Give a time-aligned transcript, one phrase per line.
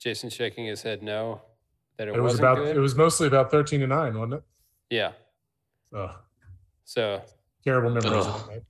[0.00, 1.40] Jason shaking his head no.
[1.96, 2.56] That it, It was wasn't about.
[2.56, 2.76] good.
[2.76, 4.42] It was mostly about thirteen to nine, wasn't it?
[4.90, 5.12] yeah.
[5.94, 6.10] Ugh,
[6.84, 7.20] So
[7.64, 8.24] terrible memories.
[8.26, 8.26] Ugh.
[8.26, 8.62] of that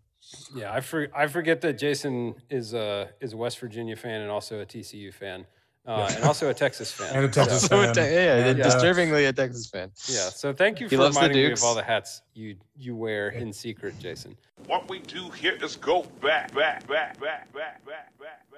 [0.54, 4.30] yeah, I for, I forget that Jason is a is a West Virginia fan and
[4.30, 5.46] also a TCU fan,
[5.86, 6.16] uh, Yeah.
[6.16, 7.14] and also a Texas fan.
[7.16, 7.90] And a Texas So, fan.
[7.90, 9.90] a te- yeah, And, uh, disturbingly a Texas fan.
[10.06, 10.28] Yeah.
[10.30, 13.30] So thank you He for the reminding me of all the hats you you wear
[13.30, 14.36] in secret, Jason.
[14.66, 18.49] What we do here is go back, back, back, back, back, back, back, back.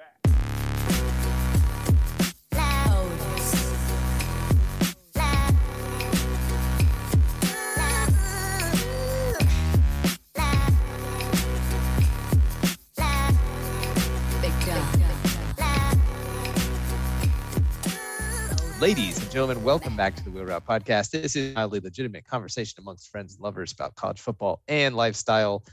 [18.83, 21.11] Ladies and gentlemen, welcome back to the Wheel Route Podcast.
[21.11, 25.63] This is a mildly legitimate conversation amongst friends and lovers about college football and lifestyle.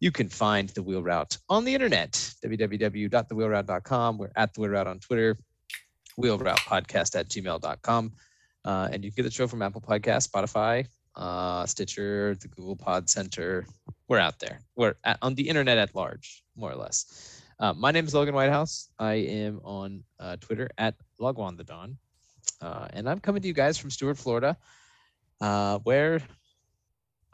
[0.00, 2.12] You can find the Wheel Route on the internet,
[2.42, 4.16] www.thewheelroute.com.
[4.16, 5.36] We're at the Wheel Route on Twitter,
[6.16, 8.12] Wheel Route Podcast at gmail.com.
[8.64, 12.76] Uh, and you can get the show from Apple Podcast, Spotify, uh, Stitcher, the Google
[12.76, 13.66] Pod Center.
[14.08, 14.60] We're out there.
[14.76, 17.42] We're at, on the internet at large, more or less.
[17.60, 18.88] Uh, my name is Logan Whitehouse.
[18.98, 21.98] I am on uh, Twitter at Logwan the Dawn.
[22.60, 24.56] Uh, and I'm coming to you guys from Stuart, Florida,
[25.40, 26.20] uh, where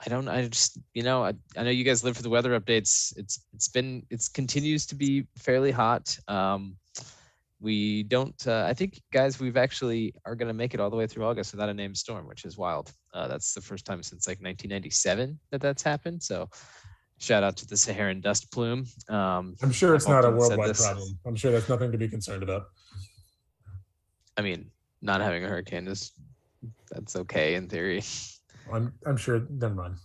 [0.05, 2.59] I don't, I just, you know, I, I know you guys live for the weather
[2.59, 3.17] updates.
[3.17, 6.19] It's, it's been, it's continues to be fairly hot.
[6.27, 6.77] Um,
[7.61, 10.97] we don't, uh, I think, guys, we've actually are going to make it all the
[10.97, 12.92] way through August without a named storm, which is wild.
[13.12, 16.22] Uh, that's the first time since like 1997 that that's happened.
[16.22, 16.48] So,
[17.19, 18.86] shout out to the Saharan dust plume.
[19.11, 21.19] Um, I'm sure it's not a worldwide problem.
[21.27, 22.69] I'm sure that's nothing to be concerned about.
[24.36, 24.70] I mean,
[25.03, 26.12] not having a hurricane is
[26.91, 28.03] that's okay in theory.
[28.72, 28.92] I'm.
[29.05, 29.47] I'm sure.
[29.50, 29.97] Never mind.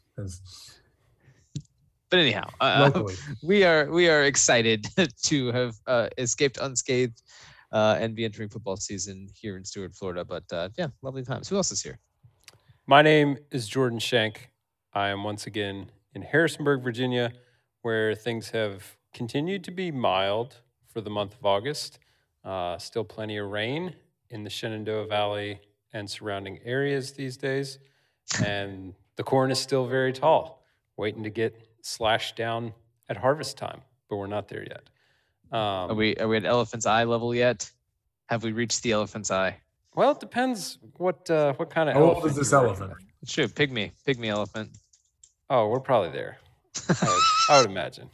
[2.15, 3.03] It's But anyhow, uh,
[3.43, 4.87] we are we are excited
[5.23, 7.21] to have uh, escaped unscathed
[7.71, 10.23] uh, and be entering football season here in Stuart, Florida.
[10.23, 11.49] But uh, yeah, lovely times.
[11.49, 11.99] Who else is here?
[12.87, 14.51] My name is Jordan Shank.
[14.93, 17.33] I am once again in Harrisonburg, Virginia,
[17.81, 20.55] where things have continued to be mild
[20.87, 21.99] for the month of August.
[22.43, 23.95] Uh, still plenty of rain
[24.29, 25.59] in the Shenandoah Valley
[25.93, 27.79] and surrounding areas these days.
[28.43, 30.63] And the corn is still very tall,
[30.97, 32.73] waiting to get slashed down
[33.09, 34.81] at harvest time, but we're not there yet.
[35.51, 37.69] Um, Are we are we at Elephant's Eye level yet?
[38.29, 39.57] Have we reached the Elephant's Eye?
[39.95, 42.89] well, it depends what uh, what kind of How old is this elephant?
[42.89, 42.97] with.
[43.21, 43.47] It's true.
[43.47, 44.71] Pygmy, pygmy elephant.
[45.49, 46.37] Oh, we're probably there.
[46.89, 48.09] I would, I would imagine.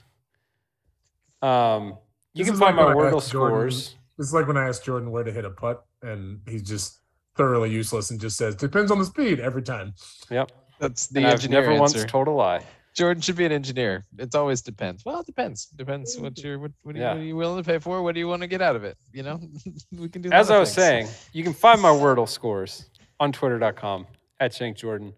[1.42, 1.98] Um,
[2.34, 3.96] you This can find like my when Wordle asked Jordan- scores.
[4.20, 7.00] It's like when I asked Jordan where to hit a putt, and he's just
[7.36, 9.94] thoroughly useless and just says depends on the speed every time.
[10.30, 10.52] Yep.
[10.80, 12.64] That's the And I've engineer never once told a lie.
[12.94, 14.06] Jordan should be an engineer.
[14.18, 15.06] It always depends.
[15.06, 15.68] Well, it depends.
[15.68, 18.02] Depends what you're what, what, are you, what are you willing to pay for?
[18.02, 18.97] What do you want to get out of it?
[19.13, 19.40] You know,
[19.91, 20.29] we can do.
[20.29, 21.09] a As I was things.
[21.09, 24.07] saying, you can find my Wordle scores on twitter.com
[24.40, 25.13] at Shank Jordan,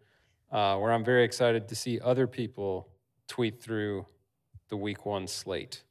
[0.51, 2.89] uh, where I'm very excited to see other people
[3.27, 4.05] tweet through
[4.69, 5.83] the week one slate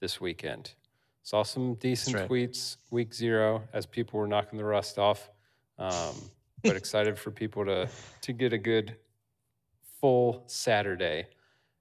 [0.00, 0.74] this weekend.
[1.22, 2.28] Saw some decent right.
[2.28, 5.30] tweets week zero as people were knocking the rust off.
[5.78, 6.14] Um,
[6.62, 7.88] but excited for people to
[8.22, 8.96] to get a good
[10.00, 11.26] full Saturday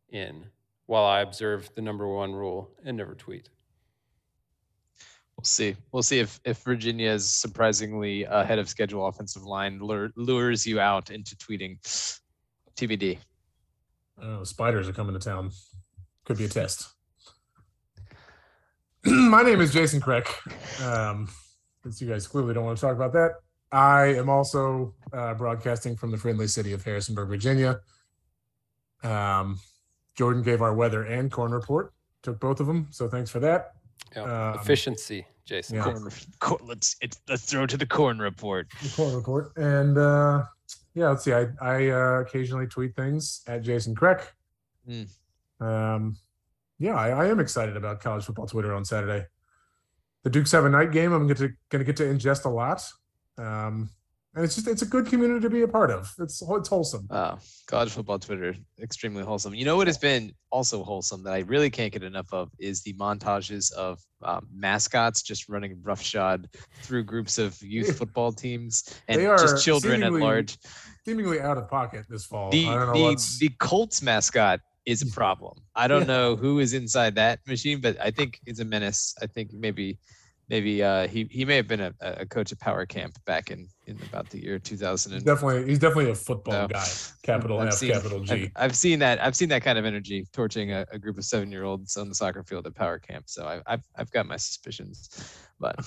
[0.09, 0.45] in
[0.85, 3.49] while I observe the number one rule and never tweet.
[5.37, 5.75] We'll see.
[5.91, 11.11] We'll see if if Virginia's surprisingly ahead of schedule offensive line lure, lures you out
[11.11, 11.77] into tweeting.
[12.75, 13.17] TBD.
[14.21, 15.51] Oh, spiders are coming to town.
[16.25, 16.87] Could be a test.
[19.05, 20.27] My name is Jason Kreck.
[20.81, 21.29] Um,
[21.83, 23.31] since you guys clearly don't want to talk about that,
[23.71, 27.79] I am also uh, broadcasting from the friendly city of Harrisonburg, Virginia.
[29.03, 29.59] Um,
[30.15, 31.93] Jordan gave our weather and corn report.
[32.23, 33.75] Took both of them, so thanks for that.
[34.15, 34.51] Yeah.
[34.51, 35.77] Um, Efficiency, Jason.
[35.77, 35.83] yeah.
[35.83, 38.67] Corn, corn, let's it's, let's throw to the corn report.
[38.81, 39.55] the corn report.
[39.55, 40.43] And uh,
[40.93, 41.33] yeah, let's see.
[41.33, 44.23] I, I uh, occasionally tweet things at Jason Kreck.
[44.87, 45.07] Mm.
[45.61, 46.17] Um,
[46.77, 49.25] yeah, I, I am excited about college football Twitter on Saturday.
[50.23, 51.13] The Dukes have a night game.
[51.13, 52.83] I'm going to going to get to ingest a lot,
[53.37, 53.89] um,
[54.35, 56.11] and it's just it's a good community to be a part of.
[56.19, 57.07] It's it's wholesome.
[57.09, 59.55] Oh, college football Twitter, extremely wholesome.
[59.55, 62.83] You know what has been also wholesome that I really can't get enough of is
[62.83, 66.47] the montages of um, mascots just running roughshod
[66.83, 70.57] through groups of youth football teams and just children at large.
[71.05, 72.51] Seemingly out of pocket this fall.
[72.51, 75.57] The I don't know the, the Colts mascot is a problem.
[75.75, 79.15] I don't know who is inside that machine, but I think it's a menace.
[79.21, 79.97] I think maybe
[80.49, 83.67] maybe uh, he he may have been a, a coach at Power Camp back in
[83.85, 86.67] in about the year 2000 and definitely he's definitely a football No.
[86.67, 86.85] guy.
[87.23, 88.33] Capital I've F, seen- capital G.
[88.33, 89.23] I've, I've seen that.
[89.23, 92.43] I've seen that kind of energy torching a, a group of seven-year-olds on the soccer
[92.43, 93.25] field at Power Camp.
[93.27, 95.09] So I, I've I've got my suspicions,
[95.59, 95.75] but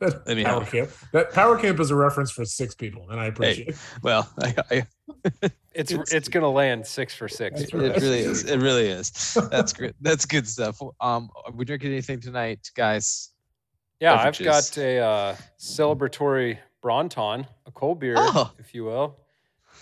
[0.00, 0.90] That Let power camp.
[1.12, 3.76] That power camp is a reference for six people, and I appreciate it.
[4.02, 4.86] Well, I, I,
[5.72, 7.60] It's It's- it's, gonna land six for six.
[7.60, 7.92] That's for right.
[7.96, 8.44] it really is.
[8.44, 9.12] It really is.
[9.52, 9.94] That's great.
[10.00, 10.80] That's good stuff.
[11.00, 13.30] Um, are we drinking anything tonight, guys?
[14.04, 18.52] Yeah, I've got a uh, celebratory Bronton, a cold beer, Oh.
[18.58, 19.16] if you will,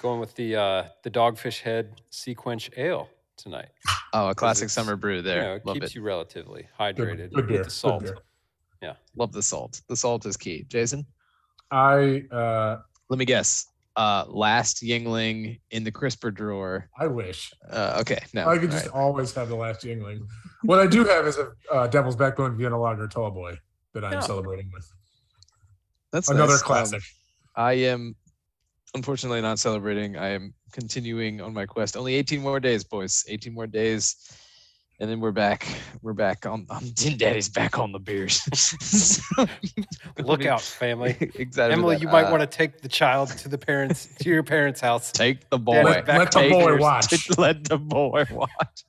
[0.00, 3.70] going with the uh, the Dogfish Head SeaQuench Ale tonight.
[4.12, 5.42] Oh, a classic summer brew You there.
[5.42, 5.94] know, it Love keeps it.
[5.96, 7.58] you relatively hydrated good beer.
[7.58, 8.04] with the salt.
[8.04, 8.14] Good
[8.80, 8.96] beer.
[9.16, 9.80] Love the salt.
[9.88, 10.66] The salt is key.
[10.68, 11.04] Jason,
[11.72, 12.78] I uh,
[13.10, 13.66] let me guess.
[13.96, 16.88] Uh, last Yuengling in the crisper drawer.
[16.98, 18.48] I wish Uh, okay, no.
[18.48, 18.94] I could just right.
[18.94, 20.20] always have the last Yuengling.
[20.62, 23.58] What I do have is a uh, Devil's Backbone Vienna Lager Tall Boy
[23.94, 24.20] that I'm Yeah.
[24.20, 24.90] celebrating with.
[26.12, 26.60] That's Another nice.
[26.62, 27.02] Um, classic.
[27.56, 28.14] I am
[28.94, 30.16] unfortunately not celebrating.
[30.16, 31.96] I am continuing on my quest.
[31.96, 33.24] Only 18 more days, boys.
[33.28, 34.16] 18 more days.
[35.00, 35.66] And then we're back.
[36.02, 36.84] We're back on, on
[37.16, 38.42] Daddy's back on the beers.
[38.54, 39.46] So,
[40.22, 41.16] Look out, family.
[41.34, 41.72] exactly.
[41.72, 42.12] Emily, about you that.
[42.12, 45.10] might Uh, want to take the child to the parents to your parents' house.
[45.10, 45.82] take the boy.
[45.82, 46.80] let, back let the on boy beers.
[46.80, 47.38] watch.
[47.38, 48.84] Let the boy watch.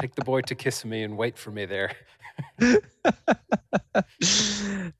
[0.00, 1.92] Take the boy to kiss me and wait for me there.
[2.62, 2.76] Uh,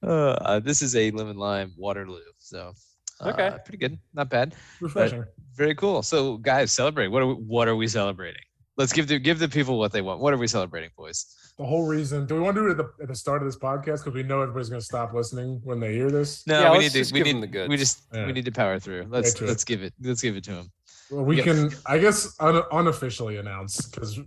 [0.07, 2.21] uh, this is a lemon lime Waterloo.
[2.39, 2.73] So
[3.21, 3.57] uh, Okay.
[3.65, 3.99] pretty good.
[4.15, 4.55] Not bad.
[4.81, 5.25] Refreshing.
[5.55, 6.03] Very cool.
[6.03, 7.09] So guys, celebrate.
[7.09, 8.43] What are we, what are we celebrating?
[8.77, 10.21] Let's give the give the people what they want.
[10.21, 11.25] What are we celebrating, boys?
[11.57, 12.27] The whole reason.
[12.27, 14.13] Do we want to do it at the, at the start of this podcast because
[14.13, 16.47] we know everybody's going to stop listening when they hear this?
[16.47, 17.15] No, Yeah, we need just to.
[17.15, 17.53] We give 'em need.
[17.53, 18.03] the We just.
[18.13, 18.27] Yeah.
[18.27, 19.07] We need to power through.
[19.09, 19.95] Let's let's give it.
[20.03, 20.71] Let's give it to them.
[21.11, 21.45] Well, we Yeah.
[21.45, 24.21] can, I guess, un- unofficially announce because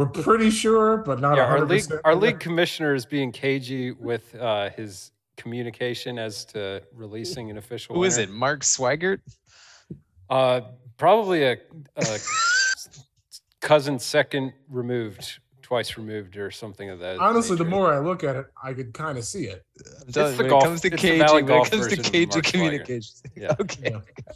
[0.00, 1.68] we're pretty sure, but not Yeah, our 100%.
[1.68, 7.58] league our league commissioner is being cagey with uh, his communication as to releasing an
[7.58, 7.94] official.
[7.96, 8.30] Who is winner.
[8.30, 8.34] it?
[8.34, 9.20] Mark Swigert.
[10.30, 10.62] Uh,
[10.96, 11.56] probably a,
[11.96, 12.18] a
[13.60, 17.18] cousin second removed, twice removed, or something of that.
[17.18, 19.64] Honestly, the more I look at it, I could kind of see it.
[20.06, 21.70] I'm telling you, the when golf- it comes to it's the cagey, Valley when it
[21.70, 23.22] comes to cagey Mark Swigert.
[23.36, 23.54] Yeah.
[23.60, 23.90] Okay.
[23.92, 24.32] Yeah.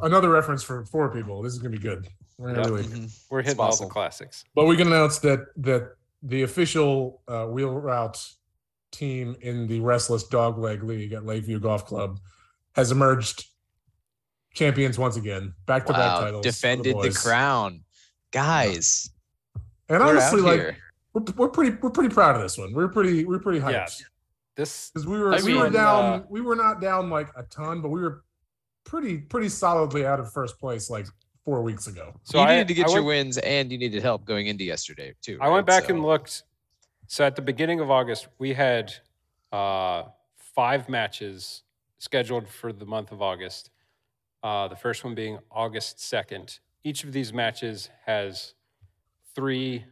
[0.00, 1.40] Another reference for four people.
[1.40, 2.08] This is going to be good.
[2.38, 2.74] We're gonna Yeah.
[2.74, 3.24] really, Mhm.
[3.30, 4.44] we're hitting all the classics.
[4.54, 8.18] but we can announce that that the official uh, wheel route
[8.90, 12.18] team in the Restless Dogleg League at Lakeview Golf Club
[12.74, 13.46] has emerged
[14.54, 16.42] champions once again, back to back Wow, titles.
[16.44, 17.18] defended the, boys.
[17.22, 17.84] crown,
[18.30, 19.10] guys.
[19.88, 20.76] And we're honestly, out like here.
[21.12, 22.72] we're, we're pretty we're pretty proud of this one.
[22.72, 23.72] We're pretty we're pretty hyped.
[23.72, 23.86] Yeah.
[24.56, 27.42] This Because we were I we were down uh, we were not down like a
[27.44, 28.24] ton, but we were
[28.84, 31.06] pretty pretty solidly out of first place like
[31.44, 32.14] four weeks ago.
[32.22, 34.46] so you I needed to get I your went, wins, and you needed help going
[34.46, 35.38] into yesterday too.
[35.40, 35.80] I went right?
[35.80, 36.44] back and looked.
[37.06, 38.92] So at the beginning of August, we had
[39.52, 40.04] uh,
[40.36, 41.62] five matches
[41.98, 43.70] scheduled for the month of August.
[44.42, 46.58] Uh, the first one being August 2nd.
[46.82, 48.54] Each of these matches has
[49.34, 49.84] three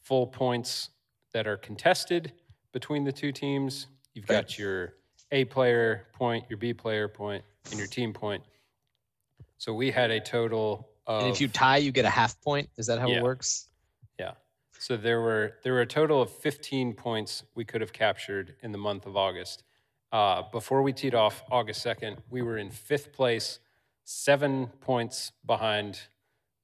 [0.00, 0.90] full points
[1.32, 2.32] that are contested
[2.72, 3.86] between the two teams.
[4.14, 4.94] You've got your
[5.30, 8.42] A player point, your B player point, and your team point.
[9.62, 11.22] So we had a total of.
[11.22, 12.68] And if you tie, you get a half point.
[12.78, 13.18] Is that how Yeah.
[13.18, 13.68] it works?
[14.18, 14.32] Yeah.
[14.80, 18.72] So there were there were a total of 15 points we could have captured in
[18.72, 19.62] the month of August.
[20.10, 23.60] Uh, before we teed off August 2nd, we were in fifth place,
[24.02, 26.08] seven points behind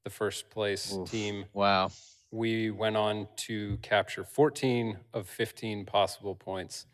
[0.02, 1.08] the first place Oof.
[1.08, 1.44] team.
[1.52, 1.92] Wow.
[2.32, 6.86] We went on to capture 14 of 15 possible points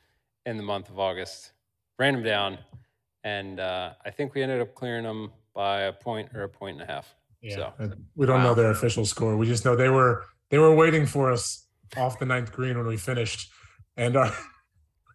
[0.44, 1.52] in the month of August,
[1.98, 2.58] ran them down,
[3.23, 6.80] and uh, I think we ended up clearing them by a point or a point
[6.80, 7.14] and a half.
[7.40, 7.73] Yeah.
[7.78, 9.37] So- we don't know their official score.
[9.37, 12.87] We just know they were they were waiting for us off the ninth green when
[12.87, 13.50] we finished.
[13.96, 14.32] And our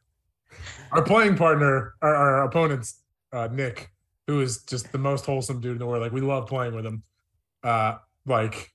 [0.91, 3.01] our playing partner, our, our opponent's
[3.33, 3.89] uh, Nick,
[4.27, 6.01] who is just the most wholesome dude in the world.
[6.03, 7.03] Like we love playing with him.
[7.63, 8.71] Uh like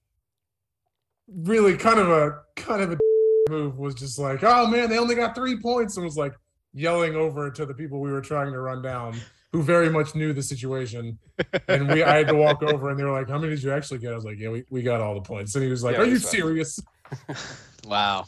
[1.28, 2.98] really kind of a kind of a
[3.50, 6.34] move was just like, oh man, they only got three points, and was like
[6.72, 9.14] yelling over to the people we were trying to run down,
[9.54, 11.16] who very much knew the situation.
[11.68, 13.70] And we I had to walk over and they were like, How many did you
[13.72, 14.10] actually get?
[14.12, 15.54] I was like, Yeah, we, we got all the points.
[15.54, 16.32] And he was like, Yeah, Are you that's fine.
[16.40, 16.80] serious?
[17.86, 18.24] Wow.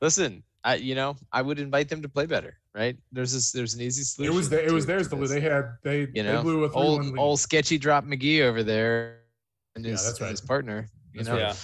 [0.00, 2.56] Listen, I you know I would invite them to play better.
[2.74, 2.96] Right?
[3.12, 3.50] There's this.
[3.52, 4.32] There's an easy solution.
[4.32, 5.30] It was the, it was theirs to to lose.
[5.30, 5.42] this.
[5.42, 8.62] They had they you they know blew a three old old sketchy drop McGee over
[8.62, 9.18] there
[9.74, 10.30] and Yeah, his, that's right.
[10.30, 10.88] his partner.
[11.12, 11.34] You That's know.
[11.34, 11.40] right.
[11.40, 11.54] Yeah.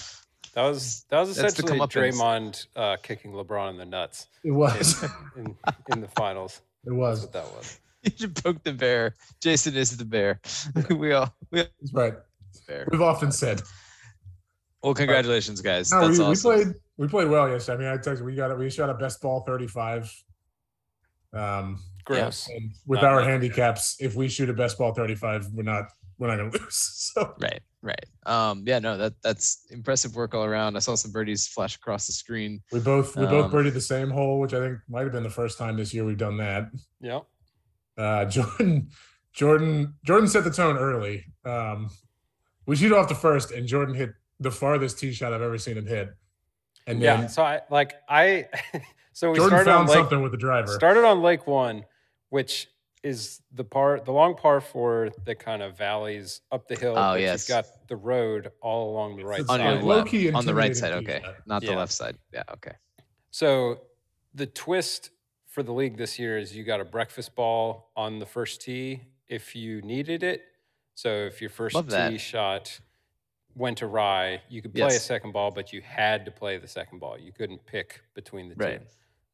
[0.55, 1.79] That was that was essentially.
[1.79, 5.03] Draymond uh, kicking LeBron in the nuts It was.
[5.37, 5.57] in
[5.93, 6.61] in the finals.
[6.85, 7.79] it That's what that was.
[8.05, 9.15] You should poke the bear.
[9.41, 10.41] Jason is the bear.
[10.91, 12.15] we all we all That's right.
[12.69, 12.87] bear.
[12.91, 13.63] We've often said.
[14.83, 15.91] Well, congratulations, guys.
[15.91, 16.51] No, That's we, awesome.
[16.51, 17.89] we played we played well yesterday.
[17.89, 18.59] I mean, I texted we got it.
[18.59, 20.11] We shot a best ball 35.
[21.33, 22.49] Um Gross.
[22.49, 23.29] and with Not our much.
[23.31, 25.87] handicaps, if we shoot a best ball 35, we're not
[26.19, 26.77] we're not gonna lose.
[27.15, 28.05] So Right, right.
[28.27, 30.77] Um, yeah, no, that that's impressive work all around.
[30.77, 32.63] I saw some birdies flash across the screen.
[32.73, 35.23] we both we both Um, birdied the same hole, which I think might have been
[35.23, 36.71] the first time this year we've done that.
[37.01, 37.21] Yeah.
[37.97, 38.89] Uh, Jordan,
[39.33, 41.25] Jordan, Jordan set the tone early.
[41.45, 41.91] Um,
[42.67, 44.11] we shoot off the first, and Jordan hit
[44.41, 46.09] the farthest tee shot I've ever seen him hit.
[46.87, 47.27] And then Yeah.
[47.29, 48.49] So I like I
[49.13, 50.73] so we Jordan started on found Lake something with the driver.
[50.73, 51.85] started on Lake One,
[52.31, 52.69] which
[53.03, 56.93] is the par the long par four that kind of valleys up the hill.
[56.93, 57.49] Oh, but yes.
[57.49, 59.75] You've got the road all along the right It's on side.
[59.75, 60.93] your left, on the right side.
[60.95, 61.35] Okay, tee shot.
[61.47, 62.17] not the left side.
[62.33, 62.73] Yeah, okay.
[63.31, 63.81] So
[64.35, 65.11] the twist
[65.55, 69.01] for the league this year is you got a breakfast ball on the first tee
[69.29, 70.43] if you needed it.
[70.97, 72.11] So if your first Love that.
[72.11, 72.77] tee shot
[73.55, 76.99] went awry, you could play a second ball, but you had to play the second
[76.99, 77.17] ball.
[77.17, 78.81] You couldn't pick between the Right.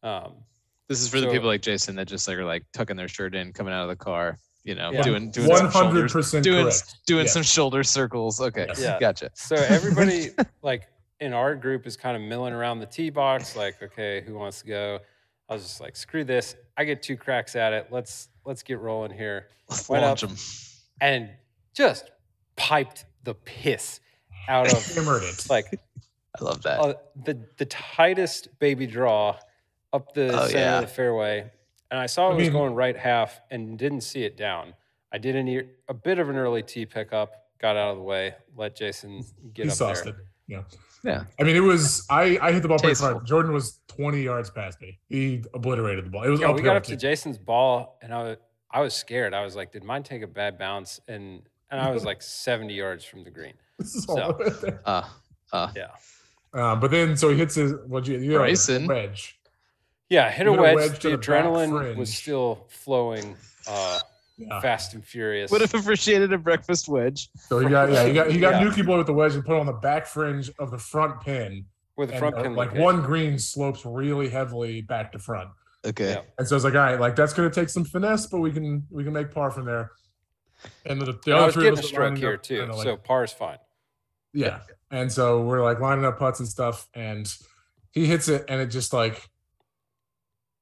[0.02, 0.08] two.
[0.08, 0.34] Um,
[0.88, 3.34] This is for the people like Jason that just like are like tucking their shirt
[3.34, 5.02] in, coming out of the car, you know, Yeah.
[5.02, 6.12] doing doing One some shoulders,
[6.42, 6.96] doing correct.
[7.06, 7.30] doing Yeah.
[7.32, 8.42] some shoulder circles.
[8.42, 8.78] Okay, Yes.
[8.82, 8.98] Yeah.
[9.00, 9.30] gotcha.
[9.34, 10.30] So everybody
[10.62, 10.86] like
[11.20, 14.60] in our group is kind of milling around the tee box, like, okay, who wants
[14.60, 14.98] to go?
[15.50, 16.54] I was just like, screw this.
[16.76, 17.88] I get two cracks at it.
[17.90, 19.48] Let's let's get rolling here.
[19.68, 20.30] Let's Went launch up.
[20.30, 20.38] them.
[21.00, 21.30] And
[21.74, 22.10] just
[22.56, 24.00] piped the piss
[24.48, 25.46] out of Hammered it.
[25.50, 25.66] like
[26.40, 26.78] I love that.
[26.80, 29.36] uh, the the tightest baby draw
[29.92, 30.74] up the Oh, center yeah.
[30.78, 31.50] of the fairway.
[31.90, 34.74] And I saw I it was mean- going right half and didn't see it down.
[35.12, 38.04] I did an, ear- a bit of an early tee pickup, got out of the
[38.04, 40.12] way, let Jason get he up sauced there.
[40.14, 40.18] it.
[40.46, 40.62] Yeah.
[41.02, 41.24] Yeah.
[41.38, 42.38] I mean, it was I.
[42.42, 43.12] I hit the ball pretty Tasteful.
[43.12, 43.22] far.
[43.22, 44.98] Jordan was twenty yards past me.
[45.08, 46.24] He obliterated the ball.
[46.24, 46.96] It was Yeah, we got up to.
[46.96, 48.36] Jason's ball, and I was
[48.70, 49.32] I was scared.
[49.34, 52.74] I was like, "Did mine take a bad bounce?" And and I was like seventy
[52.74, 53.54] yards from the green.
[53.78, 54.80] This is So- all there.
[54.84, 55.02] Uh,
[55.52, 55.86] uh, Yeah,
[56.52, 58.40] Uh, but then, so he hits his what you, you know,
[58.86, 59.38] wedge.
[60.10, 60.26] yeah.
[60.26, 60.76] I hit You a hit a wedge.
[60.76, 63.36] wedge the the adrenaline was still flowing,
[63.68, 64.00] uh,
[64.40, 64.60] Yeah.
[64.60, 65.50] fast and furious.
[65.50, 67.28] would have appreciated a breakfast wedge.
[67.36, 68.68] So he got yeah he got he got Yeah.
[68.68, 71.20] Nuki boy with the wedge and put it on the back fringe of the front
[71.20, 71.66] pin.
[71.96, 75.50] with the And, front uh, like one green slopes really heavily back to front.
[75.84, 76.10] Okay.
[76.12, 76.20] Yeah.
[76.38, 78.86] And so it's like, all right, like that's gonna take some finesse, but we can
[78.90, 79.90] we can make par from there.
[80.86, 82.42] And the, the other was three of getting a us are stroke lining here up,
[82.42, 83.58] too, kinda like- so par's fine.
[84.32, 84.60] Yeah.
[84.90, 87.32] And so we're like lining up putts and stuff, and
[87.92, 89.28] he hits it, and it just like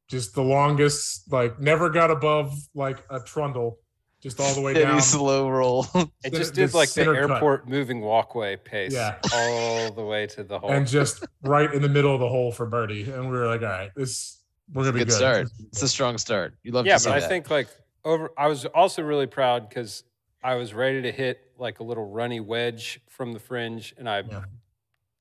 [0.08, 3.78] just the longest, like never got above like a trundle,
[4.20, 5.00] just all the way Steady down.
[5.02, 5.86] slow roll.
[6.24, 7.30] It just the did like the center cut.
[7.34, 9.16] airport moving walkway pace, Yeah.
[9.34, 10.70] all the way to the hole.
[10.70, 13.10] and just right in the middle of the hole for birdie.
[13.10, 15.14] And we were like, all right, this we're gonna be Good good.
[15.16, 15.48] start.
[15.72, 16.54] It's a strong start.
[16.62, 17.28] You love yeah, to see but I that.
[17.28, 17.68] think like
[18.04, 18.30] over.
[18.36, 20.04] I was also really proud because
[20.42, 24.20] I was ready to hit like a little runny wedge from the fringe, and I
[24.20, 24.42] Yeah.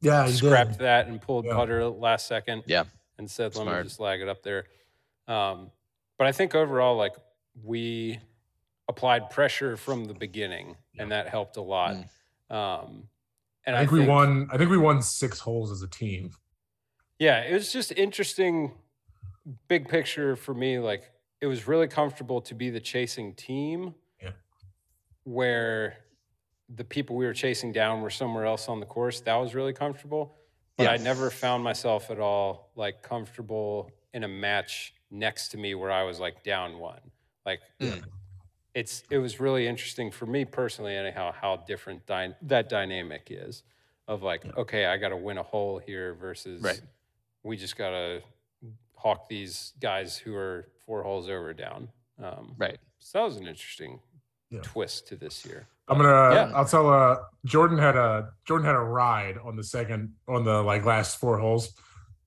[0.01, 0.79] Yeah, you scrapped did.
[0.79, 1.53] that and pulled Yeah.
[1.55, 2.63] putter last second.
[2.67, 2.83] Yeah.
[3.17, 4.65] And said, "Let me just lag it up there."
[5.27, 5.71] Um,
[6.17, 7.15] but I think overall, like
[7.63, 8.19] we
[8.87, 11.95] applied pressure from the beginning, and that helped a lot.
[12.49, 13.09] Um,
[13.65, 14.47] and I think we won.
[14.51, 16.31] I think we won six holes as a team.
[17.19, 18.71] Yeah, it was just interesting,
[19.67, 20.79] big picture for me.
[20.79, 23.93] Like it was really comfortable to be the chasing team.
[24.21, 24.31] Yeah.
[25.23, 25.97] Where
[26.69, 29.21] the people we were chasing down were somewhere else on the course.
[29.21, 30.35] That was really comfortable.
[30.77, 30.91] But Yeah.
[30.91, 35.91] I never found myself at all like comfortable in a match next to me where
[35.91, 37.01] I was like down one.
[37.45, 38.03] Like Mm.
[38.73, 43.63] it's it was really interesting for me personally anyhow how different dy- that dynamic is
[44.07, 46.81] of like okay I got to win a hole here versus Right.
[47.43, 48.21] we just got to
[48.95, 51.89] hawk these guys who are four holes over down.
[52.21, 52.77] Um, Right.
[52.99, 53.99] So that was an interesting
[54.49, 54.61] Yeah.
[54.63, 55.67] twist to this year.
[55.87, 56.33] I'm gonna.
[56.35, 56.51] Yeah.
[56.55, 56.89] I'll tell.
[56.89, 61.19] Uh, Jordan had a Jordan had a ride on the second on the like last
[61.19, 61.73] four holes.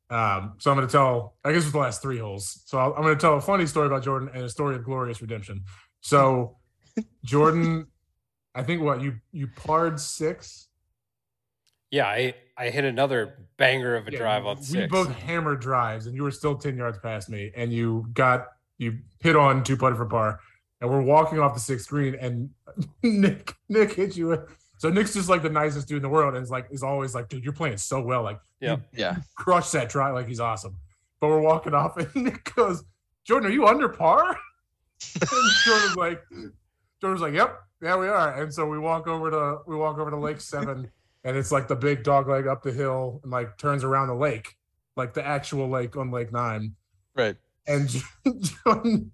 [0.08, 1.36] Um, so I'm gonna tell.
[1.44, 2.62] I guess it was the last three holes.
[2.66, 5.20] So I'll, I'm gonna tell a funny story about Jordan and a story of glorious
[5.20, 5.64] redemption.
[6.00, 6.56] So
[7.24, 7.86] Jordan,
[8.54, 10.68] I think what you you parred six.
[11.90, 14.90] Yeah, I I hit another banger of a Yeah, drive on we six.
[14.90, 18.46] both hammered drives, and you were still ten yards past me, and you got
[18.78, 20.40] you hit on two putter for par,
[20.80, 22.50] and we're walking off the sixth green, and
[23.02, 24.28] Nick Nick hit you.
[24.28, 26.82] with- So Nick's just like the nicest dude in the world, and is like is
[26.82, 28.80] always like, dude, you're playing so well, like Yep.
[28.94, 29.16] Yeah.
[29.36, 30.76] crush that try, like he's awesome.
[31.20, 32.82] But we're walking off, and Nick goes,
[33.24, 34.24] Jordan, are you under par?
[35.20, 35.30] and
[35.64, 36.22] Jordan's like,
[37.00, 38.42] Jordan's like, yep, yeah, we are.
[38.42, 40.90] And so we walk over to we walk over to Lake Seven,
[41.24, 44.14] and it's like the big dog leg up the hill, and like turns around the
[44.14, 44.56] lake,
[44.96, 46.74] like the actual lake on Lake Nine.
[47.14, 47.36] Right.
[47.66, 47.88] And
[48.64, 49.12] Jordan,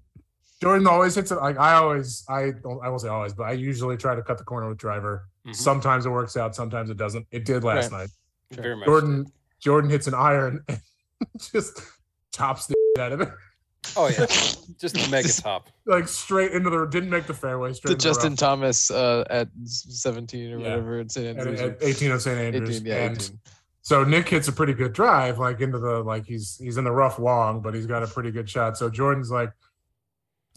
[0.61, 1.37] Jordan always hits it.
[1.37, 4.39] Like I always, I don't, I won't say always, but I usually try to cut
[4.39, 5.29] the corner with driver.
[5.47, 5.55] Mhm.
[5.55, 7.27] Sometimes it works out, sometimes it doesn't.
[7.31, 8.01] It did last Right.
[8.01, 8.11] night.
[8.53, 8.87] Very much.
[8.87, 9.27] Jordan
[9.61, 10.81] Jordan hits an iron and
[11.53, 11.81] just
[12.35, 13.29] chops the out of it.
[13.97, 14.27] Oh yeah,
[14.81, 15.69] just the mega top.
[15.87, 17.73] like straight into the didn't make the fairway.
[17.73, 18.39] Straight the Justin rough.
[18.39, 20.65] Thomas uh, at 17 or Yeah.
[20.71, 21.27] whatever in St.
[21.39, 21.61] at, Andrews.
[21.61, 22.37] at 18 of St.
[22.39, 22.77] Andrews.
[22.79, 23.39] 18, yeah, and 18.
[23.83, 26.91] so Nick hits a pretty good drive, like into the like he's he's in the
[26.91, 28.77] rough long, but he's got a pretty good shot.
[28.77, 29.53] So Jordan's like,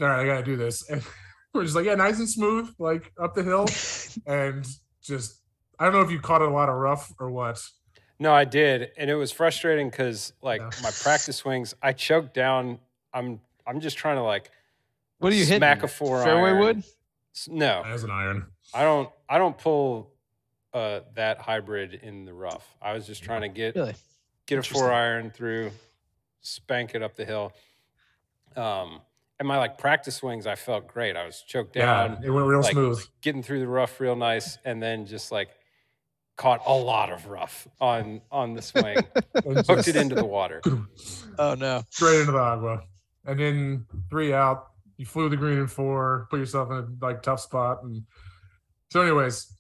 [0.01, 0.89] all right, I gotta do this.
[0.89, 1.01] And
[1.53, 3.68] we're just like, yeah, nice and smooth, like up the hill,
[4.27, 4.65] and
[5.01, 5.41] just
[5.79, 7.62] I don't know if you caught a lot of rough or what.
[8.20, 10.70] No, I did, and it was frustrating because like Yeah.
[10.84, 12.79] my practice swings, I choked down.
[13.13, 14.51] I'm I'm just trying to like
[15.20, 15.60] What are you hitting?
[15.60, 16.60] smack a four Fairway iron.
[16.60, 16.84] wood?
[17.48, 18.48] No, As an iron.
[18.74, 19.10] I don't.
[19.29, 20.12] I don't pull
[20.74, 22.68] uh, that hybrid in the rough.
[22.82, 23.96] I was just trying to get Really?
[24.46, 25.72] get a four iron through,
[26.41, 27.53] spank it up the hill.
[28.56, 29.00] Um,
[29.39, 31.15] and my like practice swings, I felt great.
[31.15, 33.01] I was choked down, Yeah, it went real like, smooth.
[33.22, 35.50] getting through the rough real nice, and then just like
[36.38, 38.98] caught a lot of rough on on the swing,
[39.46, 40.62] And hooked it into the water.
[41.38, 41.84] Oh no.
[41.89, 42.81] straight into the agua.
[43.25, 47.22] And then three out, you flew the green in four, put yourself in a like
[47.22, 47.81] tough spot.
[47.84, 48.03] And
[48.91, 49.53] so, anyways,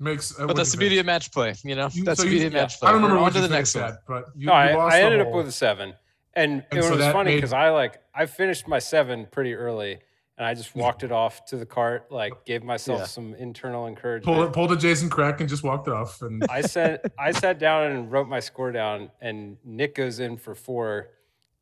[0.00, 0.38] makes.
[0.40, 1.54] uh, But that's you the beauty of match play.
[1.64, 2.88] You know, You- that's so the you- beauty of yeah, match play.
[2.88, 3.84] I don't remember We're what on to the next one.
[3.84, 5.92] at, but you, No, you I, lost I the ended up with a seven,
[6.36, 9.26] and, And it so was that funny made- because I like I finished my seven
[9.30, 9.98] pretty early,
[10.38, 13.06] and I just walked it off to the cart, like gave myself Yeah.
[13.06, 14.40] some internal pulled encouragement.
[14.50, 16.22] it, pulled a Jason Crack and just walked off.
[16.22, 20.36] And I sat I sat down and wrote my score down, and Nick goes in
[20.36, 21.08] for four,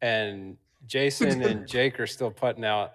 [0.03, 2.93] and Jason and Jake are still putting out.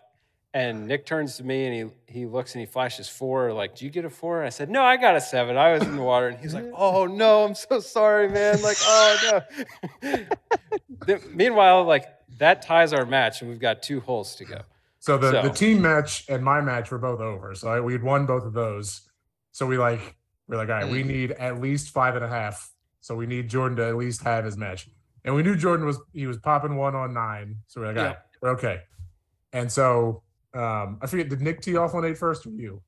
[0.53, 3.53] And Nick turns to me and he he looks and he flashes four.
[3.53, 4.39] Like, do you get a four?
[4.39, 5.57] And I said, no, I got a seven.
[5.57, 6.27] I was in the water.
[6.27, 8.59] And he's like, oh no, I'm so sorry, man.
[8.61, 9.41] Like, oh
[10.01, 10.11] no.
[11.05, 12.07] Then- Meanwhile, like
[12.39, 14.61] that ties our match, and we've got two holes to go.
[14.99, 17.53] so the, the team match and my match were both over.
[17.53, 19.01] So I, we had won both of those.
[19.51, 20.15] So we like
[20.47, 21.07] we're like, all right, we mm.
[21.07, 22.71] need at least five and a half.
[23.01, 24.89] So we need Jordan to at least have his match.
[25.23, 27.57] And we knew Jordan was he was popping one on nine.
[27.67, 28.07] So we're like, all Yeah.
[28.07, 28.81] right, we're okay.
[29.53, 32.81] And so um I forget, did Nick tee off on eight first or you?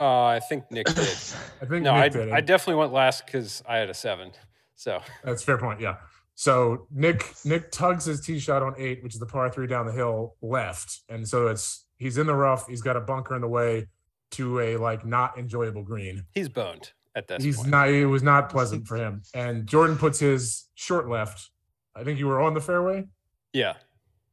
[0.00, 0.98] Uh, I think Nick did.
[1.62, 2.30] I think No, I, did.
[2.32, 4.32] I definitely went last because I had a seven.
[4.74, 5.80] So That's a fair point.
[5.80, 5.96] Yeah.
[6.34, 9.86] So Nick Nick tugs his tee shot on eight, which is the par three down
[9.86, 12.66] the hill left, and so it's he's in the rough.
[12.66, 13.86] He's got a bunker in the way
[14.32, 16.24] to a like not enjoyable green.
[16.34, 17.40] he's boned at that.
[17.40, 17.68] he's point.
[17.68, 17.88] not.
[17.88, 19.22] It was not pleasant for him.
[19.32, 21.50] And Jordan puts his short left.
[21.94, 23.04] I think you were on the fairway.
[23.52, 23.74] yeah.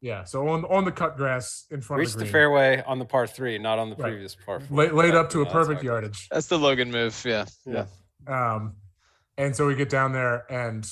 [0.02, 0.24] Yeah.
[0.24, 3.06] So on on the cut grass in front Reached of the, the fairway on the
[3.06, 4.10] par three, not on the Right.
[4.10, 4.86] previous par four.
[4.86, 5.86] La- laid up to you a know, that's perfect how it goes.
[6.02, 6.30] yardage.
[6.32, 7.22] That's the Logan move.
[7.26, 7.46] Yeah.
[7.66, 7.86] Yeah.
[8.28, 8.76] Um,
[9.38, 10.86] and so we get down there, and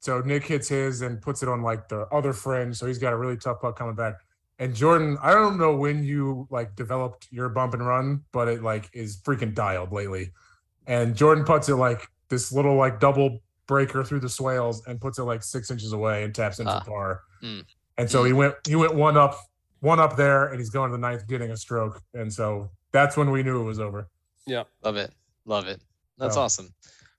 [0.00, 2.76] so Nick hits his and puts it on like the other fringe.
[2.76, 4.14] So he's got a really tough putt coming back.
[4.58, 8.62] And Jordan, I don't know when you like developed your bump and run, but it
[8.62, 10.32] like is freaking dialed lately.
[10.86, 15.18] And Jordan puts it like this little like double breaker through the swales and puts
[15.18, 16.80] it like six inches away and taps into Ah.
[16.80, 17.20] par.
[17.42, 17.64] Mm.
[17.98, 19.36] And so he went he went one up,
[19.80, 22.00] one up there, and he's going to the ninth getting a stroke.
[22.14, 24.08] And so that's when we knew it was over.
[24.46, 24.64] Yeah.
[24.84, 25.12] Love it.
[25.44, 25.80] Love it.
[26.18, 26.66] That's So, awesome.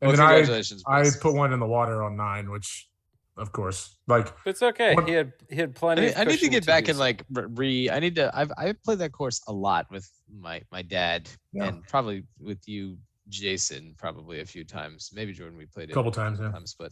[0.02, 0.84] And Well, then I congratulations.
[0.88, 1.18] I boys.
[1.18, 2.90] put one in the water on nine, which,
[3.38, 4.94] of course, like it's okay.
[4.96, 6.02] What- He had he had I plenty.
[6.02, 7.90] need, of I need to cushion get back do and like re- re.
[7.90, 8.30] I need to.
[8.38, 11.66] I've I've played that course a lot with my my dad Yeah.
[11.66, 12.98] and probably with you,
[13.30, 15.12] Jason, probably a few times.
[15.14, 16.40] Maybe Jordan, we played it a couple times.
[16.42, 16.92] Yeah, times, but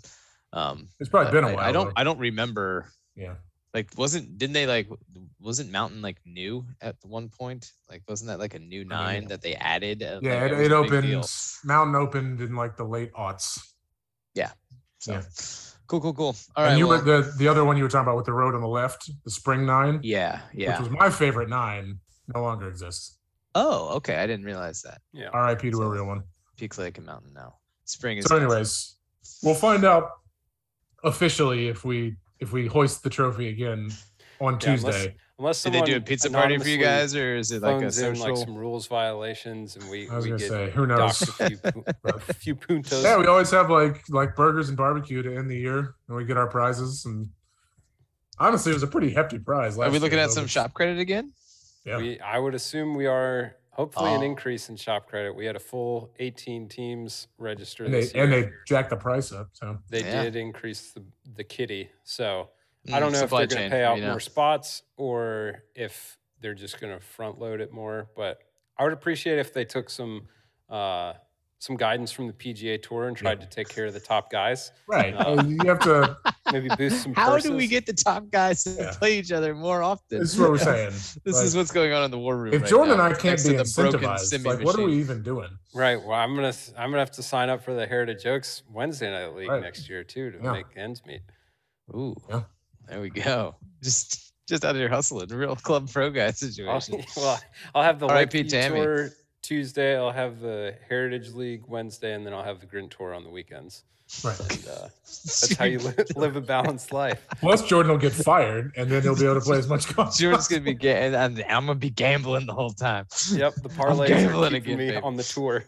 [0.53, 1.63] um, it's probably been a I- while.
[1.69, 1.85] I don't.
[1.87, 1.93] though.
[1.97, 2.87] I don't remember.
[3.15, 3.35] yeah,
[3.73, 4.87] Like, wasn't didn't they like?
[5.39, 7.71] Wasn't Mountain like new at one point?
[7.89, 10.03] Like, wasn't that like a new nine that they added?
[10.03, 10.41] Uh, yeah.
[10.43, 11.19] like, It, that it a big deal.
[11.19, 11.29] opened.
[11.63, 13.59] Mountain opened in like the late aughts.
[14.35, 14.51] Yeah.
[14.99, 15.21] So, yeah.
[15.87, 16.35] cool, cool, cool.
[16.55, 16.77] All and right.
[16.77, 18.61] you well, were the the other one you were talking about with the road on
[18.61, 20.71] the left, the spring nine, yeah, yeah.
[20.79, 21.97] which was my favorite nine,
[22.35, 23.17] no longer exists.
[23.55, 24.15] oh, okay.
[24.17, 25.01] I didn't realize that.
[25.13, 25.29] yeah.
[25.33, 25.71] R.I.P.
[25.71, 26.23] to So- a real one.
[26.57, 27.55] peak Lake and Mountain now.
[27.85, 28.25] Spring is.
[28.25, 28.43] So, nice.
[28.45, 28.95] anyways,
[29.43, 30.11] we'll find out
[31.03, 33.89] officially if we if we hoist the trophy again
[34.41, 35.15] on Yeah, unless- Tuesday.
[35.39, 37.79] Unless Did they do a pizza party for you guys, or is it like a
[37.79, 38.35] phones in social?
[38.35, 41.19] like some rules violations, and we I was we gonna get say, who knows?
[41.23, 41.57] a few,
[42.03, 43.01] a few puntos.
[43.01, 46.25] Yeah, we always have like like burgers and barbecue to end the year, and we
[46.25, 47.05] get our prizes.
[47.05, 47.27] And
[48.37, 49.79] honestly, it was a pretty hefty prize.
[49.79, 51.33] Are we looking year, at though, some but- shop credit again?
[51.85, 51.97] Yeah.
[51.97, 54.25] We, I would assume we are hopefully an Oh.
[54.25, 55.33] increase in shop credit.
[55.35, 58.23] We had a full 18 teams registered And they this year.
[58.23, 59.49] and they jacked the price up.
[59.53, 60.23] So They Yeah.
[60.23, 61.03] did increase the,
[61.35, 61.89] the kitty.
[62.03, 62.49] So
[62.91, 64.11] I Mm, don't know if they're going to pay out you know.
[64.11, 68.09] more spots or if they're just going to front load it more.
[68.15, 68.39] But
[68.77, 70.27] I would appreciate if they took some
[70.69, 71.13] uh,
[71.61, 74.71] some guidance from the PGA Tour and tried to take care of the top guys.
[74.87, 76.17] right, Uh, you have to.
[76.51, 77.13] Maybe boost some.
[77.13, 78.93] How do we get the top guys to Yeah.
[78.97, 80.19] play each other more often?
[80.19, 80.89] This is what we're saying.
[81.23, 82.51] This Like, is what's going on in the war room.
[82.55, 84.77] if right Jordan now, and I can't next be the broken incentivized, semi like what
[84.79, 85.49] are we even doing?
[85.75, 86.01] Right.
[86.01, 89.35] Well, I'm gonna I'm gonna have to sign up for the Heritage Oaks Wednesday Night
[89.35, 89.61] League Right.
[89.61, 90.51] next year too to Yeah.
[90.51, 91.21] make ends meet.
[91.93, 92.15] Ooh.
[92.27, 92.41] Yeah.
[92.87, 93.55] There we go.
[93.83, 97.03] Just just out of here hustling, real club pro guy I'll, situation.
[97.15, 97.39] well,
[97.75, 98.39] I'll have the R.I.P.
[98.39, 98.79] Lakeview Tammy.
[98.81, 99.09] tour
[99.41, 99.97] Tuesday.
[99.97, 103.29] I'll have the Heritage League Wednesday, and then I'll have the Grint Tour on the
[103.29, 103.83] weekends.
[104.25, 104.37] Right.
[104.39, 107.25] And, uh, that's how you li- live a balanced life.
[107.39, 110.17] Plus, Jordan will get fired, and then he'll be able to play as much golf.
[110.17, 113.05] Jordan's gonna be ga- and I'm, I'm gonna be gambling the whole time.
[113.31, 115.01] Yep, the parlay gambling are keeping again, me baby.
[115.03, 115.63] on the tour.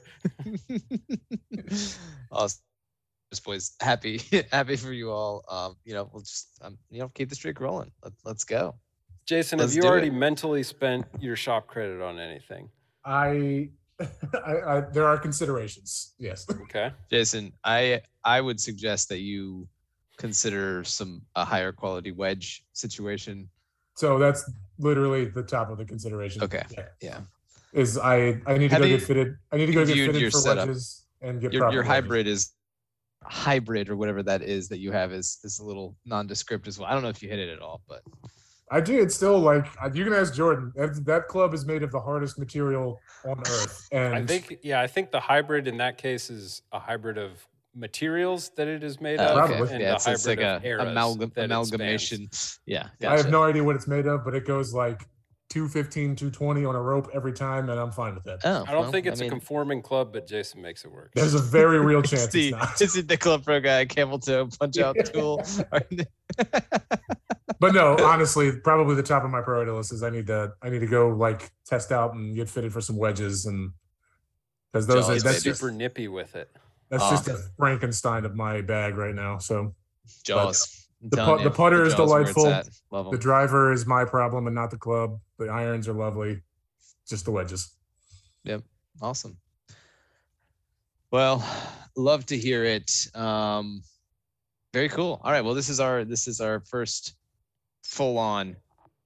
[2.31, 2.62] awesome.
[3.31, 5.43] Just boys, happy, happy for you all.
[5.49, 7.91] Um, you know, we'll just, um, you know, keep the streak rolling.
[8.03, 8.75] Let, let's go.
[9.25, 10.13] Jason, Let's have you already it.
[10.13, 12.69] mentally spent your shop credit on anything?
[13.05, 13.69] I,
[14.45, 16.13] I, I, there are considerations.
[16.19, 16.45] Yes.
[16.49, 16.91] Okay.
[17.09, 19.67] Jason, I, I would suggest that you
[20.17, 23.49] consider some a higher quality wedge situation.
[23.95, 26.43] So that's literally the top of the consideration.
[26.43, 26.63] Okay.
[26.71, 26.85] Yeah.
[27.01, 27.19] Yeah,
[27.73, 29.37] Is I I need to Have go you get fitted.
[29.51, 30.67] I need to go get fitted your for setup?
[30.67, 31.93] wedges and get your proper your wedges.
[31.93, 32.51] hybrid is
[33.23, 36.89] hybrid or whatever that is that you have is is a little nondescript as well.
[36.89, 38.01] I don't know if you hit it at all, but
[38.73, 38.99] I do.
[38.99, 40.73] It's still like uh, you can ask Jordan.
[40.75, 44.81] That, that club is made of the hardest material on earth, and I think, yeah,
[44.81, 47.31] I think the hybrid in that case is a hybrid of
[47.75, 49.73] materials that it is made Uh, of, Probably.
[49.73, 52.29] and yeah, a it's, it's like hybrid a of eras amalgam, amalgamation.
[52.65, 55.03] Yeah, I have no idea what it's made of, but it goes like
[55.49, 58.39] 215, 220 on a rope every time, and I'm fine with that.
[58.43, 60.91] Oh, I don't well, think it's I a mean, conforming club, but Jason makes it
[60.91, 61.12] work.
[61.13, 62.82] There's a very real it's chance the, it's not.
[62.82, 65.43] is it the club pro guy camel toe punch out tool?
[67.60, 70.69] But no, honestly, probably the top of my priority list is I need to I
[70.69, 73.71] need to go like test out and get fitted for some wedges and
[74.71, 75.49] because those are, that's It's baby.
[75.51, 76.49] just super nippy with it.
[76.89, 77.12] that's Ah.
[77.12, 79.38] just a Frankenstein of my bag right now.
[79.38, 79.75] So
[80.25, 80.67] Jaws.
[80.77, 82.47] I'm the telling put- you, the putter is where it's delightful.
[82.47, 82.69] at.
[82.91, 83.11] Love 'em.
[83.11, 85.19] the driver is my problem and not the club.
[85.37, 86.41] The irons are lovely,
[87.07, 87.75] just the wedges.
[88.43, 88.63] Yep.
[89.01, 89.37] Awesome.
[91.11, 91.45] Well,
[91.95, 92.91] love to hear it.
[93.15, 93.83] Um,
[94.73, 95.21] very cool.
[95.23, 95.41] All right.
[95.41, 97.15] Well, this is our this is our first
[97.83, 98.55] full on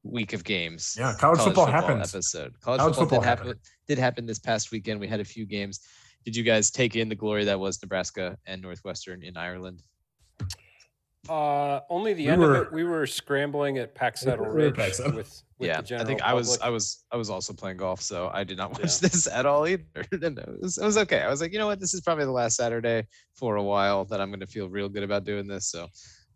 [0.03, 0.95] week of games.
[0.97, 2.13] Yeah, college, football, happens.
[2.15, 2.53] episode.
[2.61, 3.59] College, College football, football did happen.
[3.87, 4.99] Did happen this past weekend.
[4.99, 5.81] We had a few games.
[6.23, 9.81] Did you guys take in the glory that was Nebraska and Northwestern in Ireland?
[11.29, 12.73] Uh, only the We end were- of it.
[12.73, 15.15] We were scrambling at Pack Saddle we Ridge Pack Saddle.
[15.15, 16.65] with, with yeah, the general I think I was public.
[16.65, 19.09] I was I was also playing golf, so I did not watch Yeah.
[19.09, 19.83] this at all either.
[20.11, 21.21] And it, was, it was okay.
[21.21, 24.05] I was like, you know what, this is probably the last Saturday for a while
[24.05, 25.67] that I'm going to feel real good about doing this.
[25.71, 25.87] So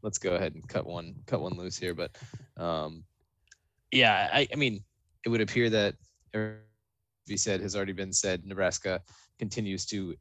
[0.01, 1.93] let's go ahead and cut one cut one loose here.
[1.93, 2.11] But
[2.57, 3.03] um,
[3.91, 4.83] yeah, I, I mean,
[5.25, 5.95] it would appear that
[7.27, 8.45] he said has already been said.
[8.45, 9.01] Nebraska
[9.39, 10.15] continues to.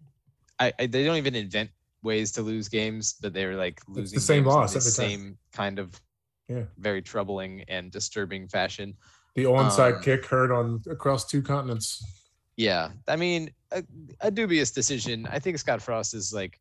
[0.59, 1.71] I, I they don't even invent
[2.03, 5.21] ways to lose games, but they're like losing the same loss the every time.
[5.21, 6.01] same kind of
[6.49, 6.65] Yeah.
[6.79, 8.97] very troubling and disturbing fashion.
[9.35, 12.03] The onside Um, kick heard on across two continents.
[12.57, 13.85] Yeah, I mean, a,
[14.21, 15.27] a dubious decision.
[15.31, 16.59] I think Scott Frost is like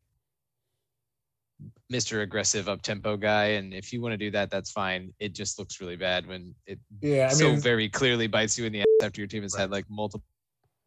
[1.92, 2.22] Mr.
[2.22, 5.12] Aggressive up tempo guy, and if you want to do that, that's fine.
[5.18, 8.64] It just looks really bad when it Yeah, I so mean, very clearly bites you
[8.64, 10.24] in the ass after your team has had like multiple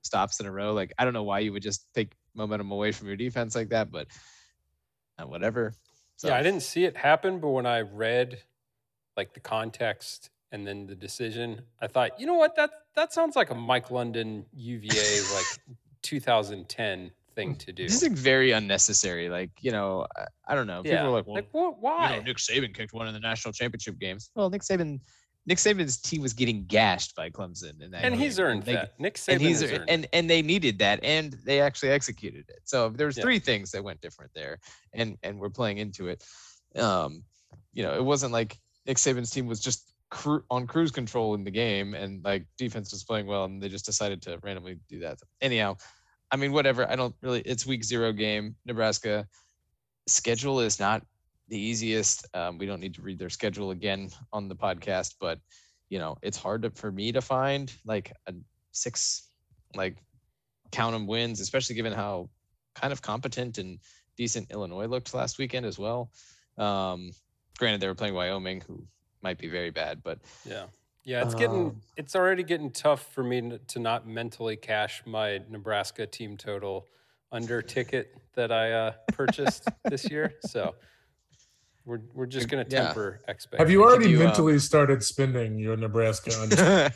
[0.04, 0.74] stops in a row.
[0.74, 3.70] Like I don't know why you would just take momentum away from your defense like
[3.70, 4.08] that, but
[5.17, 5.73] uh, whatever.
[6.17, 8.41] So, Yeah, I didn't see it happen, but when I read
[9.17, 13.36] like the context and then the decision, I thought, you know what, that that sounds
[13.36, 17.84] like a Mike London UVA like 2010 thing to do.
[17.84, 19.30] This is like very unnecessary.
[19.30, 20.84] Like you know, I, I don't know.
[20.84, 21.69] People yeah, are like, well, like what?
[21.69, 22.17] you Why?
[22.17, 24.30] know, Nick Saban kicked one in the national championship games.
[24.36, 24.99] Well, Nick Saban,
[25.45, 28.13] Nick Saban's team was getting gashed by Clemson and game.
[28.17, 28.97] he's earned They- that.
[28.99, 32.62] Nick Saban And he's earned and and they needed that, and they actually executed it.
[32.63, 33.23] So there was Yeah.
[33.23, 34.60] three things that went different there,
[34.93, 36.23] and and we're playing into it.
[36.75, 37.23] Um,
[37.73, 41.43] you know, it wasn't like Nick Saban's team was just cru- on cruise control in
[41.43, 44.99] the game, and like defense was playing well, and they just decided to randomly do
[44.99, 45.19] that.
[45.41, 45.75] Anyhow,
[46.32, 46.89] I mean, whatever.
[46.89, 47.41] I don't really.
[47.41, 48.56] It's week zero game.
[48.65, 49.27] Nebraska
[50.08, 51.06] schedule is not
[51.54, 52.26] the easiest.
[52.34, 55.38] Um, we don't need to read their schedule again on the podcast, but
[55.88, 58.34] you know, it's hard to, for me to find like a
[58.72, 59.30] six,
[59.76, 59.98] like
[60.72, 62.28] count 'em wins, especially given how
[62.74, 63.78] kind of competent and
[64.18, 66.10] decent Illinois looked last weekend as well.
[66.58, 67.12] Um,
[67.60, 68.84] granted, they were playing Wyoming, who
[69.22, 70.66] might be very bad, but Yeah.
[71.06, 75.42] Yeah, it's getting Um, it's already getting tough for me to not mentally cash my
[75.50, 76.88] Nebraska team total
[77.32, 80.34] under ticket that I uh, purchased this year.
[80.42, 80.74] So
[81.86, 82.86] we're we're just going to Yeah.
[82.86, 83.60] temper expectations.
[83.67, 86.32] have you already you, mentally started spending your Nebraska?
[86.39, 86.91] under-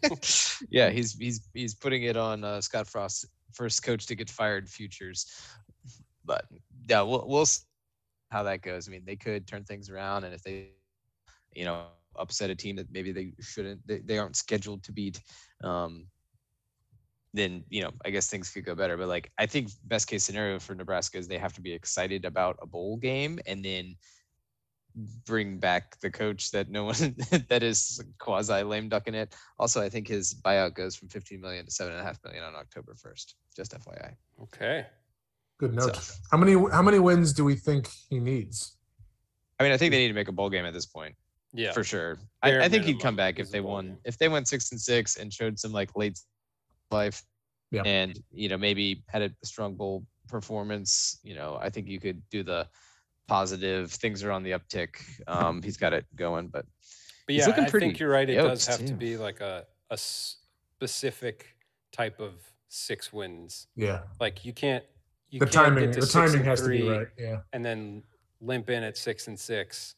[0.70, 4.68] yeah, he's he's he's putting it on uh, Scott Frost, first coach to get fired
[4.68, 5.26] futures.
[6.24, 6.46] But
[6.88, 7.62] yeah, we'll we'll see
[8.30, 8.88] how that goes.
[8.88, 10.70] I mean, they could turn things around, and if they,
[11.52, 15.20] you know, upset a team that maybe they shouldn't, they, they aren't scheduled to beat,
[15.62, 16.06] um,
[17.34, 18.96] then you know, I guess things could go better.
[18.96, 22.24] But like, I think best case scenario for Nebraska is they have to be excited
[22.24, 23.96] about a bowl game, and then
[25.26, 27.16] bring back the coach that no one
[27.48, 29.34] that is quasi lame ducking it.
[29.58, 32.44] Also, I think his buyout goes from 15 million to seven and a half million
[32.44, 33.34] on October 1st.
[33.56, 34.14] Just FYI.
[34.42, 34.86] Okay.
[35.58, 35.96] Good note.
[35.96, 38.76] So- How many how many wins do we think he needs?
[39.58, 41.14] I mean, I think they need to make a bowl game at this point
[41.52, 41.72] Yeah.
[41.72, 42.18] for sure.
[42.42, 43.86] I, I think he'd come back if they won.
[43.86, 43.98] game.
[44.04, 46.18] If they went six and six and showed some like late
[46.94, 47.22] life,
[47.70, 47.82] Yeah.
[47.84, 51.18] and you know maybe had a strong bowl performance.
[51.22, 52.66] You know, I think you could do the
[53.26, 53.90] positive.
[53.92, 54.90] Things are on the uptick.
[55.26, 56.64] Um, he's got it going, but
[57.26, 58.28] But yeah, looking I pretty think you're right.
[58.28, 61.46] It does yoked, have to be like a, a specific
[61.92, 62.34] type of
[62.68, 63.66] six wins.
[63.76, 64.84] Yeah, Like you can't
[65.30, 67.08] you the can't timing the timing and has to be right.
[67.18, 68.02] Yeah, and then
[68.40, 69.94] limp in at six and six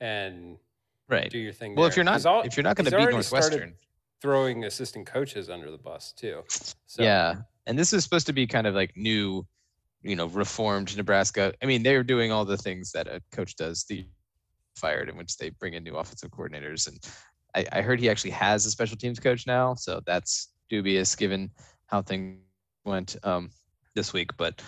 [0.00, 0.58] and
[1.08, 1.30] right.
[1.30, 1.74] do your thing.
[1.74, 3.74] Well, if you're not He's al- if you're not going to beat already started Northwestern,
[4.20, 6.42] throwing assistant coaches under the bus too.
[6.86, 9.46] So, yeah, and this is supposed to be kind of like new,
[10.02, 11.52] you know, reformed Nebraska.
[11.62, 13.84] I mean, they're doing all the things that a coach does.
[13.84, 14.06] The
[14.76, 16.98] fired in which they bring in new offensive coordinators, and
[17.54, 21.50] I, I heard he actually has a special teams coach now, so that's dubious given
[21.86, 22.38] how things
[22.84, 23.50] went um,
[23.94, 24.36] this week.
[24.36, 24.62] But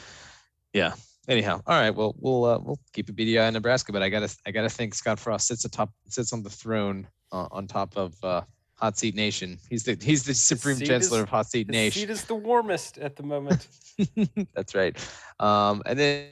[0.72, 0.94] yeah.
[1.28, 1.90] Anyhow, all right.
[1.90, 4.94] Well, we'll uh, we'll keep a eye on Nebraska, but I gotta I gotta think
[4.94, 8.40] Scott Frost sits atop sits on the throne uh, on top of uh,
[8.81, 9.59] Hot Seat Nation.
[9.69, 12.01] He's the he's the supreme chancellor is- of Hot Seat Nation.
[12.01, 13.67] seat is the warmest at the moment.
[14.55, 14.97] That's right.
[15.41, 16.29] Um, and then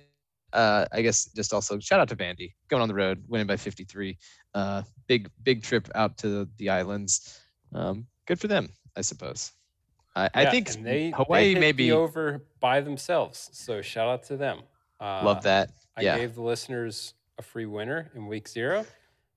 [0.52, 3.56] uh, I guess just also shout out to Vandy going on the road, winning by
[3.56, 4.16] 53.
[4.54, 7.40] Uh, big big trip out to the islands.
[7.74, 9.52] Um, good for them, I suppose.
[10.14, 13.50] I, I think they, Hawaii they may be over by themselves.
[13.52, 14.60] So shout out to them.
[14.98, 15.72] Uh, love that.
[15.94, 18.86] I gave the listeners a free winner in week zero.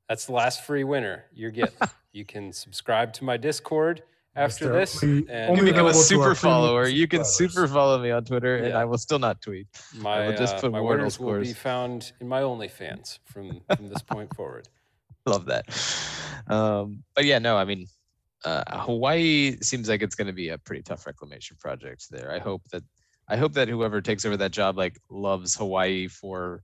[0.08, 1.76] That's the last free winner you're getting.
[2.12, 4.04] you can subscribe to my Discord
[4.36, 4.74] after Mr.
[4.74, 5.04] this.
[5.04, 6.88] and only become a available to our super follower.
[6.88, 9.68] You can super follow me on Twitter, and I will still not tweet.
[9.96, 13.90] my, will just uh, my Wordle winners will be found in my OnlyFans from, from
[13.90, 14.68] this point forward.
[15.26, 15.66] Love that.
[16.48, 17.86] Um, but yeah, no, I mean,
[18.46, 22.32] uh, Hawaii seems like it's going to be a pretty tough reclamation project there.
[22.32, 22.84] I hope that
[23.28, 26.64] I hope that whoever takes over that job like loves Hawaii for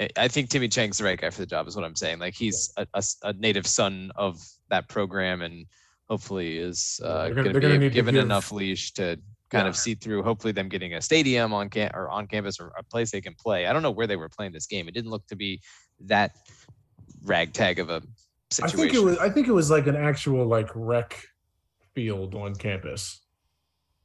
[0.00, 2.18] I- I think Timmy Chang's the right guy for the job is what I'm saying.
[2.18, 2.72] Like he's
[3.24, 5.66] a native son of that program and
[6.08, 9.18] hopefully is uh, gonna- going to they're gonna be given give- enough leash to
[9.50, 9.68] kind Yeah.
[9.68, 10.22] of see through.
[10.22, 13.34] Hopefully, them getting a stadium on cam or on campus or a place they can
[13.34, 13.66] play.
[13.66, 14.88] I don't know where they were playing this game.
[14.88, 15.60] It didn't look to be
[16.00, 16.36] that
[17.24, 18.00] ragtag of a I
[18.54, 18.78] situation.
[18.78, 21.20] I think it was I think it was like an actual like rec
[21.94, 23.20] field on campus.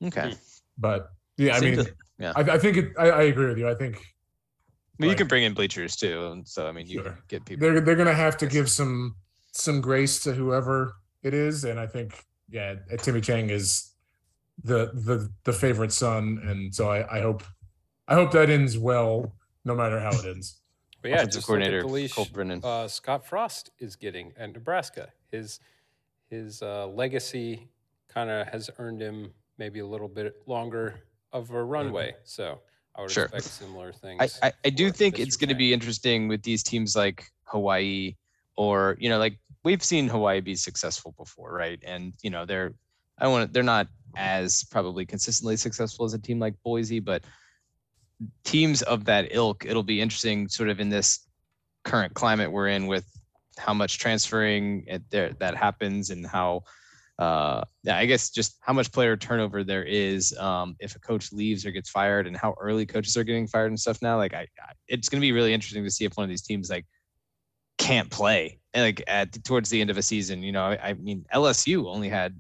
[0.03, 0.34] okay.
[0.77, 2.34] But yeah, I mean, to- yeah.
[2.36, 2.93] I, I think it.
[2.97, 3.69] I, I agree with you.
[3.69, 4.01] I think
[4.99, 7.17] I mean, you can bring in bleachers too, and so I mean, you Sure.
[7.27, 7.62] get people.
[7.67, 9.15] they're they're gonna have to give some
[9.51, 13.91] some grace to whoever it is, and I think yeah, uh, Timmy Chang is
[14.63, 17.43] the the the favorite son, and so I I hope
[18.08, 20.60] I hope that ends well, no matter how it ends.
[21.01, 22.62] But yeah, Offensive just look at coordinator the leash Colt Brennan.
[22.63, 25.10] uh, Scott Frost is getting at Nebraska.
[25.32, 25.60] His
[26.29, 27.67] his uh, legacy
[28.08, 31.01] kind of has earned him maybe a little bit longer
[31.34, 32.15] of a runway.
[32.23, 32.62] So
[32.95, 33.25] I would Sure.
[33.25, 34.39] expect similar I, things.
[34.41, 38.15] I, I do think it's going to be interesting with these teams like Hawaii
[38.56, 41.82] or you know like we've seen Hawaii be successful before, right?
[41.86, 42.73] And you know they're
[43.17, 47.23] I want they're not as probably consistently successful as a team like Boise, but
[48.43, 51.27] teams of that ilk, it'll be interesting sort of in this
[51.84, 53.06] current climate we're in with
[53.58, 56.63] how much transferring it there that happens and how
[57.19, 61.32] uh yeah i guess just how much player turnover there is um if a coach
[61.32, 64.34] leaves or gets fired and how early coaches are getting fired and stuff now like
[64.34, 66.71] i, I it's going to be really interesting to see if one of these teams
[66.71, 66.86] like
[67.78, 70.63] can't play and like at towards the end of a season you know?
[70.63, 72.39] I, I mean lsu only had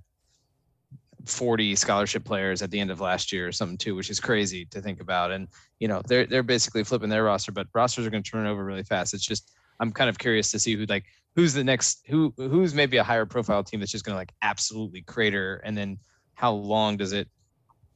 [1.25, 4.65] 40 scholarship players at the end of last year or something too which is crazy
[4.65, 5.31] to think about.
[5.31, 5.47] And
[5.79, 8.63] you know they're they're basically flipping their roster but rosters are going to turn over
[8.63, 9.13] really fast.
[9.13, 12.73] It's just i'm kind of curious to see who like who's the next who who's
[12.73, 15.61] maybe a higher profile team that's just going to like absolutely crater?
[15.63, 15.97] And then
[16.35, 17.27] how long does it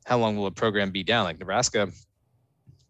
[0.06, 1.26] how long will a program be down?
[1.26, 1.90] Like nebraska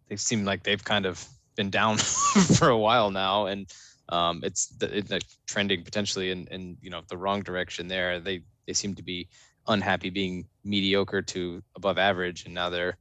[0.09, 1.97] they seem like they've kind of been down
[2.57, 3.47] for a while now.
[3.47, 3.69] And
[4.09, 5.11] um, it's, the, it's
[5.47, 8.19] trending potentially in, in you know the wrong direction there.
[8.19, 9.27] They they seem to be
[9.67, 12.45] unhappy being mediocre to above average.
[12.45, 12.97] And now they're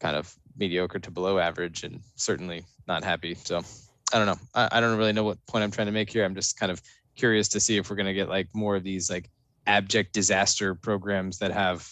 [0.00, 3.34] kind of mediocre to below average and certainly not happy.
[3.34, 3.62] So
[4.12, 4.38] I don't know.
[4.54, 6.24] I, I don't really know what point I'm trying to make here.
[6.24, 6.80] I'm just kind of
[7.16, 9.30] curious to see if we're gonna get like more of these like
[9.66, 11.88] abject disaster programs that have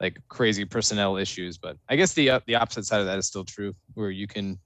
[0.00, 1.58] like crazy personnel issues.
[1.58, 4.26] But I guess the uh, the opposite side of that is still true, where you
[4.26, 4.58] can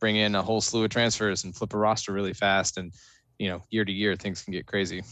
[0.00, 2.92] bring in a whole slew of transfers and flip a roster really fast, and
[3.38, 5.02] you know year to year things can get crazy.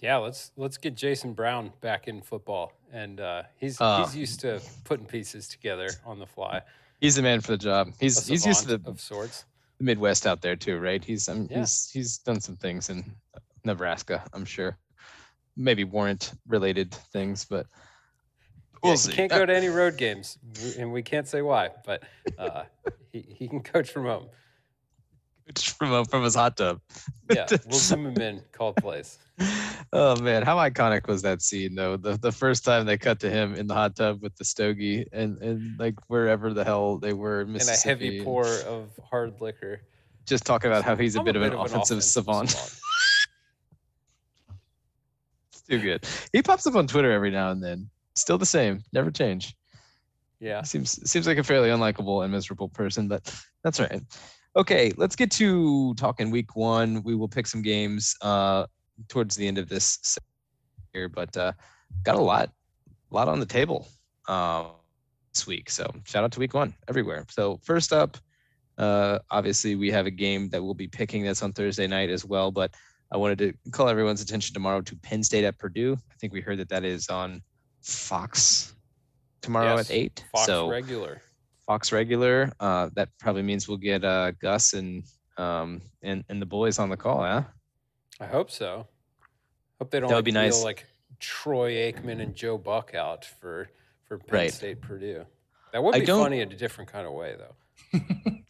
[0.00, 4.04] yeah, let's let's get Jason Brown back in football, and uh, he's Oh.
[4.04, 6.62] he's used to putting pieces together on the fly.
[7.00, 7.92] He's the man for the job.
[8.00, 9.44] He's he's used to the of sorts.
[9.78, 11.02] The Midwest out there too, right?
[11.04, 11.60] He's um, Yeah.
[11.60, 13.04] he's he's done some things in
[13.64, 14.78] Nebraska, I'm sure.
[15.56, 17.66] Maybe warrant related things, but
[18.82, 19.12] Yeah, we'll he see.
[19.12, 20.38] can't go to any road games,
[20.78, 22.02] and we can't say why, but
[22.38, 22.64] uh,
[23.12, 24.28] he, he can coach from home.
[25.78, 26.80] from from his hot tub.
[27.32, 29.18] Yeah, we'll zoom him in, call plays.
[29.92, 31.96] oh man, how iconic was that scene though?
[31.96, 35.06] The the first time they cut to him in the hot tub with the stogie
[35.12, 39.40] and and like wherever the hell they were in And a heavy pour of hard
[39.40, 39.82] liquor.
[40.26, 42.56] just talking about how he's a I'm bit of an offensive offensive savant.
[45.52, 46.04] It's too good.
[46.32, 47.88] He pops up on Twitter every now and then.
[48.14, 49.54] Still the same, never change.
[50.40, 50.62] Yeah.
[50.62, 54.02] Seems seems like a fairly unlikable and miserable person, but that's right.
[54.56, 57.02] Okay, let's get to talking week one.
[57.02, 58.66] We will pick some games uh
[59.08, 60.16] towards the end of this
[60.92, 61.52] here, but uh
[62.04, 62.50] got a lot,
[63.10, 63.88] a lot on the table
[64.28, 64.66] um
[65.32, 65.70] this week.
[65.70, 67.26] So shout out to week one everywhere.
[67.30, 68.16] So first up,
[68.78, 72.24] uh obviously we have a game that we'll be picking that's on Thursday night as
[72.24, 72.72] well, but
[73.12, 75.96] I wanted to call everyone's attention tomorrow to Penn State at Purdue.
[76.10, 77.42] I think we heard that that is on
[77.82, 78.74] Fox
[79.42, 80.24] tomorrow Yes, at eight.
[80.32, 81.20] Fox so regular.
[81.66, 82.52] Fox regular.
[82.60, 85.02] Uh, that probably means we'll get uh, Gus and
[85.36, 87.22] um and and the boys on the call.
[87.22, 87.44] Yeah.
[88.20, 88.86] I hope so.
[89.80, 90.62] Hope they don't That would like, be nice.
[90.62, 90.86] like
[91.18, 93.68] Troy Aikman and Joe Buck out for
[94.04, 94.52] for Penn Right.
[94.52, 95.24] State Purdue.
[95.72, 98.00] That would I be don't- funny in a different kind of way, though.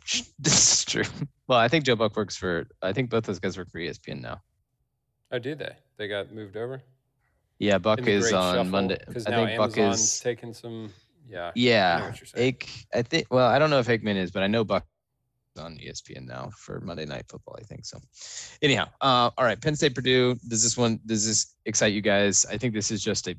[0.39, 1.05] this is true.
[1.47, 2.67] Well, I think Joe Buck works for.
[2.83, 4.43] I think both those guys work for ESPN now.
[5.33, 5.75] Oh, did they?
[5.97, 6.83] They got moved over.
[7.59, 8.65] Yeah, Buck is on shuffle?
[8.71, 8.99] Monday.
[9.11, 10.21] 'Cause I now think Buck Amazon's is.
[10.21, 10.93] taking some.
[11.29, 11.53] Yeah.
[11.55, 12.13] Yeah.
[12.37, 12.69] Ake.
[12.95, 13.27] I think.
[13.31, 14.85] Well, I don't know if Aikman is, but I know Buck
[15.57, 17.57] is on ESPN now for Monday Night Football.
[17.59, 17.99] I think so.
[18.63, 19.61] Anyhow, uh, all right.
[19.61, 20.35] Penn State Purdue.
[20.49, 21.01] Does this one?
[21.07, 22.45] Does this excite you guys?
[22.51, 23.37] I think this is just a.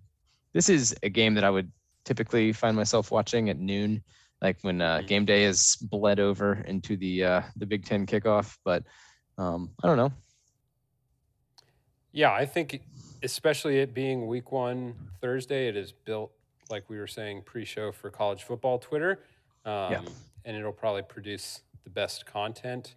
[0.54, 1.72] This is a game that I would
[2.06, 4.02] typically find myself watching at noon,
[4.42, 5.08] like when uh, Mhm.
[5.08, 8.58] game day is bled over into the uh, the Big Ten kickoff.
[8.64, 8.84] But
[9.38, 10.12] um, I don't know.
[12.14, 12.82] Yeah, I think,
[13.24, 16.32] especially it being week one Thursday, it is built,
[16.70, 19.20] like we were saying pre show for college football Twitter.
[19.66, 20.06] Um,
[20.48, 22.96] And it'll probably produce the best content.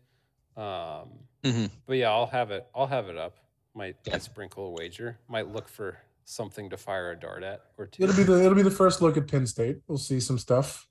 [0.57, 1.71] Um, Mhm.
[1.87, 2.67] But yeah, I'll have it.
[2.75, 3.39] I'll have it up.
[3.75, 4.15] Might, Yeah.
[4.15, 5.19] might sprinkle a wager.
[5.29, 8.03] Might look for something to fire a dart at or two.
[8.03, 9.79] It'll be the it'll be the first look at Penn State.
[9.87, 10.87] We'll see some stuff.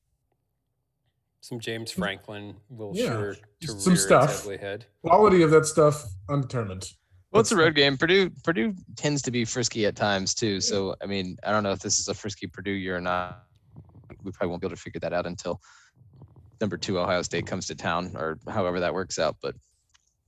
[1.41, 4.47] Some James Franklin will Yeah, sure to some rear stuff.
[4.47, 4.85] its head.
[5.03, 6.93] Quality of that stuff undetermined.
[7.31, 7.97] Well, it's a road game.
[7.97, 10.61] Purdue Purdue tends to be frisky at times too.
[10.61, 13.43] So I mean, I don't know if this is a frisky Purdue year or not.
[14.23, 15.61] We probably won't be able to figure that out until
[16.61, 19.35] number two Ohio State comes to town, or however that works out.
[19.41, 19.55] But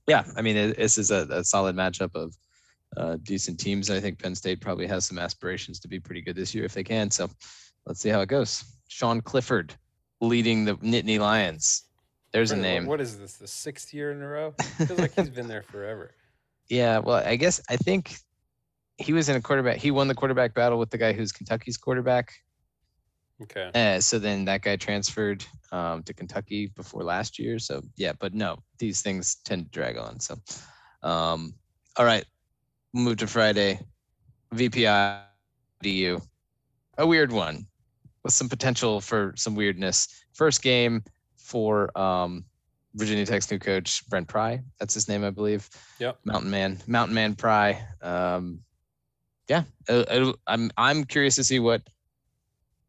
[0.06, 2.36] yeah, I mean, it, this is a, a solid matchup of
[2.96, 3.90] uh, decent teams.
[3.90, 6.74] I think Penn State probably has some aspirations to be pretty good this year if
[6.74, 7.10] they can.
[7.10, 7.30] So
[7.86, 8.64] let's see how it goes.
[8.88, 9.74] Sean Clifford
[10.20, 11.84] leading the Nittany Lions.
[12.32, 12.86] There's a name.
[12.86, 13.34] What is this?
[13.34, 14.52] The sixth year in a row?
[14.86, 16.12] Feels like he's been there forever.
[16.70, 18.14] Yeah, well, I guess I think
[18.96, 19.78] he was in a quarterback.
[19.78, 22.32] He won the quarterback battle with the guy who's Kentucky's quarterback.
[23.42, 23.70] Okay.
[23.74, 27.58] Uh, so then that guy transferred um, to Kentucky before last year.
[27.58, 30.20] So yeah, but no, these things tend to drag on.
[30.20, 30.36] So,
[31.02, 31.54] um,
[31.96, 32.24] all right,
[32.92, 33.80] we'll move to Friday.
[34.54, 35.22] VPI
[35.82, 36.20] DU,
[36.98, 37.66] a weird one
[38.22, 40.08] with some potential for some weirdness.
[40.34, 41.02] First game
[41.36, 42.44] for um,
[42.94, 44.62] Virginia Tech's new coach Brent Pry.
[44.78, 45.68] That's his name, I believe.
[46.00, 46.18] Yep.
[46.24, 47.80] Mountain Man, Mountain Man Pry.
[48.02, 48.60] Um,
[49.48, 51.82] yeah, uh, I'm I'm curious to see what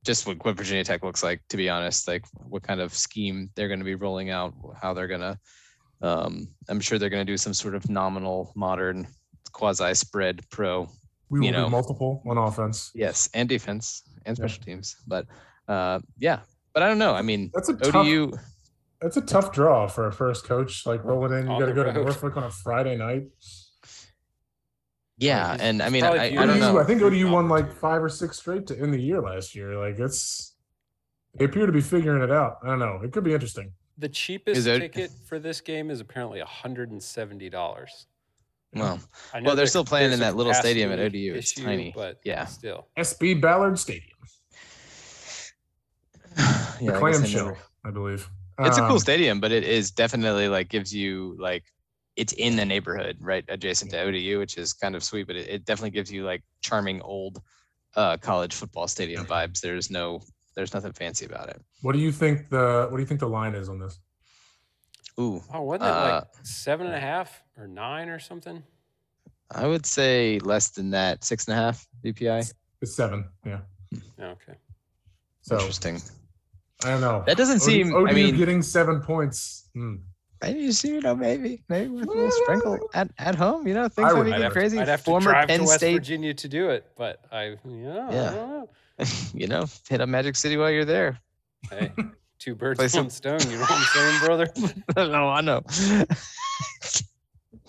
[0.06, 3.50] just what, what Virginia Tech looks like, to be honest, like what kind of scheme
[3.56, 5.38] they're going to be rolling out, how they're going to,
[6.02, 9.08] um, I'm sure they're going to do some sort of nominal, modern,
[9.52, 10.90] quasi spread pro.
[11.30, 11.66] We will You know.
[11.66, 12.90] do multiple on offense.
[12.96, 13.30] Yes.
[13.36, 14.42] And defense and Yeah.
[14.46, 14.96] special teams.
[15.08, 15.28] But
[15.68, 16.40] uh, yeah,
[16.74, 17.14] but I don't know.
[17.14, 17.96] I mean, That's a tough.
[17.96, 18.32] ODU,
[19.02, 20.86] That's a tough draw for a first coach.
[20.86, 22.04] Like rolling in, you got to the go to road.
[22.06, 23.24] Norfolk on a Friday night.
[25.18, 25.50] yeah.
[25.52, 26.80] he's- And I mean, probably I, I don't know.
[26.80, 29.56] I think Good ODU won like five or six straight to end the year last
[29.56, 29.76] year.
[29.78, 30.54] Like it's,
[31.36, 32.58] they appear to be figuring it out.
[32.64, 33.00] I don't know.
[33.04, 33.72] It could be interesting.
[33.98, 38.06] The cheapest it- ticket for this game is apparently $170.
[38.74, 39.00] Well,
[39.34, 41.38] I know Well, they're still playing in that little stadium at capacity ODU.
[41.40, 41.92] It's issue, tiny.
[41.96, 42.46] but Yeah.
[42.46, 42.88] still.
[42.98, 44.18] SB Ballard Stadium,
[46.38, 48.30] yeah, the I clam guess I shell, never- I believe.
[48.60, 51.64] It's a cool Um, stadium, but it is definitely like gives you like
[52.16, 55.28] it's in the neighborhood, right, adjacent to ODU, which is kind of sweet.
[55.28, 57.42] But it, it definitely gives you like charming old
[57.96, 59.62] uh, college football stadium vibes.
[59.62, 60.22] There's no,
[60.56, 61.62] there's nothing fancy about it.
[61.82, 64.00] What do you think the What do you think the line is on this?
[65.20, 68.64] Ooh, Oh, wasn't it Uh, like seven and a half or nine or something?
[69.50, 72.44] I would say less than that, six and a half VPI.
[72.82, 73.30] It's seven.
[73.46, 73.62] Yeah.
[74.18, 74.58] Yeah, okay.
[75.42, 76.02] So Interesting.
[76.84, 77.24] I don't know.
[77.28, 77.94] That doesn't ODU seem.
[77.94, 79.70] ODU I mean, getting seven points.
[79.74, 79.96] Hmm.
[80.42, 83.76] Maybe you see, you know, maybe, maybe with a little sprinkle at, at home, you
[83.76, 84.78] know, things I would- be I'd getting crazy.
[84.78, 87.24] to, I'd have to Former drive Penn to West State, Virginia to do it, but
[87.32, 88.64] I, yeah,
[88.98, 89.06] Yeah.
[89.36, 91.20] you know, hit up Magic City while you're there.
[91.70, 91.92] Hey,
[92.40, 93.40] two birds, Play one some- stone.
[93.52, 95.12] You know what I'm saying, brother?
[95.12, 95.62] no, I know.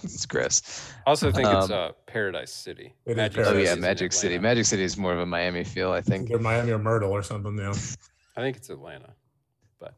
[0.02, 0.90] it's gross.
[1.06, 2.94] I also think it's Um, uh, Paradise City.
[3.04, 4.38] It is Magic Oh Paradise yeah, Magic City.
[4.38, 6.30] Magic City is more of a Miami feel, I think.
[6.30, 7.56] Either Miami or Myrtle or something.
[7.58, 7.72] Yeah.
[8.36, 9.14] I think it's Atlanta.
[9.80, 9.94] But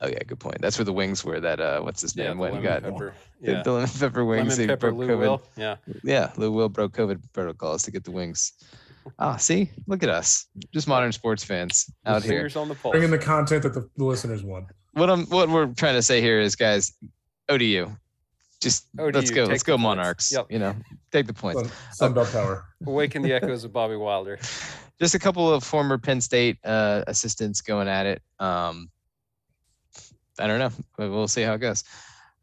[0.00, 0.60] Oh yeah, good point.
[0.60, 1.40] That's where the wings were.
[1.40, 3.14] That uh, what's his yeah, name the went and got pepper.
[3.40, 4.58] the- Yeah, the lemon pepper wings.
[4.58, 4.92] lemon pepper.
[4.92, 5.18] Lou COVID.
[5.18, 5.42] Will.
[5.56, 8.52] Yeah, Yeah, Lou Will broke COVID protocols to get the wings.
[9.18, 12.48] Ah, see, look at us, just modern sports fans out here.
[12.56, 12.92] on the pulse.
[12.92, 14.66] Bringing the content that the, the listeners want.
[14.92, 16.94] What I'm, what we're trying to say here is, guys,
[17.50, 17.94] ODU,
[18.64, 19.82] just let's go, let's the go points.
[19.82, 20.32] Monarchs.
[20.32, 20.46] Yep.
[20.50, 20.74] You know,
[21.12, 21.70] take the points.
[21.92, 22.66] Sun, Sunbelt Power.
[22.86, 24.38] Awaken the echoes of Bobby Wilder.
[25.00, 28.22] just a couple of former Penn State uh, assistants going at it.
[28.38, 28.90] Um,
[30.38, 30.70] I don't know.
[30.96, 31.84] but We'll see how it goes.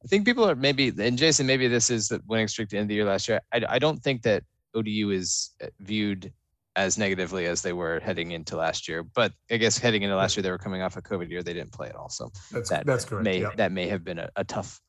[0.04, 2.90] I think people are maybe, and Jason, maybe this is the winning streak to end
[2.90, 3.42] the year last year.
[3.54, 4.44] I, I don't think that
[4.74, 6.32] ODU is uh, viewed
[6.76, 9.04] as negatively as they were heading into last year.
[9.04, 11.44] But I guess heading into last year, they were coming off a COVID year.
[11.44, 12.10] They didn't play at all.
[12.10, 13.26] So That's that that's correct.
[13.26, 13.52] may yeah.
[13.58, 14.80] that may have been a, a tough,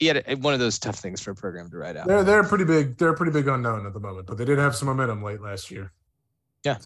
[0.00, 2.06] yeah, one of those tough things for a program to write out.
[2.06, 2.96] They're they're pretty big.
[2.96, 5.40] They're a pretty big unknown at the moment, but they did have some momentum late
[5.40, 5.92] last year.
[6.64, 6.78] Yeah.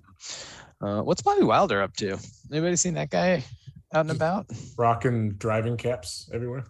[0.81, 2.19] Uh, what's Bobby Wilder up to?
[2.51, 3.45] Anybody seen that guy
[3.93, 4.47] out and about?
[4.77, 6.65] Rocking driving caps everywhere.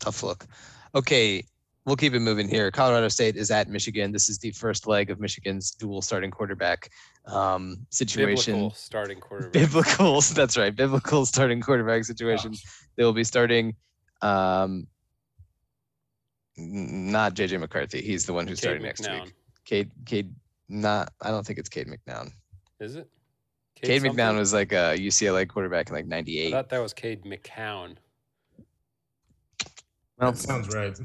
[0.00, 0.46] tough look.
[0.94, 1.44] Okay,
[1.84, 2.70] we'll keep it moving here.
[2.70, 4.12] Colorado State is at Michigan.
[4.12, 6.88] This is the first leg of Michigan's dual starting quarterback
[7.26, 8.54] um, situation.
[8.54, 9.52] Biblical starting quarterback.
[9.52, 10.74] Biblical, that's right.
[10.76, 12.54] Biblical starting quarterback situation.
[12.96, 13.76] They will be starting
[14.22, 14.86] um, n-
[16.56, 18.00] not JJ McCarthy.
[18.00, 19.24] He's the one who's Cade starting next McNown.
[19.24, 19.34] week.
[19.64, 20.34] Cade, Cade,
[20.68, 21.12] not.
[21.20, 22.30] I don't think it's Cade McNown.
[22.80, 23.08] Is it?
[23.76, 24.16] Cade something?
[24.18, 26.50] McNown was like a UCLA quarterback in like I '98.
[26.52, 27.96] thought that was Cade McCown.
[30.18, 30.96] Well, That sounds right.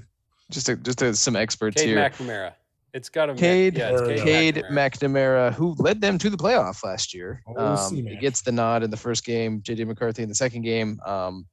[0.52, 1.98] just a, just a, some experts Cade here.
[1.98, 2.54] McNamara.
[2.94, 4.62] It's got a Cade- yeah, it's There we Cade, go.
[4.62, 5.52] Cade McNamara.
[5.52, 7.42] McNamara, who led them to the playoff last year.
[7.48, 8.20] Oh, Um, he C-Mac.
[8.22, 9.62] gets the nod in the first game.
[9.62, 11.00] JJ McCarthy in the second game.
[11.06, 11.46] Um,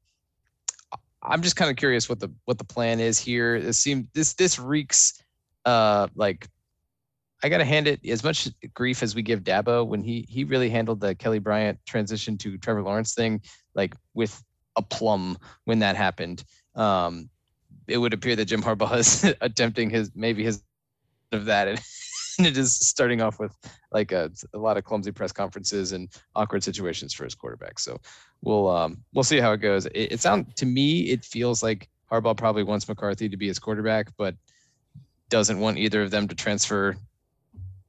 [1.27, 3.57] I'm just kind of curious what the what the plan is here.
[3.57, 5.21] It seems this this reeks
[5.65, 6.49] uh, like
[7.43, 10.71] I gotta hand it as much grief as we give Dabo when he he really
[10.71, 13.43] handled the Kelly Bryant transition to Trevor Lawrence thing
[13.75, 14.43] like with
[14.77, 16.45] a plum when that happened.
[16.75, 17.29] Um,
[17.89, 20.63] it would appear that Jim Harbaugh is attempting his maybe his
[21.33, 21.81] of that and,
[22.47, 23.55] it is starting off with
[23.93, 27.79] like a, a lot of clumsy press conferences and awkward situations for his quarterback.
[27.79, 27.99] So
[28.43, 29.87] we'll um, we'll see how it goes.
[29.87, 33.59] It, it sounds to me it feels like Harbaugh probably wants McCarthy to be his
[33.59, 34.35] quarterback, but
[35.29, 36.97] doesn't want either of them to transfer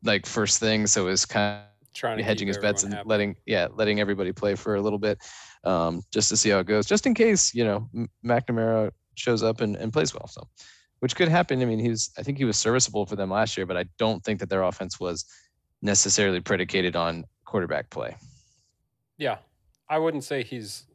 [0.04, 0.88] like first thing.
[0.88, 3.10] So is kind Trying of to hedging his bets and happy.
[3.10, 5.20] letting yeah letting everybody play for a little bit
[5.64, 7.90] um, just to see how it goes, just in case you know
[8.24, 10.28] McNamara shows up and, and plays well.
[10.28, 10.48] So
[11.00, 11.62] which could happen.
[11.62, 14.24] I mean, he's I think he was serviceable for them last year, but I don't
[14.24, 15.26] think that their offense was
[15.82, 18.16] necessarily predicated on quarterback play.
[19.18, 19.38] Yeah,
[19.90, 20.86] I wouldn't say he's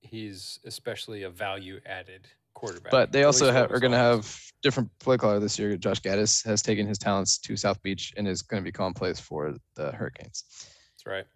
[0.00, 2.90] he's especially a value added quarterback.
[2.90, 5.76] But they also have, are going to have different play caller this year.
[5.76, 8.94] Josh Gattis has taken his talents to South Beach and is going to be calling
[8.94, 10.44] plays for the Hurricanes.
[10.92, 11.26] That's right.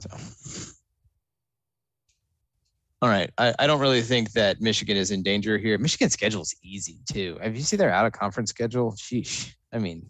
[0.00, 0.74] So,
[3.02, 3.30] all right.
[3.36, 5.76] I, I don't really think that Michigan is in danger here.
[5.76, 7.36] Michigan's schedule is easy too.
[7.42, 8.92] Have you seen their out of conference schedule?
[8.92, 9.52] Sheesh.
[9.72, 10.06] I mean,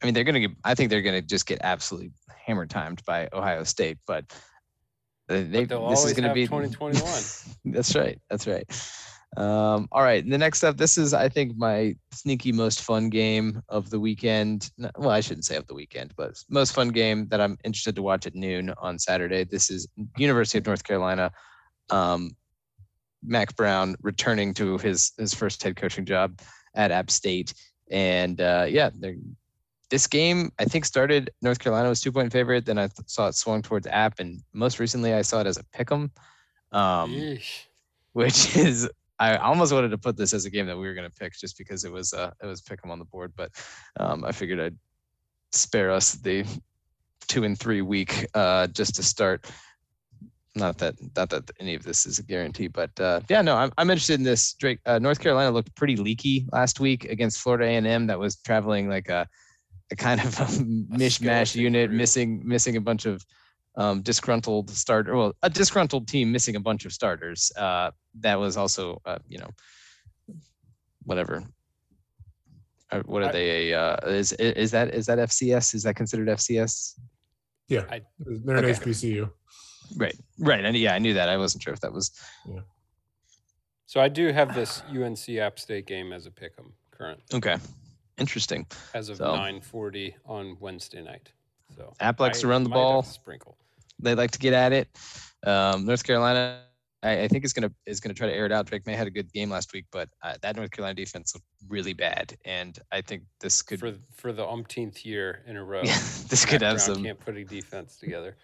[0.00, 0.52] I mean they're gonna get.
[0.64, 2.12] I think they're gonna just get absolutely
[2.46, 4.24] hammer timed by Ohio State, but
[5.28, 7.02] uh, they But they'll this is gonna have be 2021.
[7.74, 8.20] that's right.
[8.30, 8.64] That's right.
[9.36, 10.28] Um, all right.
[10.28, 14.70] The next up, this is, I think, my sneaky most fun game of the weekend.
[14.96, 18.02] Well, I shouldn't say of the weekend, but most fun game that I'm interested to
[18.02, 19.44] watch at noon on Saturday.
[19.44, 21.30] This is University of North Carolina.
[21.90, 22.36] Um,
[23.22, 26.40] Mack Brown returning to his his first head coaching job
[26.74, 27.54] at App State,
[27.90, 29.16] and uh, yeah, they're
[29.90, 32.66] this game I think started North Carolina was two point favorite.
[32.66, 35.58] Then I th- saw it swung towards App, and most recently I saw it as
[35.58, 36.10] a pick'em.
[36.72, 37.12] Um,
[38.12, 38.88] which is
[39.18, 41.32] I almost wanted to put this as a game that we were going to pick
[41.32, 43.50] just because it was uh it was pick 'em on the board, but
[43.98, 44.76] um, I figured I'd
[45.52, 46.44] spare us the
[47.28, 49.50] two and three week uh, just to start.
[50.54, 53.72] Not that not that any of this is a guarantee, but uh, yeah, no, I'm
[53.76, 54.54] I'm interested in this.
[54.54, 58.06] Drake, uh, North Carolina looked pretty leaky last week against Florida A&M.
[58.06, 59.28] That was traveling like a
[59.90, 63.24] a kind of a mishmash unit, missing missing a bunch of
[63.76, 67.52] um, disgruntled starter, well, a disgruntled team missing a bunch of starters.
[67.56, 69.50] Uh, that was also, uh, you know,
[71.04, 71.42] whatever.
[72.90, 73.74] Uh, What are I- they?
[73.74, 75.74] Uh, is is is that is that FCS?
[75.74, 76.98] Is that considered FCS?
[77.68, 79.30] Yeah, I- they're an HBCU.
[79.96, 80.16] Right.
[80.38, 80.64] Right.
[80.64, 81.28] And yeah, I knew that.
[81.28, 82.10] I wasn't sure if that was
[82.48, 82.60] Yeah.
[83.86, 87.56] So I do have this UNC App State game as a pick 'em current okay.
[88.18, 88.66] Interesting.
[88.94, 91.32] as of So- 9:40 on Wednesday night.
[91.76, 93.02] So App likes to run the ball.
[93.02, 93.58] Sprinkle.
[93.98, 94.88] They like to get at it.
[95.46, 96.60] Um, North Carolina,
[97.02, 98.66] I, I think is gonna is gonna try to air it out.
[98.66, 101.46] Drake Maye had a good game last week, but uh, that North Carolina defense looked
[101.68, 105.82] really bad, and I think this could for for the umpteenth year in a row.
[105.84, 108.36] yeah, this could have some Can't put a defense together.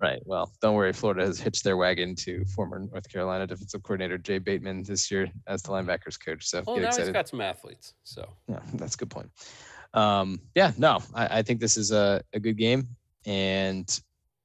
[0.00, 0.22] right.
[0.24, 4.38] Well, don't worry, Florida has hitched their wagon to former North Carolina defensive coordinator Jay
[4.38, 6.46] Bateman this year as the linebackers coach.
[6.46, 7.06] So Well, get now excited.
[7.08, 7.94] he's got some athletes.
[8.04, 9.30] So Yeah, that's a good point.
[9.92, 12.86] Um, yeah, no, I, I think this is a, a good game.
[13.26, 14.00] And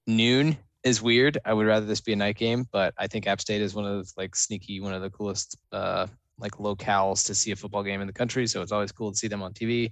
[0.07, 1.37] noon is weird.
[1.45, 3.85] I would rather this be a night game, but I think App State is one
[3.85, 7.83] of the like sneaky, one of the coolest uh like locales to see a football
[7.83, 8.45] game in the country.
[8.47, 9.91] So it's always cool to see them on TV.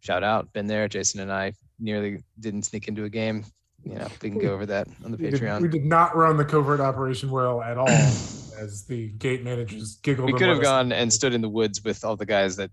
[0.00, 0.88] Shout out, been there.
[0.88, 3.44] Jason and I nearly didn't sneak into a game.
[3.84, 6.36] You know, we can go over that on the We did, we did not run
[6.36, 7.88] the covert operation well at all,
[8.58, 10.26] as the gate managers giggled.
[10.26, 12.70] We could have gone and stood in the woods with all the guys that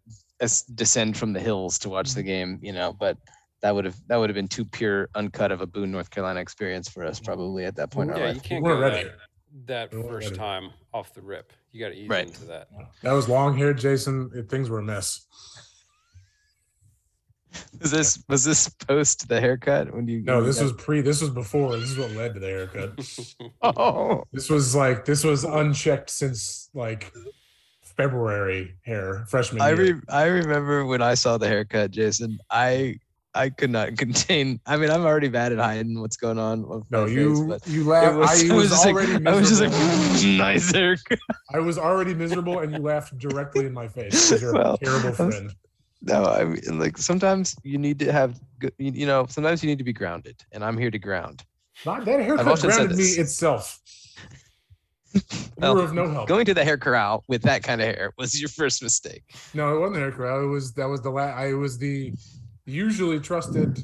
[0.75, 3.17] descend from the hills to watch the game, you know, but
[3.61, 6.39] that would have that would have been too pure uncut of a Boone, North Carolina
[6.39, 8.35] experience for us probably at that point in our yeah, life.
[8.35, 9.09] you can't weren't go ready.
[9.09, 10.37] that, that We weren't first ready.
[10.37, 11.53] time off the rip.
[11.71, 12.27] You got to ease Right.
[12.27, 12.67] into that.
[13.03, 14.29] That was long hair, Jason.
[14.35, 15.25] It, things were a mess.
[17.81, 20.21] Was this was this post the haircut when you?
[20.23, 21.01] No, this got- was pre.
[21.01, 21.75] This was before.
[21.77, 22.93] This is what led to the haircut.
[23.77, 27.11] Oh, This was like this was unchecked since like
[27.81, 29.95] February hair freshman I year.
[29.95, 32.39] re- I remember when I saw the haircut, Jason.
[32.49, 32.95] I
[33.33, 34.59] I could not contain.
[34.65, 36.67] I mean, I'm already bad at hiding what's going on.
[36.67, 38.17] with no, my face, you you laughed.
[38.17, 40.37] was, I was was, just like, already I was just like, miserable.
[40.37, 41.19] nice haircut.
[41.53, 44.41] I was already miserable, and you laughed directly in my face.
[44.41, 45.51] You're Well, a terrible friend.
[46.03, 49.69] No, I mean, like sometimes you need to have, good- you you know, sometimes you
[49.69, 51.43] need to be grounded, and I'm here to ground.
[51.85, 53.79] Not that haircut grounded me itself.
[55.57, 56.27] Well, were of no help.
[56.27, 59.23] Going to the hair corral with that kind of hair was your first mistake.
[59.53, 60.43] No, it wasn't the hair corral.
[60.43, 61.37] It was that was the last.
[61.37, 62.13] I was the
[62.65, 63.79] usually trusted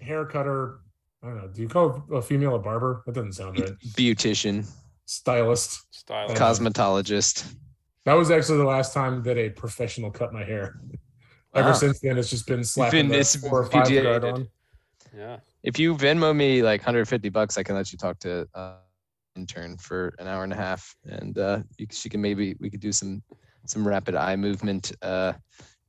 [0.00, 0.80] hair cutter.
[1.22, 1.48] I don't know.
[1.48, 3.02] Do you call a female a barber?
[3.06, 3.72] That doesn't sound right.
[3.96, 4.66] Beautician,
[5.06, 5.80] Stylist.
[5.94, 6.30] Style.
[6.30, 7.54] Uh, cosmetologist.
[8.04, 10.78] That was actually the last time that a professional cut my hair.
[11.54, 11.74] Ever Wow.
[11.74, 14.48] since then, it's just been slapping been- the it's four or five PGA guard on.
[15.16, 15.38] yeah.
[15.62, 18.74] If you Venmo me like 150 bucks, I can let you talk to uh,
[19.34, 22.92] intern for an hour and a half, and uh, she can maybe we could do
[22.92, 23.22] some
[23.66, 25.32] some rapid eye movement uh,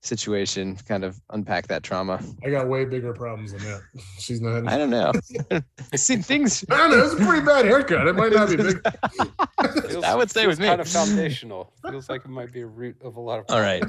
[0.05, 2.21] situation, kind of unpack that trauma.
[2.43, 3.81] I got way bigger problems than that.
[4.19, 4.67] She's not.
[4.67, 5.11] I don't know.
[5.51, 6.63] I see things.
[6.69, 7.05] I don't know.
[7.05, 8.07] It's a pretty bad haircut.
[8.07, 8.81] It might not be big.
[9.89, 10.67] Feels, That would say feels with me.
[10.67, 11.73] Kind of foundational.
[11.89, 13.45] Feels like it might be a root of a lot of.
[13.49, 13.83] All right,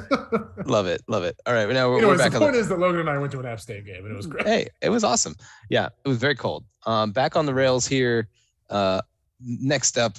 [0.66, 1.40] love it, love it.
[1.46, 3.18] All right, now we're, we're back the on the point is that Logan and I
[3.18, 4.46] went to an App State game and it was great.
[4.46, 5.34] hey, it was awesome.
[5.70, 6.64] Yeah, it was very cold.
[6.86, 8.28] Um, back on the rails here.
[8.70, 9.00] Uh,
[9.40, 10.16] next up,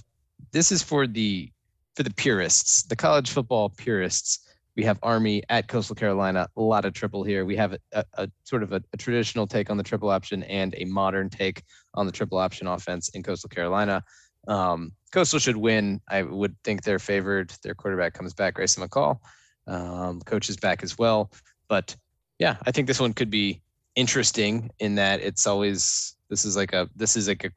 [0.52, 1.52] this is for the
[1.96, 4.47] for the purists, the college football purists.
[4.78, 6.48] We have Army at Coastal Carolina.
[6.56, 7.46] A lot of triple here.
[7.46, 10.76] We have a, a, sort of a, a traditional take on the triple option and
[10.78, 11.64] a modern take
[11.96, 14.04] on the triple option offense in Coastal Carolina.
[14.48, 16.00] Um, Coastal should win.
[16.08, 17.52] I would think they're favored.
[17.64, 19.18] Their quarterback comes back, Grayson McCall.
[19.66, 21.32] Um, coach is back as well.
[21.68, 21.96] But
[22.38, 23.62] yeah, I think this one could be
[23.96, 27.52] interesting in that it's always this is like a this is like a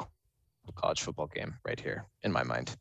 [0.74, 2.74] college football game right here in my mind.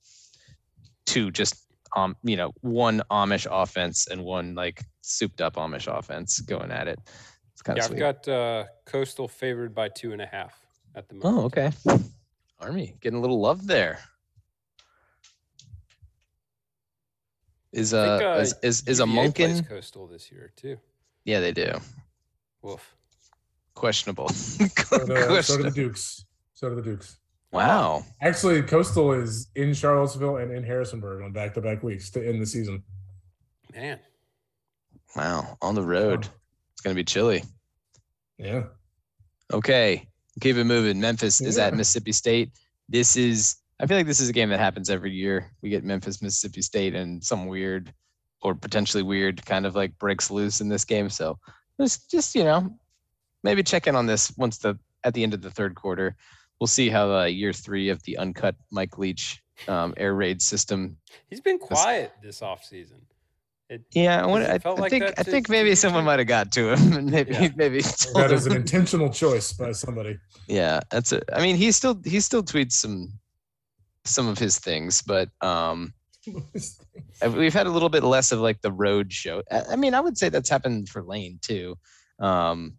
[1.05, 1.65] Two just
[1.95, 6.87] um you know one Amish offense and one like souped up Amish offense going at
[6.87, 6.99] it.
[7.53, 10.59] It's kind of Yeah, of I've got uh, Coastal favored by two and a half
[10.95, 11.37] at the moment.
[11.41, 11.71] oh okay.
[12.59, 13.99] Army getting a little love there.
[17.71, 20.77] Is I uh, think, uh, is is, is a UVA plays Coastal this year too.
[21.25, 21.73] Yeah, they do.
[22.61, 22.95] Woof.
[23.75, 24.29] Questionable.
[24.89, 26.25] So do, so do the Dukes.
[26.53, 27.19] So do the Dukes.
[27.51, 28.03] Wow.
[28.21, 32.41] Actually, Coastal is in Charlottesville and in Harrisonburg on back to back weeks to end
[32.41, 32.83] the season.
[33.73, 33.99] Man,
[35.15, 35.57] Wow.
[35.61, 36.27] On the road.
[36.73, 37.43] It's gonna be chilly.
[38.37, 38.63] Yeah.
[39.51, 40.07] Okay,
[40.39, 40.99] keep it moving.
[41.01, 42.51] Memphis is at Mississippi State.
[42.87, 45.51] This is, I feel like this is a game that happens every year.
[45.61, 47.91] We get Memphis, Mississippi State, and some weird
[48.41, 51.09] or potentially weird kind of like breaks loose in this game.
[51.09, 51.39] So
[51.81, 52.77] just, just you know,
[53.43, 56.15] maybe check in on this once the at the end of the third quarter.
[56.59, 60.97] We'll see how uh, year three of the uncut Mike Leach um, air raid system.
[61.29, 63.01] he's been quiet this offseason.
[63.69, 66.03] It, Yeah, I, want, it I, felt I like think I think maybe you someone
[66.03, 67.49] might have got to him, and maybe Yeah.
[67.55, 70.17] maybe told That is him- an intentional choice by somebody.
[70.47, 71.23] Yeah, that's it.
[71.31, 73.13] I mean, he still he still tweets some
[74.05, 75.93] some of his things, but um,
[77.35, 79.43] we've had a little bit less of like the road show.
[79.51, 81.75] I I mean, I would say that's happened for Lane too.
[82.19, 82.75] Um,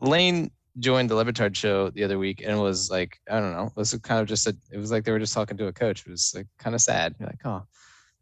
[0.00, 3.66] Lane joined the Le Batard show the other week and was like, I don't know,
[3.66, 5.72] it was kind of just a, it was like they were just talking to a
[5.72, 6.06] coach.
[6.06, 7.14] It was like kind of sad.
[7.18, 7.64] You're like, oh,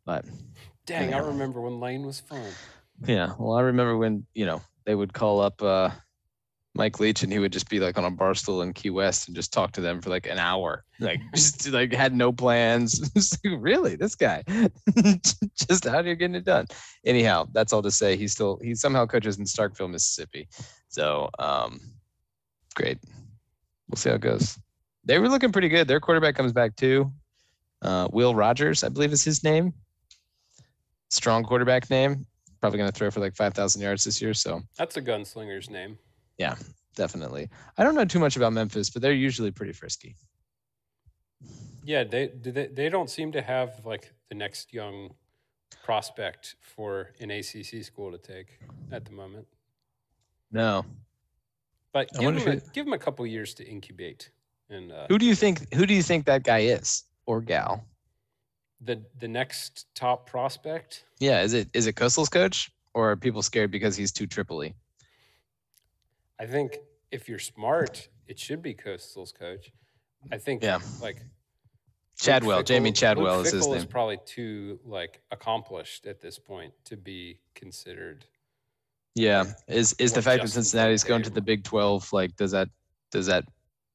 [0.05, 0.25] but
[0.87, 2.47] Dang, I remember when Lane was fun.
[3.07, 3.35] yeah.
[3.39, 5.91] Well, I remember when you know they would call up uh,
[6.77, 9.27] Mike Leach and he would just be like on a bar stool in Key West
[9.27, 13.11] and just talk to them for like an hour, like just like had no plans.
[13.45, 14.45] Like, really, this guy,
[15.69, 16.67] just how out here getting it done.
[17.05, 18.17] Anyhow, that's all to say.
[18.17, 20.49] He still he somehow coaches in Starkville, Mississippi.
[20.89, 21.81] So um,
[22.77, 22.99] great.
[23.89, 24.59] We'll see how it goes.
[25.05, 25.89] They were looking pretty good.
[25.89, 27.13] Their quarterback comes back too.
[27.83, 29.73] Uh, Will Rogers, I believe is his name.
[31.09, 32.27] Strong quarterback name.
[32.61, 34.35] Probably going to throw for like 5,000 yards this year.
[34.35, 35.99] So That's a gunslinger's name.
[36.39, 36.57] Yeah,
[36.95, 37.49] definitely.
[37.79, 40.17] I don't know too much about Memphis, but they're usually pretty frisky.
[41.85, 45.15] Yeah, they do they, they don't seem to have like the next young
[45.85, 48.59] prospect for an ACC school to take
[48.91, 49.47] at the moment.
[50.51, 50.85] No.
[51.97, 54.29] But I give them, a, give them a couple years to incubate.
[54.69, 57.87] And uh, Who do you think who do you think that guy is or gal?
[58.83, 63.41] the the next top prospect, Yeah, is it is it Coastal's coach or are people
[63.41, 64.75] scared because he's too Tripoli?
[66.39, 66.81] I think
[67.11, 69.73] if you're smart, it should be Coastal's coach.
[70.31, 70.81] I think Yeah.
[71.01, 71.23] like
[72.19, 73.77] Chadwell, Jamie Chadwell is his name.
[73.77, 78.27] is probably too like accomplished at this point to be considered.
[79.17, 79.45] Yeah.
[79.67, 82.69] Is is the fact that Cincinnati's going to the Big 12 like does that
[83.11, 83.45] does that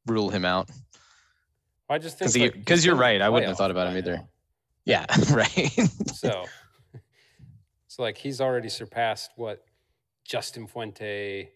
[0.08, 0.70] rule him out?
[1.90, 3.22] I just think Because like, you're right.
[3.22, 4.18] I wouldn't have thought about him either.
[4.18, 4.28] now.
[4.86, 5.72] Yeah, right.
[6.16, 6.46] So,
[7.88, 9.64] so like he's already surpassed what
[10.26, 11.52] Justin Fuente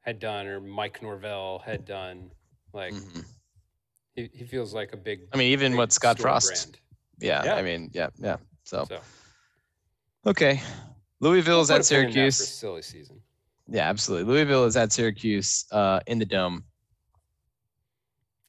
[0.00, 2.30] had done or Mike Norvell had done.
[2.72, 3.24] Like Mhm.
[4.14, 5.20] he, he feels like a big.
[5.34, 6.80] I mean, even what Scott Frost.
[7.18, 7.56] Yeah, Yeah.
[7.56, 8.36] I mean, yeah, yeah.
[8.64, 9.00] So So
[10.26, 10.62] okay,
[11.20, 12.48] Louisville is at put a pin in that for Syracuse.
[12.48, 13.20] silly season.
[13.68, 14.32] Yeah, absolutely.
[14.32, 16.64] Louisville is at Syracuse uh, in the dome.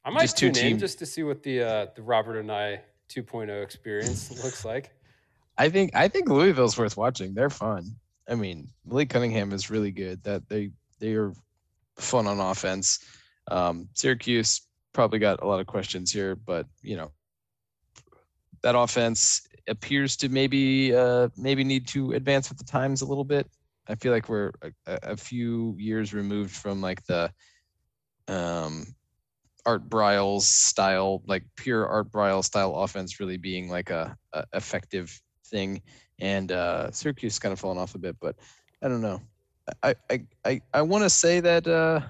[0.04, 3.64] I might Just tune in just to see what the uh, the Robert Anae 2.0
[3.64, 4.92] experience looks like.
[5.58, 7.34] I think I think Louisville's worth watching.
[7.34, 7.96] They're fun.
[8.28, 10.24] I mean, Malik Cunningham is really good.
[10.24, 11.34] That they they are
[11.98, 13.00] fun on offense.
[13.50, 14.62] Um, Syracuse
[14.94, 17.12] probably got a lot of questions here, but you know
[18.64, 23.24] that offense appears to maybe uh, maybe need to advance with the times a little
[23.24, 23.48] bit.
[23.88, 24.72] I feel like we're a,
[25.04, 27.32] a few years removed from like the
[28.28, 28.86] um,
[29.66, 35.20] Art Briles style, like pure Art Briles style offense, really being like a, a effective
[35.46, 35.82] thing.
[36.20, 38.36] And uh, Syracuse kind of fallen off a bit, but
[38.82, 39.22] I don't know.
[39.84, 42.02] I I I, I want to say that uh,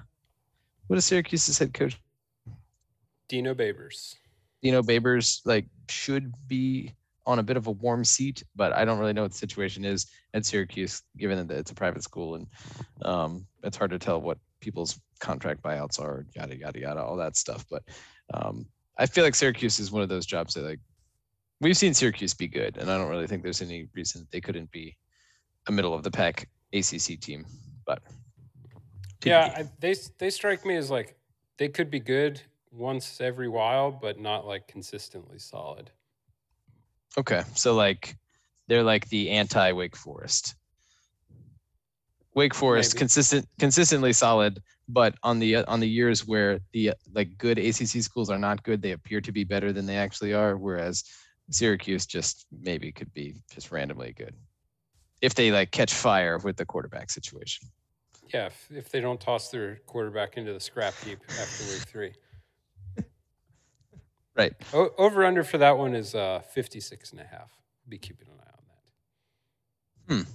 [0.86, 1.98] what is Syracuse's head coach?
[3.28, 4.16] Dino Babers.
[4.62, 6.94] Dino Babers like should be
[7.26, 9.84] on a bit of a warm seat, but I don't really know what the situation
[9.84, 12.46] is at Syracuse, given that it's a private school and
[13.02, 17.36] um, it's hard to tell what people's contract buyouts are, yada yada yada, all that
[17.36, 17.64] stuff.
[17.70, 17.82] But
[18.34, 18.66] um,
[18.98, 20.80] I feel like Syracuse is one of those jobs that like
[21.60, 24.70] we've seen Syracuse be good, and I don't really think there's any reason they couldn't
[24.70, 24.96] be
[25.68, 27.46] a middle of the pack ACC team.
[27.86, 28.02] But
[29.24, 31.16] Yeah, I, they they strike me as like
[31.58, 32.40] they could be good
[32.72, 35.90] once every while, but not like consistently solid.
[37.18, 38.16] Okay, so like
[38.68, 40.54] they're like the anti Wake Forest.
[42.34, 42.98] Wake Forest Maybe.
[42.98, 48.02] consistent, consistently solid, but on the on the years where the uh, like good ACC
[48.02, 50.56] schools are not good, they appear to be better than they actually are.
[50.56, 51.04] Whereas
[51.50, 54.34] Syracuse just maybe could be just randomly good
[55.20, 57.68] if they like catch fire with the quarterback situation.
[58.32, 62.12] Yeah, if, if they don't toss their quarterback into the scrap heap after week three.
[64.36, 64.54] Right.
[64.72, 67.50] O- over under for that one is uh 56 and a half.
[67.88, 68.50] Be keeping an eye
[70.10, 70.24] on that.
[70.26, 70.30] Hmm.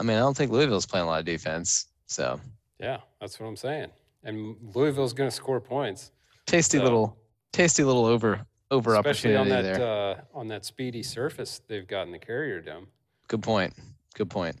[0.00, 2.40] I mean, I don't think Louisville's playing a lot of defense, so
[2.78, 3.90] Yeah, that's what I'm saying.
[4.24, 6.12] And Louisville's going to score points,
[6.46, 7.16] tasty So- little,
[7.52, 10.16] tasty little over over especially on opportunity that there.
[10.16, 12.86] uh, on that speedy surface they've got in the Carrier Dome.
[13.28, 13.74] Good point.
[14.14, 14.56] Good point.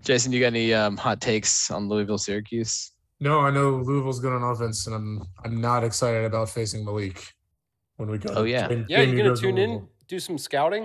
[0.00, 2.91] Jason, you got any um, hot takes on Louisville, Syracuse?
[3.22, 7.24] No, I know Louisville's good on offense, and I'm I'm not excited about facing Malik
[7.96, 8.34] when we go.
[8.34, 8.66] Oh, yeah.
[8.68, 10.84] Game- Yeah, you're gonna tune in, do some scouting.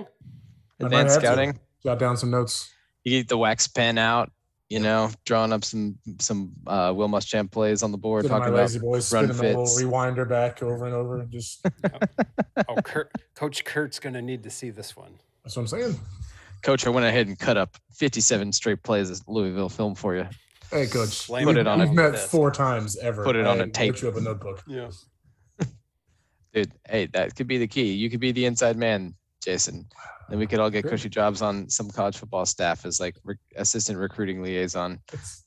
[0.80, 1.58] I might Advanced scouting.
[1.82, 2.72] Jot down some notes.
[3.02, 4.30] You get the wax pen out.
[4.68, 8.38] You know, drawing up some some uh, Will Muschamp plays on the board, Sit on
[8.38, 9.82] my talking about lazy boy, run spinning the little fits.
[9.82, 11.20] rewinder back over and over.
[11.22, 11.66] and Just
[12.68, 15.14] Oh, Kurt, Coach Kurt's going to need to see this one.
[15.42, 15.98] that's what I'm saying.
[16.62, 20.26] Coach, I went ahead and cut up 57 straight plays of Louisville film for you.
[20.70, 21.08] Hey, coach.
[21.10, 22.28] Slam Put we- it on We've a met desk.
[22.28, 23.24] four times ever.
[23.24, 23.94] Put it on I a tape.
[23.94, 24.62] Put you up a notebook.
[24.66, 24.90] Yeah.
[26.54, 27.92] Dude, hey, that could be the key.
[27.92, 29.86] You could be the inside man, Jason.
[30.28, 30.90] Then we could all get Sure.
[30.92, 35.00] cushy jobs on some college football staff as like re- assistant recruiting liaison.
[35.12, 35.44] It's,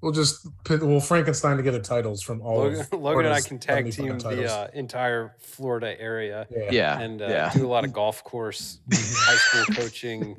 [0.00, 2.56] We'll just pit, we'll Frankenstein together titles from all.
[2.58, 4.50] Logan, of Logan and I Florida's can tag 75 team the titles.
[4.50, 6.70] uh, entire Florida area yeah.
[6.72, 6.98] Yeah.
[7.00, 7.52] and uh, yeah.
[7.54, 10.34] do a lot of golf course, high school coaching.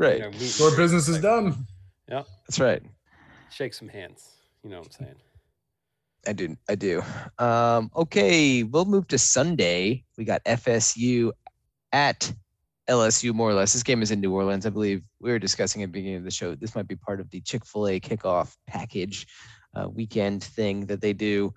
[0.00, 0.16] Right.
[0.16, 1.54] You know, meet and Your greets, business is like,
[2.08, 2.82] Yeah, That's right.
[3.54, 4.30] Shake some hands.
[4.64, 5.14] You know what I'm saying?
[6.26, 6.56] I do.
[6.68, 7.02] I do.
[7.38, 10.02] Um, okay, we'll move to Sunday.
[10.18, 11.30] We got FSU
[11.92, 12.32] at
[12.88, 13.72] LSU, more or less.
[13.72, 14.66] This game is in New Orleans.
[14.66, 16.56] I believe we were discussing at the beginning of the show.
[16.56, 19.26] This might be part of the Chick fil A kickoff package
[19.76, 21.54] uh, weekend thing that they do.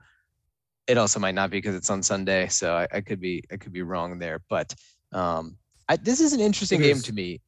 [0.85, 2.47] It also might not be because it's on Sunday.
[2.47, 4.41] So I, I could be I could be wrong there.
[4.49, 4.75] But
[5.13, 5.57] um,
[5.89, 7.03] I, this is an interesting It game is.
[7.03, 7.41] to me.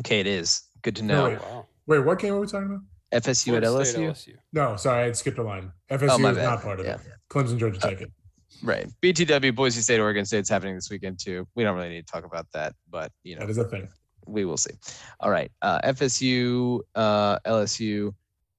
[0.00, 0.62] Okay, it is.
[0.82, 1.28] Good to No, know.
[1.30, 1.40] wait.
[1.42, 1.66] Wow.
[1.86, 2.80] Wait, what game are we talking about?
[3.22, 4.10] FSU at Florida State, LSU.
[4.10, 4.34] LSU.
[4.52, 5.72] No, sorry, I skipped a line.
[5.90, 6.42] FSU Oh, is bad.
[6.44, 6.94] not part of Yeah.
[6.94, 7.00] it.
[7.30, 8.00] Clemson, Georgia Tech.
[8.00, 8.10] it.
[8.62, 8.86] Right.
[9.02, 11.46] BTW, Boise State, Oregon State's happening this weekend too.
[11.54, 13.88] We don't really need to talk about that, but you know, That is a thing.
[14.26, 14.70] we will see.
[15.20, 15.50] All right.
[15.62, 18.14] Uh, FSU, uh, LSU.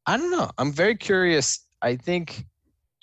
[0.06, 0.50] I don't know.
[0.58, 1.66] I'm very curious.
[1.82, 2.46] I think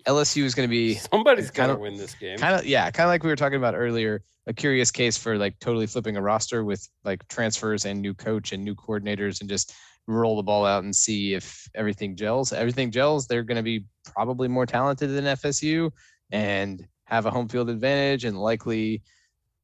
[0.06, 2.38] LSU is going to be Somebody's kind got to of- win this game.
[2.38, 4.22] kind of, yeah, kind of like we were talking about earlier.
[4.46, 8.52] A curious case for like totally flipping a roster with like transfers and new coach
[8.52, 9.72] and new coordinators and just
[10.06, 12.52] roll the ball out and see if everything gels.
[12.52, 13.26] Everything gels.
[13.26, 15.90] They're going to be probably more talented than FSU
[16.30, 19.02] and have a home field advantage and likely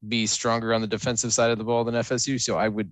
[0.07, 2.41] be stronger on the defensive side of the ball than FSU.
[2.41, 2.91] So I would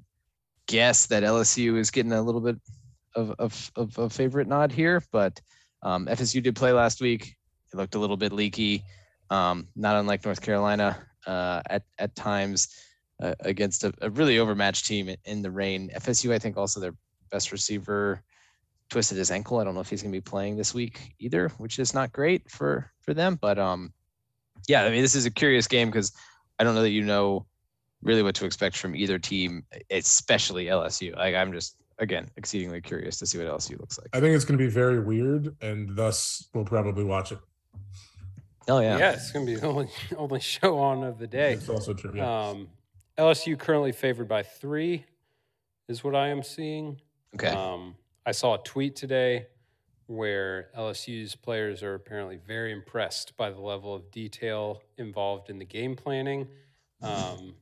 [0.68, 2.58] guess that LSU is getting a little bit
[3.16, 5.40] of of, of a favorite nod here, but
[5.82, 7.36] um, FSU did play last week.
[7.74, 8.84] It looked a little bit leaky,
[9.30, 12.68] um, not unlike North Carolina uh, at at times
[13.22, 15.90] uh, against a, a really overmatched team in, in the rain.
[15.96, 16.94] FSU, I think, also their
[17.30, 18.22] best receiver
[18.90, 19.60] twisted his ankle.
[19.60, 22.12] I don't know if he's going to be playing this week either, which is not
[22.12, 23.38] great for for them.
[23.40, 23.94] But um,
[24.68, 26.12] yeah, I mean, this is a curious game because
[26.60, 27.46] I don't know that you know
[28.02, 31.16] really what to expect from either team, especially LSU.
[31.16, 34.10] Like I'm just again exceedingly curious to see what LSU looks like.
[34.14, 37.40] I think it's going to be very weird, and thus we'll probably watch it.
[38.70, 38.98] Oh yeah.
[38.98, 41.54] Yeah, it's going to be the only, only show on of the day.
[41.54, 42.14] It's also true.
[42.16, 42.50] Yeah.
[42.50, 42.70] Um,
[43.18, 45.06] LSU currently favored by three,
[45.88, 47.02] is what I am seeing.
[47.36, 47.48] Okay.
[47.48, 49.48] Um, I saw a tweet today
[50.08, 55.66] where LSU's players are apparently very impressed by the level of detail involved in the
[55.66, 56.48] game planning.
[57.02, 57.54] Um,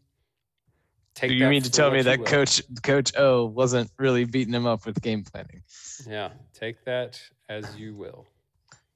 [1.14, 2.26] take Do you mean to tell me that will.
[2.26, 5.62] Coach Coach O wasn't really beating him up with game planning?
[6.08, 8.26] Yeah, take that as you will.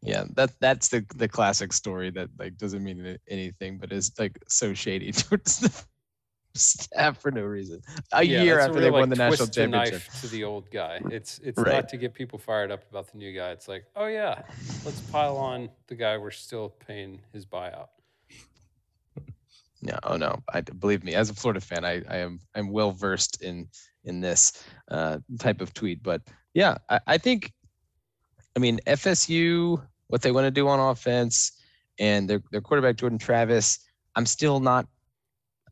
[0.01, 4.39] Yeah, that that's the the classic story that like doesn't mean anything, but is like
[4.47, 5.83] so shady towards the
[6.55, 7.81] staff for no reason.
[8.11, 10.01] A Yeah, year that's a after real, they won like, the national the championship.
[10.21, 11.01] to the old guy.
[11.09, 11.73] It's it's Right.
[11.73, 13.51] not to get people fired up about the new guy.
[13.51, 14.41] It's like, oh yeah,
[14.85, 17.87] let's pile on the guy we're still paying his buyout.
[19.83, 21.15] No, oh no, I believe me.
[21.15, 23.67] As a Florida fan, I, I am I'm well versed in
[24.03, 26.03] in this uh, type of tweet.
[26.03, 26.21] But
[26.53, 27.51] yeah, I, I think,
[28.55, 31.53] I mean FSU, what they want to do on offense,
[31.99, 33.79] and their their quarterback Jordan Travis.
[34.15, 34.87] I'm still not,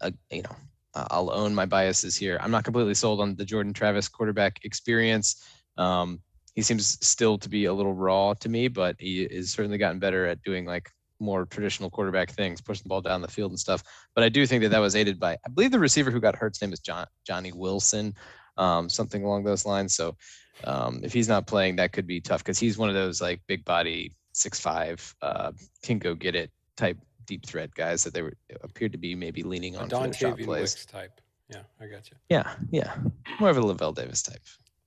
[0.02, 0.56] uh, you know,
[0.96, 2.40] uh, I'll own my biases here.
[2.42, 5.44] I'm not completely sold on the Jordan Travis quarterback experience.
[5.78, 6.22] Um,
[6.56, 10.00] he seems still to be a little raw to me, but he has certainly gotten
[10.00, 13.60] better at doing like more traditional quarterback things, pushing the ball down the field and
[13.60, 13.84] stuff.
[14.16, 16.36] But I do think that that was aided by, I believe the receiver who got
[16.36, 18.16] hurt's name is John Johnny Wilson,
[18.58, 19.96] um, something along those lines.
[19.96, 20.16] So
[20.64, 23.42] um, if he's not playing, that could be tough because he's one of those like
[23.48, 25.52] big body, six five, uh,
[25.84, 26.98] can go get it type
[27.30, 30.38] deep threat guys that they were appeared to be maybe leaning on for their shot
[30.40, 30.74] plays.
[30.74, 31.22] Wicks type.
[31.48, 32.18] Yeah, I got you.
[32.30, 32.96] Yeah, yeah,
[33.40, 34.42] more of a Lavel Davis type.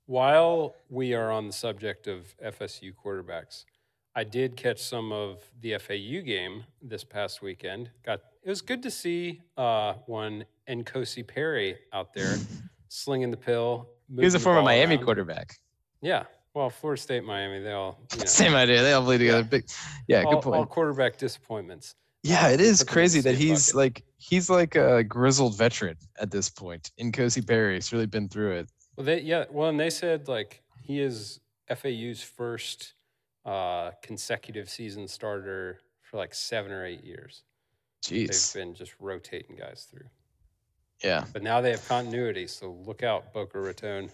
[0.06, 3.64] While we are on the subject of FSU quarterbacks,
[4.16, 7.90] I did catch some of the FAU game this past weekend.
[8.04, 12.36] Got it was good to see uh, one N'Kosi Perry out there
[12.88, 13.88] slinging the pill.
[14.14, 15.04] He was a former Miami around.
[15.04, 15.56] quarterback.
[16.00, 16.24] Yeah,
[16.54, 18.82] well, Florida State, Miami, they all you know, Same idea.
[18.82, 19.38] They all play together.
[19.38, 19.48] Yeah.
[19.48, 19.64] Big,
[20.06, 20.56] yeah, all, good point.
[20.56, 21.94] all quarterback disappointments.
[22.22, 23.76] Yeah, it we is put them in the crazy that he's bucket.
[23.76, 26.90] like he's like a grizzled veteran at this point.
[27.00, 28.68] N'Kosi Perry, he's really been through it.
[28.96, 29.44] Well, they yeah.
[29.50, 31.40] Well, and they said like he is
[31.74, 32.94] FAU's first
[33.44, 37.42] uh, consecutive season starter for like seven or eight years.
[38.04, 38.52] Jeez.
[38.52, 40.08] They've been just rotating guys through,
[41.04, 42.46] Yeah, but now they have continuity.
[42.48, 44.10] So look out, Boca Raton.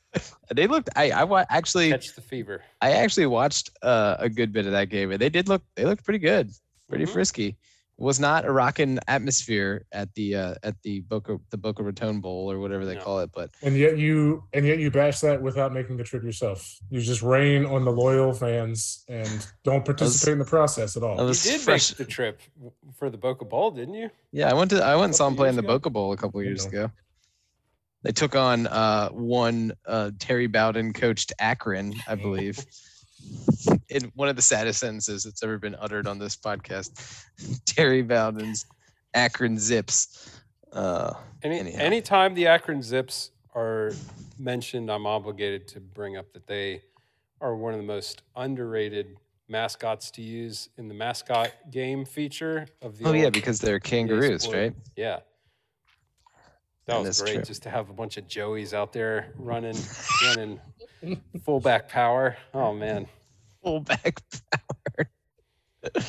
[0.54, 0.90] they looked.
[0.96, 2.62] I I wa- actually Catch the fever.
[2.80, 5.84] I actually watched uh, a good bit of that game, and they did look they
[5.84, 6.50] looked pretty good,
[6.88, 7.10] pretty Mhm.
[7.12, 7.56] frisky.
[8.00, 12.48] Was not a rocking atmosphere at the uh, at the Boca the Boca Raton Bowl
[12.48, 13.00] or whatever they No.
[13.00, 16.22] call it, but And yet you and yet you bash that without making the trip
[16.22, 16.78] yourself.
[16.90, 21.16] You just rain on the loyal fans and don't participate in the process at all.
[21.26, 21.90] You did fresh.
[21.90, 22.40] make the trip
[22.94, 24.10] for the Boca Bowl, didn't you?
[24.30, 25.68] Yeah, I went to I went and saw Couple him play in the ago?
[25.74, 26.68] Boca Bowl a couple years know.
[26.70, 26.90] ago.
[28.04, 32.64] They took on uh, one uh, Terry Bowden coached Akron, I believe.
[33.88, 37.24] in one of the saddest sentences that's ever been uttered on this podcast.
[37.64, 38.66] Terry Bowden's
[39.14, 40.38] Akron Zips.
[40.72, 41.78] Uh, Any Anyhow.
[41.80, 43.92] anytime the Akron Zips are
[44.38, 46.82] mentioned, I'm obligated to bring up that they
[47.40, 49.16] are one of the most underrated
[49.48, 53.06] mascots to use in the mascot game feature of the.
[53.08, 54.56] oh yeah, because they're kangaroos, Sport.
[54.56, 54.74] right?
[54.96, 55.20] Yeah.
[56.86, 57.44] That And was that's great true.
[57.44, 59.76] just to have a bunch of Joeys out there running,
[60.26, 60.60] running
[61.44, 62.36] fullback power.
[62.54, 63.06] Oh man.
[63.62, 64.22] Fullback
[64.52, 65.10] power.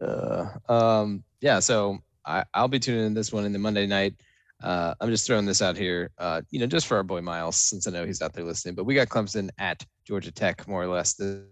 [0.00, 4.14] uh, um, yeah, so I, I'll be tuning in this one in the Monday night.
[4.62, 7.56] Uh, I'm just throwing this out here, uh, you know, just for our boy Miles,
[7.56, 8.76] since I know he's out there listening.
[8.76, 11.18] But we got Clemson at Georgia Tech, more or less.
[11.18, 11.44] Is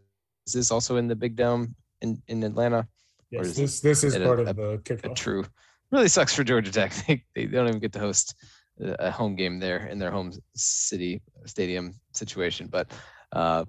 [0.53, 2.79] this also in the Big Dome in, in Atlanta?
[2.79, 2.87] Or
[3.31, 5.45] Yes, is this this is it a- part of a- the a true.
[5.91, 6.93] Really sucks for Georgia Tech.
[7.07, 8.35] They, they don't even get to host
[8.81, 12.69] a a home game there in their home city stadium situation.
[12.69, 12.91] But
[13.33, 13.65] uh,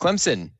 [0.00, 0.50] Clemson,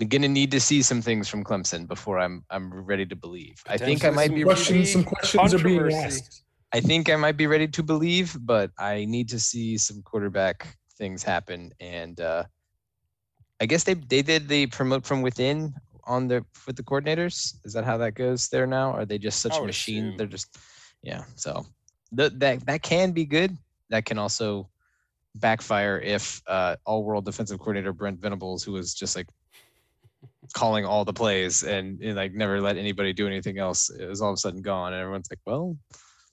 [0.00, 3.56] I'm gonna need to see some things from Clemson before I'm I'm ready to believe.
[3.66, 6.42] I think I might be Potentially Questions, some questions are being asked.
[6.72, 10.76] I think I might be ready to believe, but I need to see some quarterback
[10.98, 11.72] things happen.
[11.80, 12.44] And uh,
[13.60, 17.54] I guess they they did the promote from within on the with the coordinators.
[17.64, 18.92] Is that how that goes there now?
[18.92, 20.04] Are they just such I a would machine?
[20.04, 20.16] assume.
[20.16, 20.56] They're just
[21.02, 21.24] yeah.
[21.36, 21.64] So
[22.12, 23.56] that that that can be good.
[23.90, 24.68] That can also
[25.34, 29.26] backfire if uh, all world defensive coordinator Brent Venables, who was just like
[30.54, 34.30] calling all the plays and, and like never let anybody do anything else, is all
[34.30, 35.76] of a sudden gone, and everyone's like, well,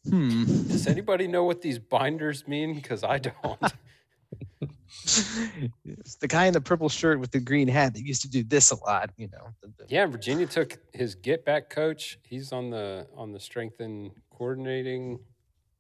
[0.10, 0.44] hmm.
[0.44, 2.76] Does anybody know what these binders mean?
[2.76, 3.60] Because I don't.
[5.06, 8.44] It's the guy in the purple shirt with the green hat that used to do
[8.44, 9.50] this a lot, you know.
[9.90, 12.20] Yeah, Virginia took his get back coach.
[12.24, 15.20] He's on the on the strength and coordinating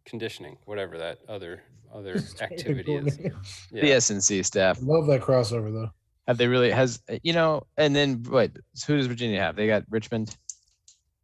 [0.05, 1.61] conditioning, whatever that other
[1.93, 3.17] other activity is.
[3.17, 3.31] The
[3.71, 3.95] Yeah.
[3.97, 4.79] SNC staff.
[4.81, 5.89] Love that crossover though.
[6.27, 7.63] Have they really has you know?
[7.77, 8.51] And then what?
[8.87, 9.55] Who does Virginia have?
[9.55, 10.35] They got Richmond.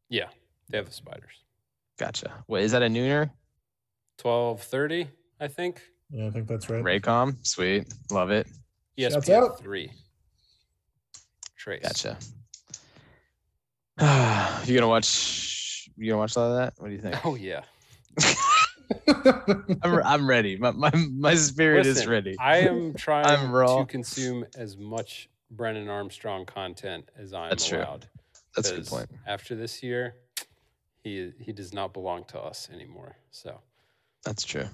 [0.10, 0.28] yeah,
[0.70, 1.32] they have the spiders.
[1.98, 2.44] Gotcha.
[2.48, 3.30] What is that a nooner?
[4.18, 5.08] Twelve thirty,
[5.40, 5.82] I think.
[6.12, 6.84] Yeah, I think that's right.
[6.84, 7.38] Raycom.
[7.46, 7.94] Sweet.
[8.12, 8.48] Love it.
[8.98, 9.92] Shouts ESPN three.
[11.58, 11.82] Trace.
[11.84, 12.18] Gotcha.
[14.66, 15.90] you gonna watch?
[15.98, 16.74] You gonna watch a lot of that?
[16.78, 17.26] What do you think?
[17.26, 17.62] Oh yeah.
[19.08, 20.58] I'm, I'm ready.
[20.58, 22.36] My, my, my spirit is ready.
[22.40, 23.80] I am trying raw.
[23.80, 27.86] to consume as much Brennan Armstrong content as I am That's true.
[28.56, 29.10] That's a good point.
[29.28, 30.16] After this year,
[31.04, 33.16] he he does not belong to us anymore.
[33.32, 33.60] So
[34.24, 34.66] That's true.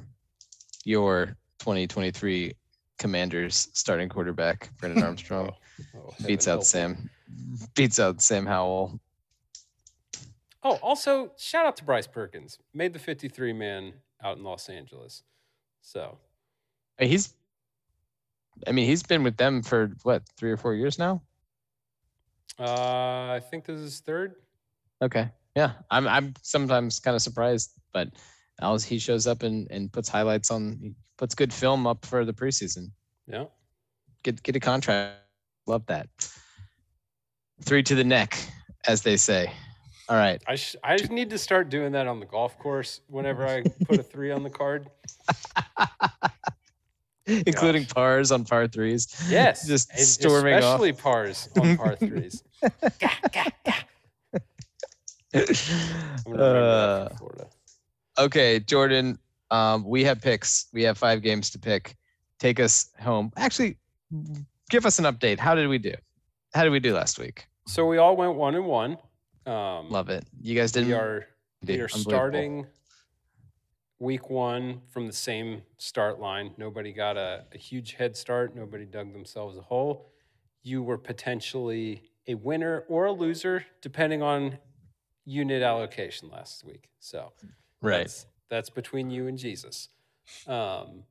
[0.84, 2.53] Your 2023
[2.97, 5.51] Commanders starting quarterback, Brennan oh, Armstrong,
[5.95, 6.66] oh, beats out.
[6.66, 7.09] Sam.
[7.74, 8.99] Beats out Sam Howell.
[10.63, 12.57] Oh, also shout out to Bryce Perkins.
[12.74, 13.93] Made the 53 man
[14.24, 15.24] out in Los Angeles.
[15.82, 16.18] So
[16.99, 17.34] He's,
[18.68, 21.22] I mean, he's been with them for what three or four years now.
[22.59, 22.63] uh,
[23.34, 24.36] I think this is third.
[25.01, 28.09] Okay, yeah, I'm I'm sometimes kind of surprised, but
[28.61, 32.24] as he shows up and and puts highlights on, he puts good film up for
[32.24, 32.91] the preseason.
[33.28, 33.45] Yeah.
[34.24, 35.18] Get get a contract.
[35.68, 36.07] Love that.
[37.63, 38.38] Three to the neck,
[38.88, 39.51] as they say.
[40.07, 40.41] All right.
[40.47, 43.63] I sh- I just need to start doing that on the golf course whenever I
[43.85, 44.89] put a three on the card.
[47.27, 49.07] including pars on par threes.
[49.27, 49.67] Yes.
[49.67, 50.63] just and storming off.
[50.63, 52.43] especially pars on par threes.
[52.61, 52.69] Uh,
[55.33, 57.47] that for Florida.
[58.17, 59.19] okay, Jordan.
[59.51, 60.67] Um, we have picks.
[60.71, 61.95] We have five games to pick.
[62.39, 63.31] Take us home.
[63.37, 63.77] Actually,
[64.69, 65.39] give us an update.
[65.39, 65.93] How did we do?
[66.53, 67.47] How did we do last week?
[67.67, 68.97] So we all went one and one.
[69.45, 70.25] Um, Love it.
[70.41, 70.89] You guys didn't.
[70.89, 71.27] we are
[71.65, 72.67] we are starting
[73.99, 76.51] week one from the same start line.
[76.57, 78.55] Nobody got a, a huge head start.
[78.55, 80.11] Nobody dug themselves a hole.
[80.63, 84.57] You were potentially a winner or a loser, depending on
[85.25, 86.89] unit allocation last week.
[86.99, 87.31] So
[87.81, 87.99] right.
[87.99, 89.89] that's, that's between you and Jesus.
[90.47, 91.03] Um,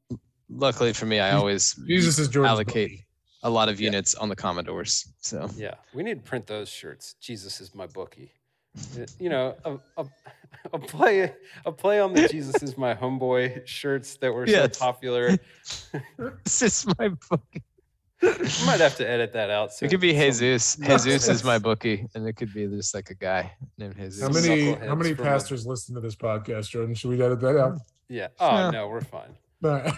[0.50, 3.06] Luckily for me, I always Jesus is Jordan's allocate bookie.
[3.44, 3.86] A lot of Yeah.
[3.90, 5.06] units on the Commodores.
[5.20, 7.14] So yeah, we need to print those shirts.
[7.20, 8.32] Jesus is my bookie.
[8.98, 10.06] Uh, You know, a, a,
[10.72, 11.32] a play
[11.64, 14.76] a play on the Jesus is my homeboy shirts that were Yes.
[14.78, 15.36] so popular.
[16.44, 17.62] this is my bookie.
[18.22, 19.70] I might have to edit that out.
[19.82, 20.76] It could be Jesus.
[20.76, 24.22] Jesus is my bookie, and it could be just like a guy named Jesus.
[24.22, 26.94] How many how many pastors listen to this podcast, Jordan?
[26.94, 27.78] Should we edit that out?
[28.08, 28.28] Yeah.
[28.40, 28.70] Oh Yeah.
[28.70, 29.36] no, we're fine.
[29.60, 29.84] No,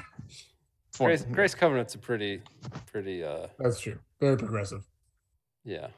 [0.97, 2.41] Four- Grace, Grace Covenant's a pretty,
[2.87, 3.23] pretty.
[3.23, 3.99] uh that's true.
[4.21, 4.85] Very progressive.
[5.65, 5.89] Yeah.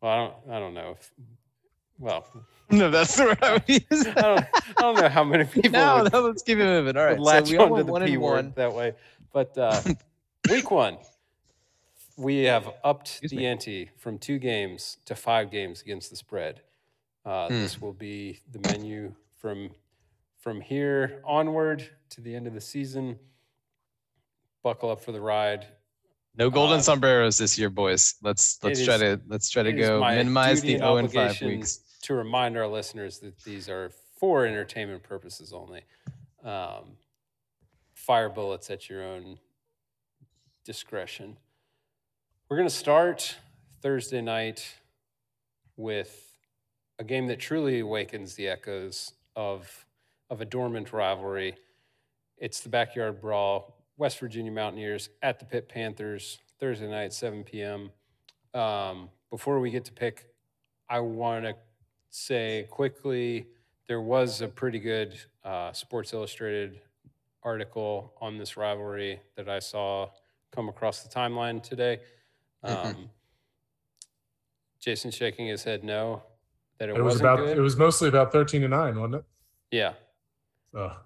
[0.00, 0.34] Well, I don't.
[0.56, 1.10] I don't know if.
[1.98, 2.26] Well,
[2.70, 4.06] No, that's the word I would use.
[4.06, 4.46] I don't.
[4.78, 6.96] I don't know how many people no, would, no, let's keep it moving.
[6.96, 8.52] All right, would latch so we all onto went the one P word one.
[8.56, 8.92] that way.
[9.32, 9.80] But uh,
[10.50, 10.98] week one,
[12.16, 13.46] we have upped Excuse the me.
[13.46, 16.60] ante from two games to five games against the spread.
[17.24, 17.54] Uh, Hmm.
[17.54, 19.70] This will be the menu from
[20.38, 23.18] from here onward to the end of the season.
[24.66, 25.64] Buckle up for the ride.
[26.34, 28.16] No golden Um, sombreros this year, boys.
[28.20, 31.40] Let's let's try is- to let's try to go minimize the and 0 and 5
[31.40, 31.84] weeks.
[32.02, 35.84] To remind our listeners that these are for entertainment purposes only.
[36.42, 36.96] Um,
[37.94, 39.38] fire bullets at your own
[40.64, 41.36] discretion.
[42.48, 43.36] We're going to start
[43.82, 44.66] Thursday night
[45.76, 46.32] with
[46.98, 49.86] a game that truly awakens the echoes of
[50.28, 51.56] of a dormant rivalry.
[52.36, 53.75] It's the backyard brawl.
[53.96, 57.90] West Virginia Mountaineers at the Pitt Panthers Thursday night, 7 p.m.
[58.54, 60.26] Um, before we get to pick,
[60.88, 61.54] I want to
[62.10, 63.46] say quickly
[63.88, 66.80] there was a pretty good uh, Sports Illustrated
[67.42, 70.08] article on this rivalry that I saw
[70.50, 72.00] come across the timeline today.
[72.62, 73.08] Um, Mhm.
[74.80, 76.22] Jason shaking his head no,
[76.78, 77.36] that it, It was wasn't about.
[77.38, 77.58] good.
[77.58, 79.24] It was mostly about thirteen to nine, wasn't it?
[79.72, 79.94] yeah.
[80.74, 80.96] Oh,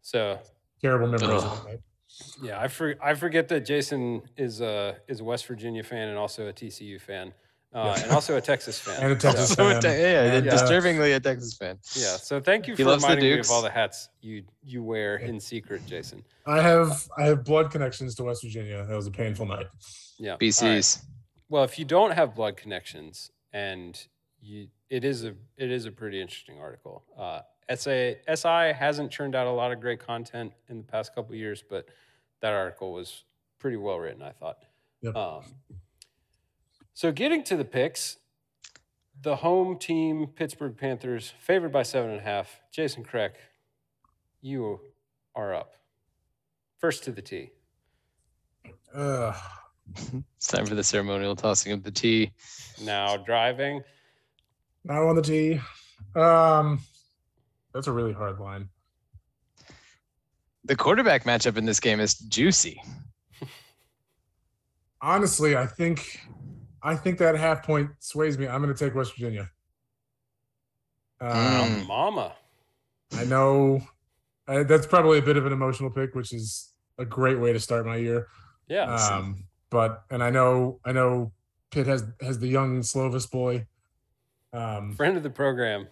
[0.00, 0.38] So
[0.80, 1.42] terrible memories.
[1.44, 1.78] Ugh.
[2.20, 2.48] Of that night.
[2.50, 6.18] yeah, I for, I forget that Jason is a is a West Virginia fan and
[6.18, 7.32] also a TCU fan,
[7.74, 9.02] uh, and also a Texas fan.
[9.02, 9.82] And a Texas So- So a fan.
[9.82, 11.78] te- yeah, And, uh, disturbingly a Texas fan.
[11.94, 12.16] Yeah.
[12.16, 15.16] So thank you He for the reminding me of all the hats you you wear
[15.16, 16.24] in secret, Jason.
[16.46, 18.84] I have I have blood connections to West Virginia.
[18.86, 19.66] That was a painful night.
[20.18, 20.32] Yeah.
[20.32, 20.40] all right.
[20.40, 21.02] BCs.
[21.48, 24.00] Well, if you don't have blood connections, and
[24.40, 27.04] you, it is a it is a pretty interesting article.
[27.18, 27.40] Uh,
[27.74, 31.38] SA SI hasn't churned out a lot of great content in the past couple of
[31.38, 31.86] years, but
[32.40, 33.24] that article was
[33.58, 34.58] pretty well written, I thought.
[35.02, 35.16] Yep.
[35.16, 35.44] Um,
[36.94, 38.18] so getting to the picks,
[39.22, 42.60] the home team Pittsburgh Panthers favored by seven and a half.
[42.70, 43.32] Jason Kreck,
[44.40, 44.80] you
[45.34, 45.74] are up.
[46.78, 47.50] First to the tee.
[48.94, 49.34] Ugh.
[50.36, 52.32] It's time for the ceremonial tossing of the tee.
[52.82, 53.82] Now driving.
[54.84, 55.60] Now on the tee.
[56.16, 56.80] Um,
[57.74, 58.68] that's a really hard line.
[60.64, 62.80] The quarterback matchup in this game is juicy.
[65.00, 66.20] Honestly, I think
[66.82, 68.46] I think that half point sways me.
[68.46, 69.50] I'm going to take West Virginia.
[71.20, 71.86] Um, Mm.
[71.86, 72.34] Mama.
[73.16, 73.80] I know
[74.48, 77.60] uh, that's probably a bit of an emotional pick, which is a great way to
[77.60, 78.26] start my year.
[78.68, 78.94] Yeah.
[78.94, 81.32] Um, but and I know I know
[81.70, 83.66] Pitt has has the young Slovis boy.
[84.52, 85.88] Um, Friend of the program.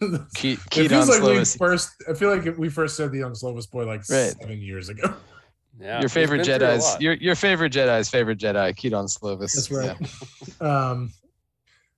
[0.36, 1.58] Ke- it feels like we Slovis.
[1.58, 1.90] first.
[2.08, 4.34] I feel like we first said the young Slovis boy like Right.
[4.40, 5.14] seven years ago.
[5.78, 6.00] Yeah.
[6.00, 9.52] your favorite been through a Jedi's your your favorite Jedi's favorite Jedi, Kedon Slovis.
[9.54, 9.78] That's Yeah.
[10.60, 10.60] right.
[10.60, 11.12] Um,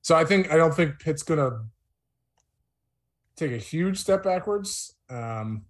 [0.03, 1.65] so I think I don't think Pitt's gonna
[3.37, 5.65] take a huge step backwards um,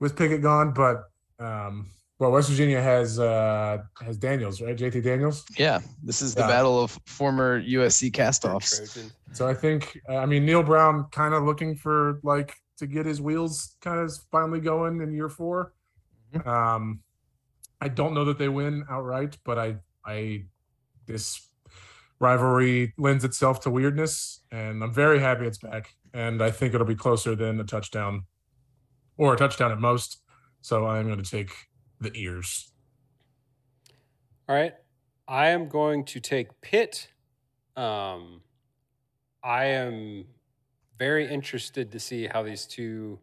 [0.00, 1.04] with Pickett gone, but
[1.38, 4.76] um, well, West Virginia has uh, has Daniels, right?
[4.76, 5.44] JT Daniels.
[5.58, 6.48] Yeah, this is the Yeah.
[6.48, 9.10] battle of former USC castoffs.
[9.32, 13.06] So I think uh, I mean Neal Brown kind of looking for like to get
[13.06, 15.72] his wheels kind of finally going in year 4
[16.44, 17.00] Um,
[17.80, 20.44] I don't know that they win outright, but I I
[21.06, 21.46] this
[22.18, 25.92] rivalry lends itself to weirdness, and I'm very happy it's back.
[26.14, 28.24] And I think it'll be closer than a touchdown,
[29.18, 30.22] or a touchdown at most.
[30.62, 31.52] So I'm going to take
[32.00, 32.70] the 'Eers.
[34.48, 34.74] All right.
[35.28, 37.08] I am going to take Pitt.
[37.74, 38.42] Um,
[39.42, 40.26] I am
[40.98, 43.18] very interested to see how these two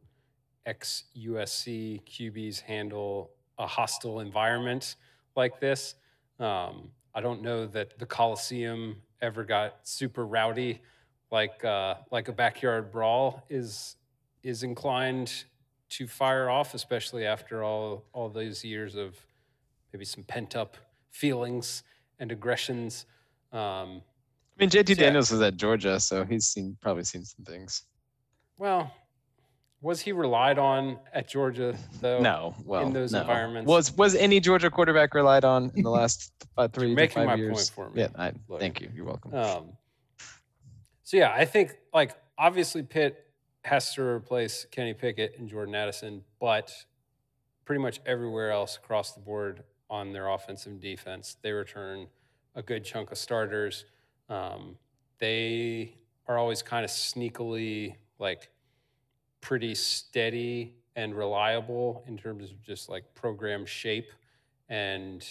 [0.66, 4.96] ex USC QBs handle a hostile environment
[5.36, 5.96] like this.
[6.40, 10.82] Um, I don't know that the Coliseum ever got super rowdy
[11.32, 13.96] like uh, like a backyard brawl is
[14.44, 15.46] is inclined
[15.98, 19.16] to fire off, especially after all all those years of
[19.92, 20.78] maybe some pent up
[21.12, 21.84] feelings
[22.20, 23.06] and aggressions.
[23.52, 24.02] Um,
[24.58, 24.96] I mean, JT Yeah.
[25.06, 27.84] Daniels was at Georgia, so he's seen probably seen some things.
[28.58, 28.92] well,
[29.82, 32.22] was he relied on at Georgia though?
[32.22, 33.20] No, well, in those no.
[33.22, 33.68] environments.
[33.68, 37.36] Was was any Georgia quarterback relied on in the last uh, 3 to making my
[37.36, 37.70] years?
[37.70, 38.90] point for me, Yeah, I, thank you.
[38.96, 39.34] You're welcome.
[39.36, 39.74] Um,
[41.04, 43.18] so yeah, I think like obviously Pitt
[43.64, 46.72] has to replace Kenny Pickett and Jordan Addison, but
[47.66, 52.08] pretty much everywhere else across the board on their offensive and defense, they return
[52.56, 53.86] a good chunk of starters.
[54.30, 54.76] Um,
[55.20, 55.96] they
[56.28, 58.50] are always kind of sneakily like
[59.42, 64.12] pretty steady and reliable in terms of just like program shape
[64.70, 65.26] and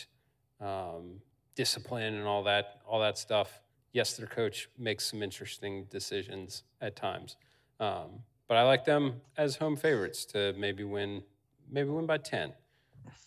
[0.60, 1.20] um,
[1.54, 3.60] discipline and all that all that stuff.
[3.92, 7.36] Yes, their coach makes some interesting decisions at times,
[7.82, 11.22] um, but I like them as home favorites to maybe win
[11.70, 12.52] maybe win by ten.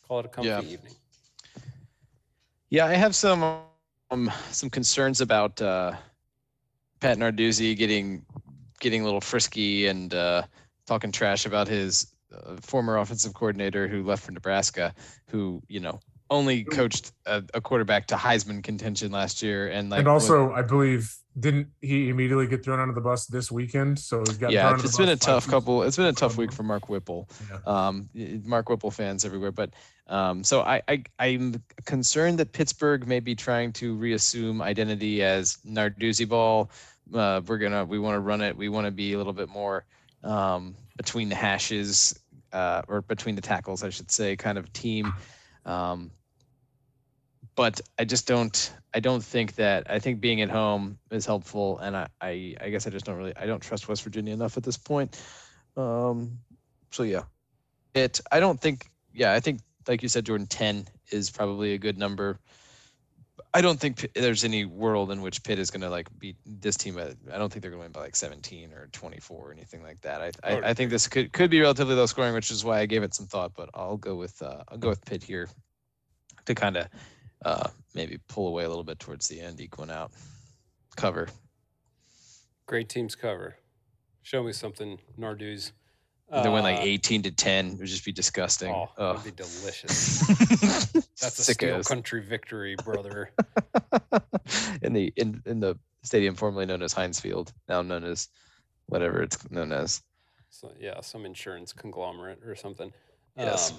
[0.07, 0.63] Call it a comfy Yeah.
[0.63, 0.95] evening.
[2.69, 5.93] Yeah, I have some um, some concerns about uh,
[6.55, 8.25] Pat Narduzzi getting
[8.79, 10.43] getting a little frisky and uh,
[10.85, 14.93] talking trash about his uh, former offensive coordinator who left for Nebraska,
[15.29, 15.99] who you know
[16.30, 20.61] only coached a, a quarterback to Heisman contention last year, and like and also, I
[20.61, 23.99] believe didn't he immediately get thrown under the bus this weekend?
[23.99, 25.84] So he's got yeah, it's been a tough couple.
[25.84, 27.30] It's been a tough week for Mark Whipple.
[27.49, 27.59] Yeah.
[27.65, 28.09] um,
[28.43, 29.51] Mark Whipple fans everywhere.
[29.51, 29.71] But
[30.07, 35.57] um, so I, I I'm concerned that Pittsburgh may be trying to reassume identity as
[35.67, 36.71] Narduzzi ball.
[37.13, 38.55] Uh, we're gonna we want to run it.
[38.55, 39.86] We want to be a little bit more
[40.23, 42.17] um, between the hashes
[42.53, 45.13] uh, or between the tackles, I should say, kind of team.
[45.66, 46.11] Um,
[47.55, 48.74] but I just don't.
[48.93, 49.89] I don't think that.
[49.89, 53.18] I think being at home is helpful, and I, I, I guess I just don't
[53.18, 53.36] really.
[53.36, 55.20] I don't trust West Virginia enough at this point.
[55.78, 56.39] Um,
[56.91, 57.24] so yeah,
[57.93, 58.20] it.
[58.32, 58.88] I don't think.
[59.13, 62.39] Yeah, I think like you said, Jordan, ten is probably a good number.
[63.53, 66.38] I don't think Pitt- there's any world in which Pitt is going to like beat
[66.45, 66.97] this team.
[66.97, 69.83] At, I don't think they're going to win by like 17 or 24 or anything
[69.83, 70.21] like that.
[70.21, 72.86] I, I I, think this could could be relatively low scoring, which is why I
[72.86, 73.53] gave it some thought.
[73.53, 75.49] But I'll go with uh, I'll go with Pitt here
[76.45, 76.88] to kind of
[77.43, 80.11] uh, maybe pull away a little bit towards the end, eke one out,
[80.95, 81.27] cover.
[82.65, 83.57] Great teams cover.
[84.23, 85.71] Show me something, Narduz.
[86.32, 87.67] They win like Uh, 18 to 10.
[87.73, 88.71] It would just be disgusting.
[88.73, 89.17] Oh, Ugh.
[89.17, 90.19] that'd be delicious.
[91.21, 91.86] That's a steel Sickos.
[91.88, 93.32] country victory, brother.
[94.82, 98.30] in the in, in the stadium formerly known as Heinz Field, now known as
[98.88, 100.01] whatever it's known as.
[100.49, 102.91] So, yeah, some insurance conglomerate or something.
[103.38, 103.71] Yes.
[103.71, 103.78] Um,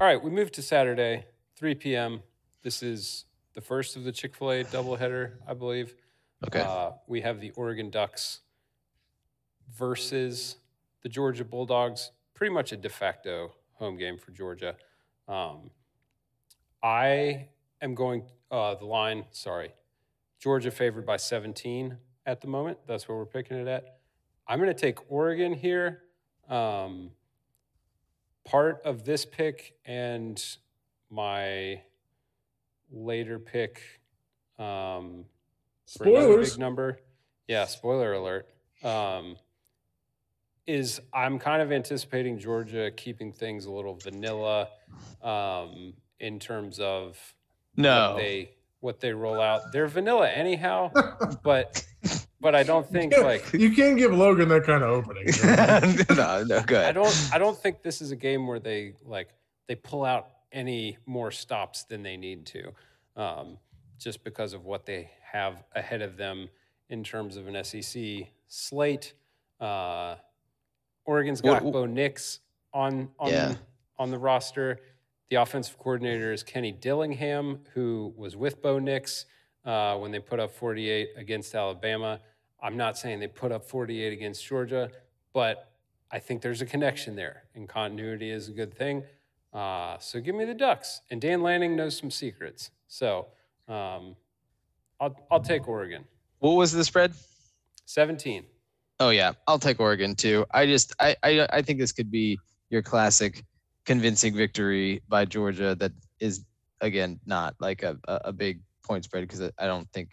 [0.00, 1.24] all right, we move to Saturday,
[1.56, 2.22] 3 p.m.
[2.62, 3.24] This is
[3.54, 5.94] the first of the Chick fil A doubleheader, I believe.
[6.46, 6.60] Okay.
[6.60, 8.40] Uh, we have the Oregon Ducks
[9.76, 10.56] versus
[11.02, 12.12] the Georgia Bulldogs.
[12.34, 14.76] Pretty much a de facto home game for Georgia.
[15.28, 15.70] Um,
[16.82, 17.48] I
[17.82, 19.24] am going uh, the line.
[19.30, 19.72] Sorry,
[20.38, 21.96] Georgia favored by 17
[22.26, 22.78] at the moment.
[22.86, 23.98] That's where we're picking it at.
[24.46, 26.02] I'm going to take Oregon here.
[26.48, 27.10] Um,
[28.44, 30.42] part of this pick and
[31.10, 31.82] my
[32.90, 33.82] later pick
[34.58, 35.24] um,
[35.86, 36.52] Spoilers.
[36.52, 36.98] big number.
[37.46, 38.48] Yeah, spoiler alert.
[38.82, 39.36] Um,
[40.66, 44.68] is I'm kind of anticipating Georgia keeping things a little vanilla
[45.22, 47.18] um, in terms of
[47.76, 48.12] no.
[48.12, 48.50] what they
[48.80, 49.72] what they roll out.
[49.72, 50.90] They're vanilla anyhow,
[51.42, 51.84] but
[52.40, 55.26] but I don't think like you can't give Logan that kind of opening.
[55.98, 56.42] you know?
[56.42, 56.84] no, no, good.
[56.84, 59.28] I don't I don't think this is a game where they like
[59.66, 62.72] they pull out any more stops than they need to,
[63.16, 63.58] um,
[63.98, 66.48] just because of what they have ahead of them
[66.88, 69.14] in terms of an SEC slate.
[69.60, 70.16] Uh,
[71.10, 72.38] Oregon's got What- Bo Nix
[72.72, 73.54] on on Yeah.
[73.98, 74.78] on the roster.
[75.28, 79.26] The offensive coordinator is Kenny Dillingham, who was with Bo Nix
[79.64, 82.20] uh, when they put up 48 against Alabama.
[82.62, 84.90] I'm not saying they put up 48 against Georgia,
[85.32, 85.72] but
[86.12, 89.02] I think there's a connection there, and continuity is a good thing.
[89.52, 91.00] Uh, so give me the Ducks.
[91.10, 92.70] And Dan Lanning knows some secrets.
[92.88, 93.26] So
[93.68, 94.14] um,
[95.00, 96.04] I'll, I'll take Oregon.
[96.38, 97.12] What was the spread?
[97.84, 98.44] 17.
[99.00, 100.44] Oh yeah, I'll take Oregon too.
[100.52, 102.38] I just I I, I think this could be
[102.68, 103.44] your classic
[103.86, 106.44] convincing victory by Georgia that is
[106.82, 110.10] again not like a, a, big point spread because I don't think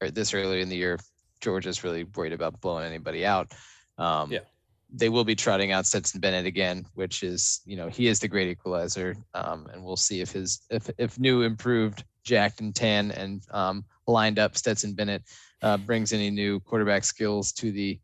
[0.00, 0.98] or this early in the year
[1.40, 3.52] Georgia's really worried about blowing anybody out.
[3.98, 4.40] Um, Yeah.
[4.88, 8.28] They will be trotting out Stetson Bennett again, which is you know he is the
[8.28, 13.10] great equalizer, um, and we'll see if his if if new improved jacked and tan
[13.10, 15.22] and um, lined up Stetson Bennett
[15.62, 17.98] uh, brings any new quarterback skills to the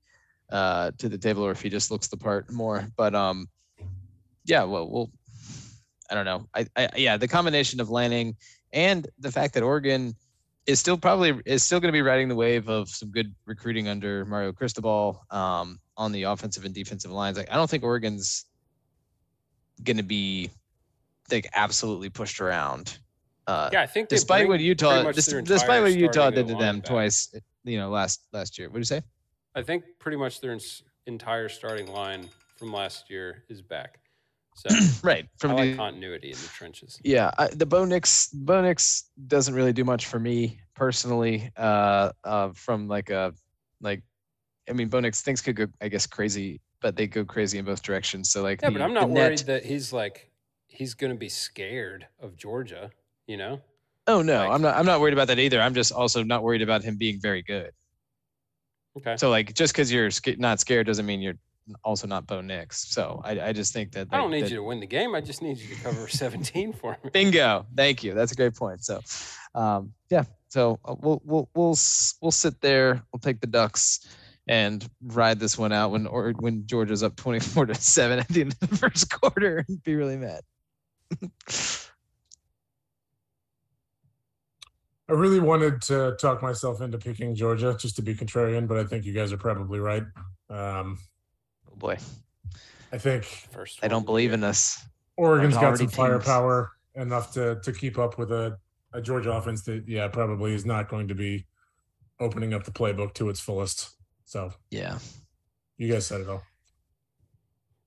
[0.53, 2.87] uh, to the table, or if he just looks the part more.
[2.97, 3.49] But um,
[4.45, 5.11] yeah, well, we'll.
[6.11, 6.47] I don't know.
[6.55, 8.37] I, I yeah, the combination of Lanning
[8.73, 10.15] and the fact that Oregon
[10.67, 13.89] is still probably is still going to be riding the wave of some good recruiting
[13.89, 17.39] under Mario Cristobal um, on the offensive and defensive lines.
[17.39, 18.45] Like I don't think Oregon's
[19.83, 20.51] going to be
[21.31, 22.99] like absolutely pushed around.
[23.47, 26.55] Uh, Yeah, I think despite what Utah, much dis- their despite what Utah did to
[26.55, 26.89] them back.
[26.89, 27.35] twice,
[27.65, 28.69] you know, last last year.
[28.69, 29.03] What did you say?
[29.55, 30.57] I think pretty much their
[31.07, 33.99] entire starting line from last year is back.
[34.55, 34.69] So
[35.03, 36.99] Right from like the continuity in the trenches.
[37.05, 41.51] Yeah, I, the Bo Nix, Bo Nix doesn't really do much for me personally.
[41.57, 43.33] Uh, uh, from like a,
[43.81, 44.03] like,
[44.69, 47.65] I mean, Bo Nix things could go, I guess, crazy, but they go crazy in
[47.65, 48.31] both directions.
[48.31, 50.31] So like, Yeah, the, but I'm not net- worried that he's like
[50.67, 52.91] he's going to be scared of Georgia.
[53.27, 53.61] You know,
[54.07, 54.77] Oh no, like- I'm not.
[54.77, 55.61] I'm not worried about that either.
[55.61, 57.71] I'm just also not worried about him being very good.
[58.99, 59.17] Okay.
[59.17, 61.39] So like, just because you're sca- not scared doesn't mean you're
[61.85, 62.93] also not Bo Nix.
[62.93, 65.15] So I, I just think that I don't need that- you to win the game.
[65.15, 67.11] I just need you to cover 17 for me.
[67.11, 67.67] Bingo.
[67.77, 68.15] Thank you.
[68.15, 68.85] That's a great point.
[68.85, 69.01] So,
[69.55, 71.77] Um, yeah, so uh, we'll we'll we'll
[72.21, 73.03] we'll sit there.
[73.13, 74.07] We'll take the Ducks
[74.49, 78.41] and ride this one out when or when Georgia's up 24 to seven at the
[78.41, 80.41] end of the first quarter and be really mad.
[85.09, 88.85] I really wanted to talk myself into picking Georgia just to be contrarian, but I
[88.85, 90.05] think you guys are probably right.
[90.49, 90.99] Um,
[91.71, 91.97] Oh boy,
[92.93, 94.85] I think First I don't believe in us.
[95.17, 95.97] Oregon's There's got already some teams.
[95.97, 98.59] firepower enough to to keep up with a,
[98.93, 101.47] a Georgia offense that yeah probably is not going to be
[102.21, 103.97] opening up the playbook to its fullest.
[104.27, 104.99] So Yeah,
[105.79, 106.43] you guys said it all.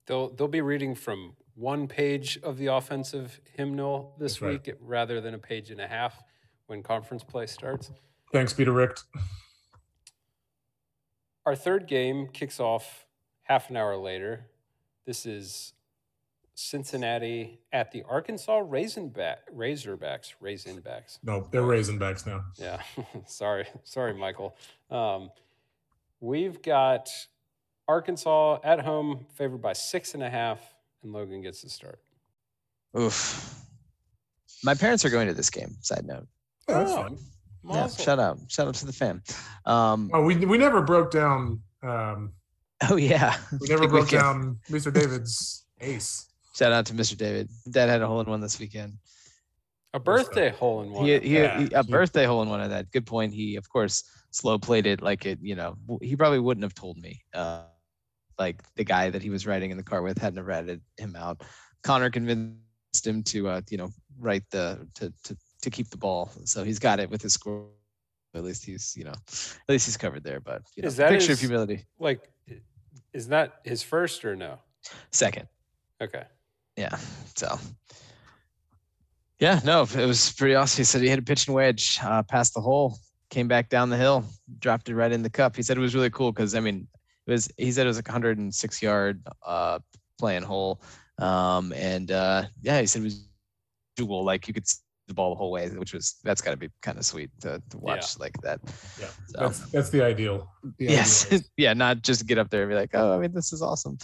[0.06, 4.66] They'll they'll be reading from one page of the offensive hymnal this That's right.
[4.66, 6.22] week rather than a page and a half
[6.66, 7.90] when conference play starts.
[8.32, 9.04] Thanks, Peter Richt.
[11.44, 13.06] Our third game kicks off
[13.42, 14.46] half an hour later.
[15.06, 15.72] This is
[16.54, 19.36] Cincinnati at the Arkansas Razorbacks.
[19.54, 20.32] Razorbacks.
[20.42, 21.18] Razorbacks.
[21.22, 22.44] No, they're Razorbacks now.
[22.56, 22.82] Yeah.
[23.26, 23.66] sorry.
[23.84, 24.56] Sorry, Michael.
[24.90, 25.30] Um,
[26.20, 27.08] we've got
[27.86, 30.58] Arkansas at home, favored by six and a half,
[31.04, 32.00] and Logan gets the start.
[32.98, 33.52] oof.
[34.64, 35.76] My parents are going to this game.
[35.82, 36.26] Side note.
[36.68, 37.08] Yeah, that's Oh.
[37.68, 38.04] Yeah, Mazel.
[38.04, 39.22] shout out, shout out to the fam.
[39.64, 41.60] Um, Oh, we we never broke down.
[41.82, 42.32] Um,
[42.90, 44.22] oh yeah, we never broke weekend.
[44.22, 44.92] down Mr.
[44.92, 46.26] David's ace.
[46.54, 47.16] Shout out to Mr.
[47.16, 47.50] David.
[47.68, 48.94] Dad had a hole in one this weekend.
[49.94, 51.04] A birthday hole in one.
[51.06, 52.90] He, he, Yeah, he- a birthday hole in one of that.
[52.92, 53.34] Good point.
[53.34, 55.38] He, of course, slow played it like it.
[55.42, 57.20] You know, he probably wouldn't have told me.
[57.34, 57.62] Uh,
[58.38, 61.16] like the guy that he was riding in the car with hadn't have ratted him
[61.16, 61.42] out.
[61.82, 65.36] Connor convinced him to, uh, you know, write the to to
[65.66, 66.30] to keep the ball.
[66.44, 67.66] So he's got it with his score.
[68.34, 70.38] At least he's, you know, at least he's covered there.
[70.40, 71.84] But you know, Is that picture of humility.
[71.98, 72.20] like,
[73.12, 74.58] is that his first or no?
[75.10, 75.48] Second.
[76.00, 76.22] Okay.
[76.76, 76.96] Yeah.
[77.34, 77.58] So.
[79.40, 80.80] Yeah, no, it was pretty awesome.
[80.80, 82.98] He said he hit a pitching wedge uh, past the hole,
[83.28, 84.24] came back down the hill,
[84.60, 85.56] dropped it right in the cup.
[85.56, 86.86] He said it was really cool because I mean,
[87.26, 87.50] it was.
[87.58, 89.78] He said it was like 106 yard uh,
[90.18, 90.80] playing hole,
[91.18, 93.28] um, and uh, yeah, he said it was
[93.96, 94.24] dual.
[94.24, 96.68] Like you could see the ball the whole way, which was that's got to be
[96.82, 98.60] kind of sweet to, to watch like that.
[99.00, 100.50] Yeah, So, that's that's the ideal.
[100.78, 103.32] The yes, ideal yeah, not just get up there and be like, oh, I mean,
[103.32, 103.98] this is awesome,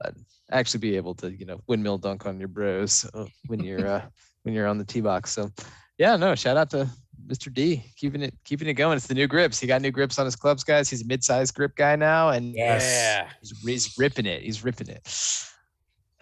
[0.00, 0.14] but
[0.50, 4.02] actually be able to, you know, windmill dunk on your bros uh, when you're uh,
[4.42, 5.32] when you're on the tee box.
[5.32, 5.50] So,
[5.98, 6.88] yeah, no, shout out to
[7.26, 7.52] Mr.
[7.52, 8.96] D keeping it keeping it going.
[8.96, 9.58] It's the new grips.
[9.58, 10.90] He got new grips on his clubs, guys.
[10.90, 12.82] He's a mid-sized grip guy now, and Yes.
[12.82, 13.28] Yeah.
[13.40, 14.42] he's, he's ripping it.
[14.42, 15.08] He's ripping it.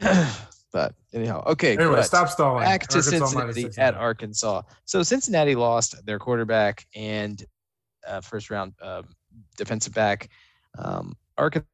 [0.72, 1.76] but anyhow, okay.
[1.76, 2.64] Anyway, stop stalling.
[2.64, 3.94] back to Arkansas Cincinnati a at.
[3.94, 4.62] Arkansas.
[4.84, 7.42] So Cincinnati lost their quarterback and
[8.06, 9.08] uh, first round um
[9.56, 10.28] defensive back.
[10.78, 11.66] Um, Arkansas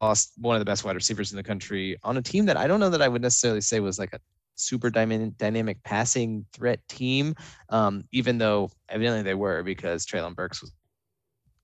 [0.00, 2.66] lost one of the best wide receivers in the country on a team that I
[2.66, 4.20] don't know that I would necessarily say was like a
[4.54, 7.34] super dyna- dynamic passing threat team,
[7.70, 10.72] um, even though evidently they were because Treylon Burks was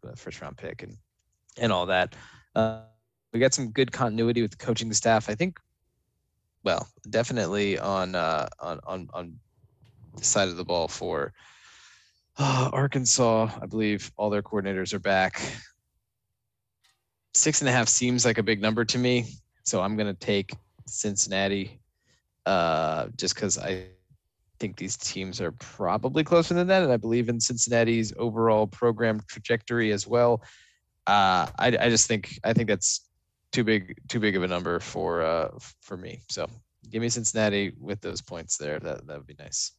[0.03, 0.97] the first round pick and
[1.59, 2.15] and all that.
[2.55, 2.83] Uh,
[3.33, 5.29] we got some good continuity with the coaching staff.
[5.29, 5.59] I think
[6.69, 9.39] well, definitely on uh, on on on
[10.17, 11.33] the side of the ball for
[12.37, 13.49] uh, Arkansas.
[13.63, 15.41] I believe all their coordinators are back.
[17.33, 19.29] Six and a half seems like a big number to me,
[19.63, 20.53] so I'm going to take
[20.87, 21.81] Cincinnati,
[22.45, 23.87] uh, just because I
[24.61, 29.23] think these teams are probably closer than that, and I believe in Cincinnati's overall program
[29.27, 30.43] trajectory as well.
[31.07, 33.08] Uh, I, I just think I think that's
[33.53, 35.51] too big too big of a number for uh
[35.81, 36.21] for me.
[36.29, 36.47] So
[36.91, 38.79] give me Cincinnati with those points there.
[38.79, 39.73] That that would be nice.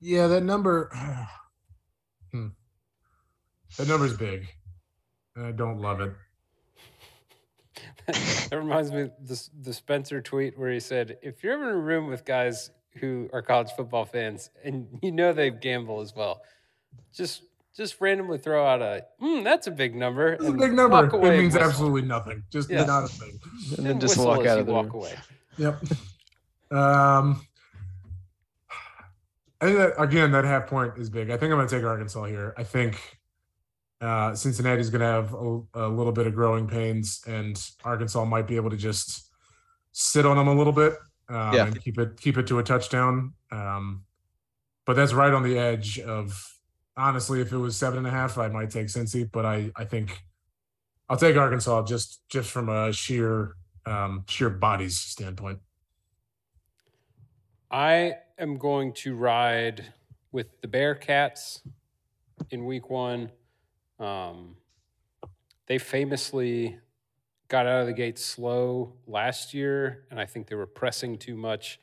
[0.00, 0.90] Yeah, that number.
[2.32, 2.48] hmm.
[3.78, 4.48] That number's big.
[5.36, 6.12] and I don't love it.
[8.50, 11.76] that reminds me of the, the Spencer tweet where he said, if you're ever in
[11.76, 16.14] a room with guys who are college football fans and you know they gamble as
[16.14, 16.42] well,
[17.14, 17.44] just
[17.76, 20.32] just randomly throw out a, hmm, that's a big number.
[20.34, 20.88] It's a big number.
[20.96, 21.68] walk It away and means whistle.
[21.68, 22.42] absolutely nothing.
[22.50, 22.84] Just Yeah.
[22.84, 23.38] not a thing.
[23.78, 24.94] And then just walk out you of the walk room.
[24.96, 25.14] away.
[25.58, 25.82] Yep.
[26.70, 27.46] Um,
[29.60, 31.30] I think that again, that half point is big.
[31.30, 32.52] I think I'm going to take Arkansas here.
[32.56, 33.18] I think
[34.00, 38.48] uh, Cincinnati's going to have a, a little bit of growing pains, and Arkansas might
[38.48, 39.28] be able to just
[39.92, 40.94] sit on them a little bit
[41.28, 41.66] um, Yeah.
[41.66, 43.34] and keep it keep it to a touchdown.
[43.52, 44.02] Um,
[44.84, 46.44] but that's right on the edge of
[46.96, 49.84] honestly, if it was seven and a half, I might take Cincy, but I I
[49.84, 50.22] think
[51.08, 53.56] I'll take Arkansas just just from a sheer
[53.86, 55.58] um, sheer bodies standpoint.
[57.70, 59.92] I am going to ride
[60.30, 61.60] with the Bearcats
[62.50, 63.30] in week one.
[63.98, 64.56] Um,
[65.66, 66.78] they famously
[67.48, 71.36] got out of the gate slow last year, and I think they were pressing too
[71.36, 71.78] much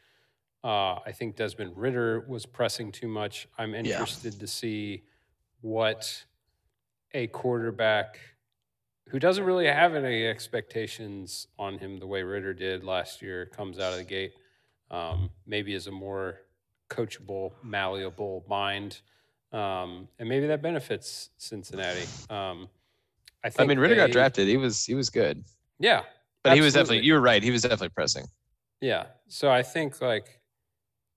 [0.63, 3.47] Uh, I think Desmond Ridder was pressing too much.
[3.57, 5.03] I'm interested to see
[5.61, 6.23] what
[7.13, 8.19] a quarterback
[9.07, 13.79] who doesn't really have any expectations on him the way Ridder did last year comes
[13.79, 14.33] out of the gate.
[14.91, 16.41] Um, maybe as a more
[16.89, 19.01] coachable, malleable mind.
[19.51, 22.05] Um, and maybe that benefits Cincinnati.
[22.29, 22.69] Um,
[23.43, 24.47] I I mean, Ridder got drafted.
[24.47, 25.43] He was he was good,
[25.79, 26.03] Yeah,
[26.43, 26.99] but he was definitely.
[26.99, 27.41] You were right.
[27.41, 28.25] He was definitely pressing.
[28.81, 29.05] Yeah.
[29.27, 30.38] So I think like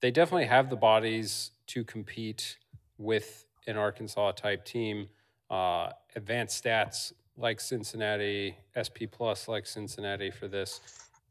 [0.03, 2.59] they definitely have the bodies to compete
[2.99, 5.09] with an Arkansas type team.
[5.49, 10.81] Uh, advanced stats like Cincinnati, SP plus like Cincinnati for this.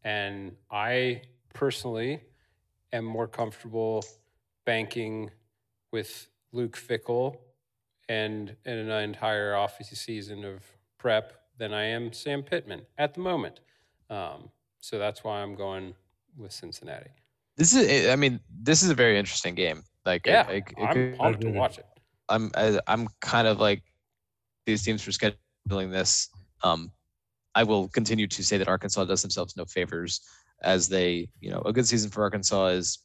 [0.03, 1.21] And I
[1.53, 2.21] personally
[2.93, 4.03] am more comfortable
[4.65, 5.29] banking
[5.91, 7.37] with Luke Fickell
[8.09, 10.63] and, an entire off season of
[10.97, 13.59] prep than I am Sam Pittman at the moment.
[14.09, 14.49] Um,
[14.79, 15.93] so that's why I'm going
[16.37, 17.11] with Cincinnati.
[17.57, 18.09] This is.
[18.09, 19.83] I mean, this is a very interesting game.
[20.05, 21.85] Like, Yeah, I, it I'm could- pumped to watch it.
[22.29, 23.83] I'm I, I'm kind of like
[24.65, 26.29] these teams for scheduling this.
[26.63, 26.91] Um,
[27.55, 30.21] I will continue to say that Arkansas does themselves no favors
[30.63, 32.99] as they, you know, a good season for Arkansas is,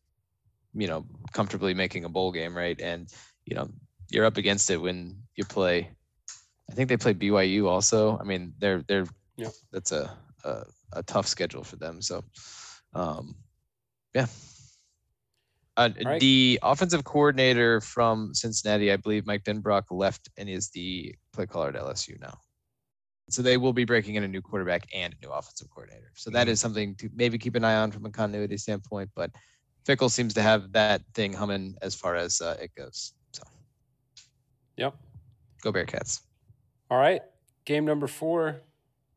[0.74, 2.80] you know, comfortably making a bowl game, right?
[2.80, 3.08] And
[3.46, 3.68] you know,
[4.10, 5.90] you're up against it when you play.
[6.70, 8.18] I think they play BYU also.
[8.18, 9.06] I mean, they're they're
[9.38, 9.52] Yep.
[9.72, 10.62] that's a, a
[10.92, 12.00] a tough schedule for them.
[12.00, 12.24] So,
[12.94, 13.34] um,
[14.16, 14.26] yeah.
[15.76, 16.20] Uh, right.
[16.20, 21.68] The offensive coordinator from Cincinnati, I believe Mike Denbrock left and is the play caller
[21.68, 22.38] at LSU now.
[23.28, 26.12] So they will be breaking in a new quarterback and a new offensive coordinator.
[26.14, 26.56] So that Mhm.
[26.56, 29.10] something to maybe keep an eye on from a continuity standpoint.
[29.14, 29.32] But
[29.84, 33.12] Fickell seems to have that thing humming as far as uh, it goes.
[33.32, 33.42] So
[34.78, 34.96] Yep.
[35.60, 36.22] go Bearcats.
[36.90, 37.22] All right.
[37.66, 38.62] Game number four,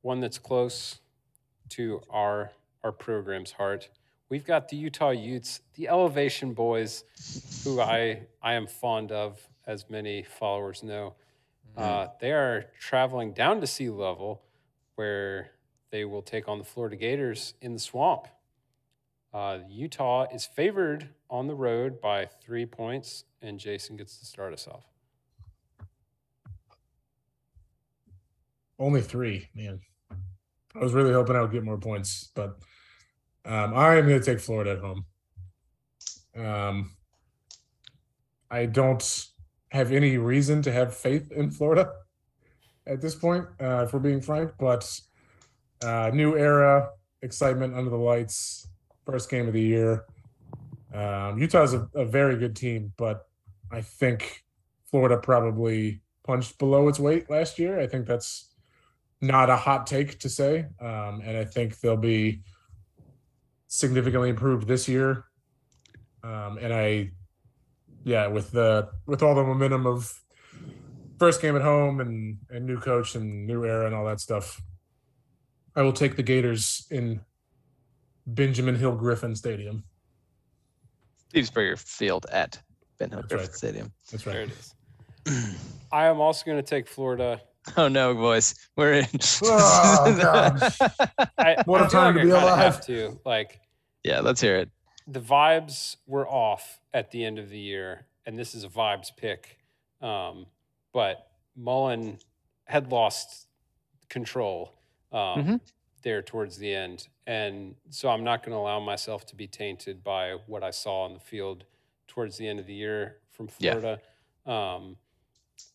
[0.02, 1.00] one that's close
[1.70, 2.52] to our
[2.84, 3.90] our program's heart.
[4.30, 7.04] We've got the Utah Utes, the Elevation Boys,
[7.64, 11.16] who I I am fond of, as many followers know.
[11.76, 14.42] Uh, they are traveling down to sea level,
[14.96, 15.52] where
[15.92, 18.28] they will take on the Florida Gators in the swamp.
[19.34, 24.54] Uh, Utah is favored on the road by three points, and Jason gets to start
[24.54, 24.84] us off.
[28.78, 29.80] Only three, man.
[30.12, 32.60] I was really hoping I would get more points, but
[33.46, 35.06] um, I am going to take Florida at home.
[36.38, 36.96] Um,
[38.52, 39.28] I don't
[39.72, 41.92] have any reason to have faith in Florida
[42.88, 44.52] at this point, uh, if we're being frank.
[44.60, 45.00] But
[45.84, 46.90] uh, new era,
[47.22, 48.68] excitement under the lights,
[49.06, 50.06] first game of the year.
[50.94, 53.28] Um, Utah's a, a very good team, but
[53.72, 54.44] I think
[54.90, 57.80] Florida probably punched below its weight last year.
[57.80, 58.54] I think that's
[59.22, 62.42] not a hot take to say, um, and I think they'll be
[63.70, 65.24] significantly improved this year.
[66.24, 67.12] Um, and I,
[68.04, 70.20] yeah, with the with all the momentum of
[71.18, 74.62] first game at home and and new coach and new era and all that stuff,
[75.76, 77.22] I will take the Gators in
[78.28, 79.86] Benjamin Hill Griffin Stadium.
[81.30, 82.60] Steve Spurrier Field at
[82.98, 83.56] Ben Hill That's Griffin right.
[83.56, 83.94] Stadium.
[84.12, 84.34] That's right.
[84.34, 85.56] There it is.
[85.92, 87.40] I am also going to take Florida.
[87.78, 89.06] Oh no, boys, we're in.
[89.44, 90.60] Oh, God.
[91.38, 92.58] I, What a I feel time like to be I alive.
[92.58, 93.60] Have to like
[94.04, 94.70] yeah, let's hear it.
[95.08, 99.10] the vibes were off at the end of the year, and this is a vibes
[99.16, 99.60] pick.
[100.02, 100.46] Um,
[100.94, 102.18] but Mullen
[102.66, 103.48] had lost
[104.08, 104.74] control
[105.12, 105.60] um, Mhm.
[106.02, 110.02] there towards the end, and so I'm not going to allow myself to be tainted
[110.04, 111.66] by what I saw on the field
[112.08, 113.74] towards the end of the year from Yeah.
[113.78, 114.02] Florida.
[114.46, 114.98] Um,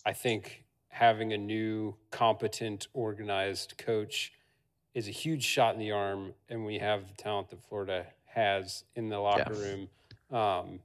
[0.06, 0.63] I think
[0.94, 4.32] having a new, competent, organized coach
[4.94, 8.84] is a huge shot in the arm, and we have the talent that Florida has
[8.94, 9.88] in the locker room.
[10.30, 10.78] Um,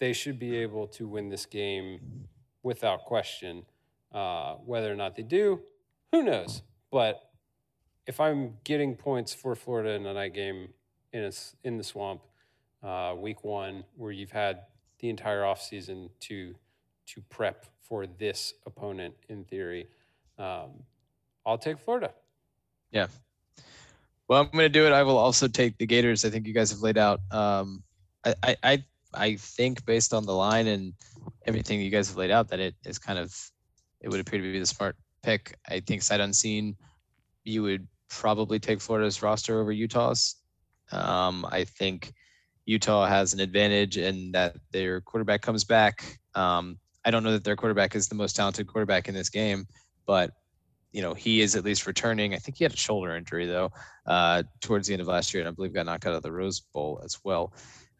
[0.00, 2.28] they should be able to win this game
[2.62, 3.64] without question.
[4.12, 5.60] Uh, whether or not they do,
[6.10, 6.60] who knows?
[6.90, 7.30] But
[8.06, 10.68] if I'm getting points for Florida in a night game
[11.14, 11.32] in a
[11.64, 12.20] in the swamp,
[12.82, 14.64] uh, week one, where you've had
[14.98, 16.54] the entire offseason to
[17.06, 19.86] to prep for this opponent in theory,
[20.38, 20.70] um,
[21.44, 22.12] I'll take Florida.
[22.90, 23.08] Yeah.
[24.28, 24.92] Well, I'm going to do it.
[24.92, 26.24] I will also take the Gators.
[26.24, 27.20] I think you guys have laid out.
[27.30, 27.82] Um,
[28.24, 30.94] I, I, I, think based on the line and
[31.44, 33.34] everything you guys have laid out, that it is kind of,
[34.00, 35.56] it would appear to be the smart pick.
[35.68, 36.76] I think sight unseen,
[37.44, 40.36] you would probably take Florida's roster over Utah's.
[40.92, 42.12] Um, I think
[42.64, 46.18] Utah has an advantage in that their quarterback comes back.
[46.34, 49.66] Um, I don't know that their quarterback is the most talented quarterback in this game,
[50.06, 50.32] but
[50.92, 52.34] you know he is at least returning.
[52.34, 53.72] I think he had a shoulder injury though
[54.06, 56.32] uh, towards the end of last year, and I believe got knocked out of the
[56.32, 57.52] Rose Bowl as well.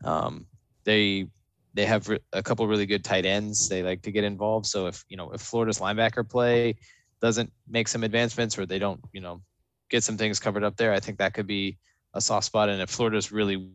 [0.05, 0.47] Um,
[0.85, 1.27] they
[1.75, 3.69] they have a couple really good tight ends.
[3.69, 4.67] They like to get involved.
[4.67, 6.77] So if you know if Florida's linebacker play
[7.21, 9.43] doesn't make some advancements or they don't you know
[9.91, 11.79] get some things covered up there, I think that could be
[12.15, 12.69] a soft spot.
[12.69, 13.71] And if Florida's really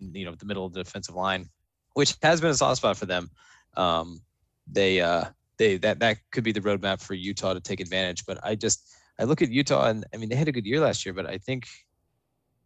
[0.00, 1.48] you know the middle of the defensive line,
[1.94, 3.30] which has been a soft spot for them,
[3.76, 4.20] um,
[4.66, 5.24] they uh,
[5.58, 8.26] they that that could be the roadmap for Utah to take advantage.
[8.26, 10.80] But I just I look at Utah and I mean they had a good year
[10.80, 11.66] last year, but I think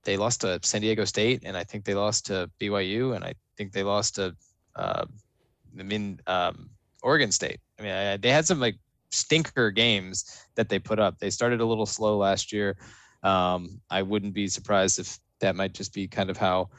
[0.04, 3.34] they lost to San Diego State and I think they lost to BYU and I
[3.56, 4.34] think they lost to
[4.76, 5.04] uh,
[5.78, 6.70] I mean um,
[7.02, 7.60] Oregon State.
[7.78, 8.76] I mean I, they had some like
[9.10, 11.18] stinker games that they put up.
[11.18, 12.76] They started a little slow last year.
[13.22, 16.70] Um, I wouldn't be surprised if that might just be kind of how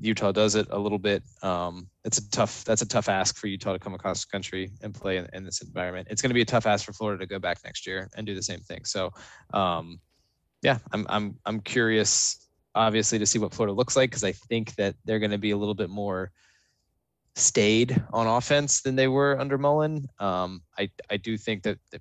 [0.00, 1.22] Utah does it a little bit.
[1.42, 4.72] Um, it's a tough that's a tough ask for Utah to come across the country
[4.82, 6.08] and play in, in this environment.
[6.10, 8.26] It's going to be a tough ask for Florida to go back next year and
[8.26, 8.84] do the same thing.
[8.84, 9.12] So,
[9.52, 10.00] um,
[10.62, 14.74] yeah, I'm I'm I'm curious, obviously, to see what Florida looks like because I think
[14.76, 16.30] that they're going to be a little bit more
[17.36, 20.08] stayed on offense than they were under Mullen.
[20.18, 22.00] Um, I I do think that the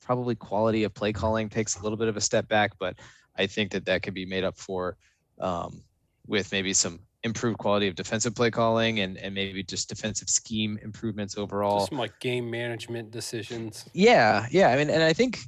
[0.00, 2.96] probably quality of play calling takes a little bit of a step back, but
[3.36, 4.96] I think that that could be made up for
[5.38, 5.82] um,
[6.26, 10.78] with maybe some improved quality of defensive play calling and, and maybe just defensive scheme
[10.82, 11.80] improvements overall.
[11.80, 13.84] Just some like game management decisions.
[13.92, 14.68] Yeah, yeah.
[14.68, 15.38] I mean, and I think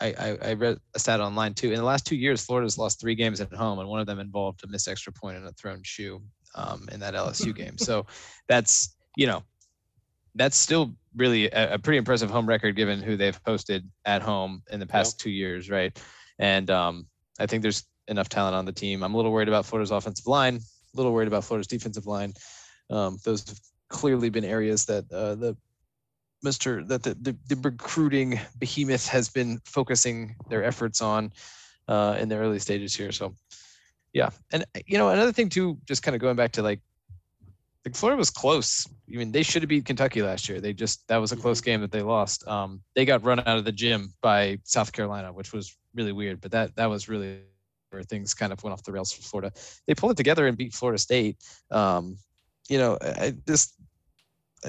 [0.00, 1.70] I, I, I read a stat online too.
[1.70, 4.18] In the last two years, Florida's lost three games at home, and one of them
[4.18, 6.22] involved a missed extra point and a thrown shoe
[6.54, 7.76] um, in that LSU game.
[7.76, 8.06] So
[8.48, 9.42] that's you know
[10.36, 14.62] that's still really a, a, pretty impressive home record given who they've posted at home
[14.70, 15.24] in the past yep.
[15.24, 16.00] two years, right?
[16.38, 17.06] And um,
[17.40, 19.02] I think there's enough talent on the team.
[19.02, 20.60] I'm a little worried about Florida's offensive line,
[20.92, 22.32] a little worried about Florida's defensive line.
[22.90, 25.56] Um, those have clearly been areas that uh, the
[26.44, 26.86] Mr.
[26.88, 31.32] that the, the, the, recruiting behemoth has been focusing their efforts on
[31.88, 33.12] uh, in the early stages here.
[33.12, 33.34] So,
[34.12, 36.80] yeah, and you know another thing too, just kind of going back to like,
[37.84, 38.88] like Florida was close.
[39.12, 40.60] I mean, they should have beat Kentucky last year.
[40.60, 42.46] They just that was a close game that they lost.
[42.48, 46.40] Um, they got run out of the gym by South Carolina, which was really weird.
[46.40, 47.40] But that that was really
[47.90, 49.52] where things kind of went off the rails for Florida.
[49.86, 51.36] They pulled it together and beat Florida State.
[51.70, 52.16] Um,
[52.68, 53.74] you know, I just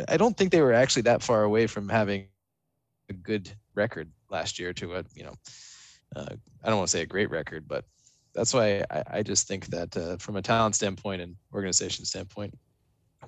[0.08, 2.28] I don't think they were actually that far away from having
[3.10, 5.34] a good record last year to a you know
[6.16, 7.86] uh, I don't want to say a great record, but
[8.34, 12.54] that's why I, I just think that uh, from a talent standpoint and organization standpoint,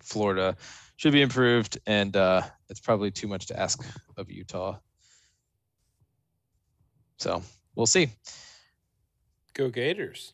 [0.02, 0.56] Florida
[0.96, 3.84] should be improved, and uh, it's probably too much to ask
[4.18, 4.78] of Utah.
[7.18, 7.42] So
[7.76, 8.10] we'll see.
[9.54, 10.34] Go Gators.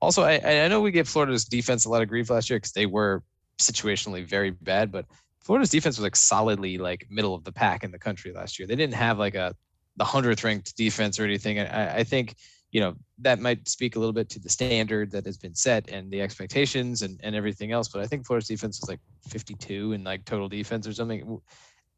[0.00, 2.72] Also, I, I know we gave Florida's defense a lot of grief last year because
[2.72, 3.22] they were
[3.60, 5.06] situationally very bad, but
[5.40, 8.68] Florida's defense was like solidly like middle of the pack in the country last year.
[8.68, 9.54] They didn't have like a
[9.96, 11.58] the hundredth ranked defense or anything.
[11.58, 12.36] I, I think
[12.70, 15.88] you know that might speak a little bit to the standard that has been set
[15.90, 17.88] and the expectations and, and everything else.
[17.88, 21.40] But I think Florida's defense was like 52 in like total defense or something.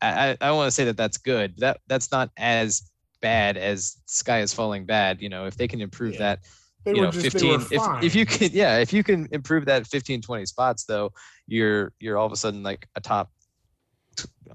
[0.01, 1.59] I, I want to say that that's good.
[1.59, 2.90] That that's not as
[3.21, 5.21] bad as sky is falling bad.
[5.21, 6.19] You know, if they can improve yeah.
[6.19, 6.41] that,
[6.85, 9.87] they you know, just, 15, if, if you can, yeah, if you can improve that
[9.87, 11.13] 15, 20 spots though,
[11.47, 13.31] you're, you're all of a sudden like a top,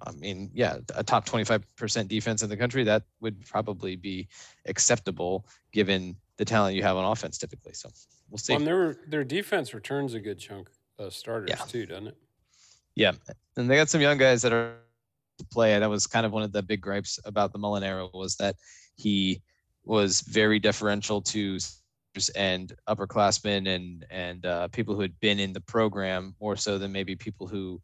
[0.06, 4.28] I mean, yeah, a top 25% defense in the country, that would probably be
[4.66, 7.74] acceptable given the talent you have on offense typically.
[7.74, 7.90] So
[8.30, 8.54] we'll see.
[8.54, 11.64] Well, and their, their defense returns a good chunk of starters yeah.
[11.66, 12.18] too, doesn't it?
[12.96, 13.12] Yeah.
[13.56, 14.76] And they got some young guys that are to
[15.44, 15.78] play.
[15.78, 18.56] That was kind of one of the big gripes about the Mullen era was that
[18.96, 19.42] he
[19.84, 21.60] was very deferential to
[22.36, 26.92] and upperclassmen and and uh, people who had been in the program more so than
[26.92, 27.82] maybe people who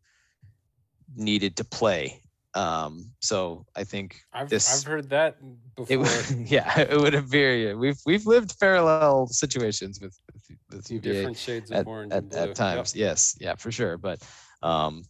[1.15, 2.21] needed to play.
[2.53, 5.37] Um, so I think I've, this, I've heard that
[5.75, 6.05] before.
[6.05, 11.37] It, yeah, it would appear we've we've lived parallel situations with with, with UVA different
[11.37, 12.95] shades of at, orange at, at times.
[12.95, 12.99] Yep.
[12.99, 13.97] Yes, yeah, for sure.
[13.97, 14.21] But
[14.61, 15.03] um,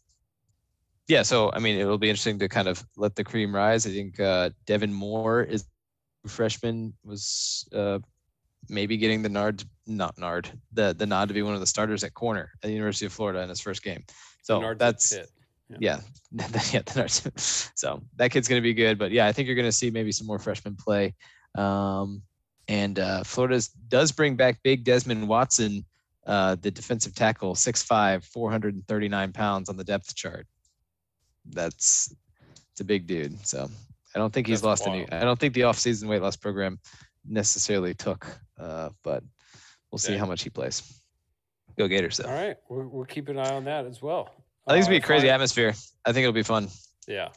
[1.11, 3.85] yeah, so I mean, it'll be interesting to kind of let the cream rise.
[3.85, 5.65] I think uh, Devin Moore is
[6.25, 7.99] freshman was uh,
[8.69, 12.05] maybe getting the nard, not nard, the the nod to be one of the starters
[12.05, 14.05] at corner at the University of Florida in his first game.
[14.41, 15.99] So that's yeah,
[16.31, 18.97] yeah, yeah so that kid's going to be good.
[18.97, 21.13] But yeah, I think you're going to see maybe some more freshmen play.
[21.55, 22.21] Um,
[22.69, 25.83] and uh, Florida does bring back big Desmond Watson,
[26.25, 30.47] uh, the defensive tackle, 6'5", 439 pounds on the depth chart
[31.45, 32.13] that's
[32.71, 33.45] it's a big dude.
[33.45, 33.69] So
[34.15, 34.99] I don't think he's that's lost wild.
[34.99, 35.11] any.
[35.11, 36.79] I don't think the off-season weight loss program
[37.27, 38.27] necessarily took,
[38.59, 39.23] uh, but
[39.91, 40.19] we'll see yeah.
[40.19, 40.83] how much he plays.
[41.77, 42.17] Go Gators!
[42.17, 42.29] Though.
[42.29, 44.29] All right, we're we're keeping an eye on that as well.
[44.67, 45.73] I think it's gonna be a crazy I, atmosphere.
[46.05, 46.67] I think it'll be fun.
[47.07, 47.29] Yeah,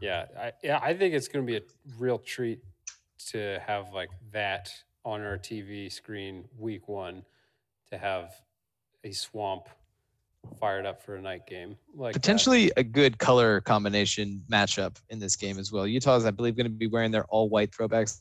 [0.00, 0.78] yeah, I, yeah.
[0.82, 1.62] I think it's gonna be a
[1.98, 2.60] real treat
[3.28, 4.72] to have like that
[5.04, 7.24] on our TV screen week one,
[7.90, 8.32] to have
[9.04, 9.68] a swamp
[10.60, 11.76] fired up for a night game.
[11.94, 12.20] Like that.
[12.20, 15.86] Potentially a good color combination matchup in this game as well.
[15.86, 18.20] Utah is, I believe, going to be wearing their all white throwbacks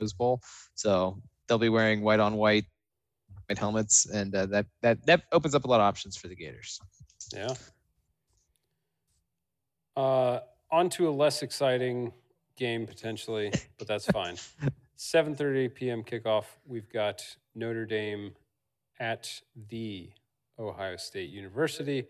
[0.00, 0.40] Rose Bowl,
[0.74, 2.64] so they'll be wearing white on white,
[3.48, 6.34] white helmets, and uh, that that that opens up a lot of options for the
[6.34, 6.80] Gators.
[7.32, 7.54] Yeah.
[9.96, 10.40] Uh,
[10.70, 12.12] on to a less exciting
[12.56, 14.36] game potentially, but that's fine.
[14.98, 16.02] 7:30 p.m.
[16.04, 16.44] kickoff.
[16.64, 17.22] We've got
[17.54, 18.34] Notre Dame
[19.00, 20.10] at the
[20.58, 22.06] Ohio State University.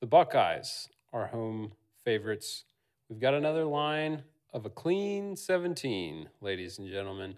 [0.00, 1.72] The Buckeyes are home
[2.04, 2.64] favorites.
[3.08, 4.22] We've got another line
[4.52, 7.36] of a clean 17, ladies and gentlemen.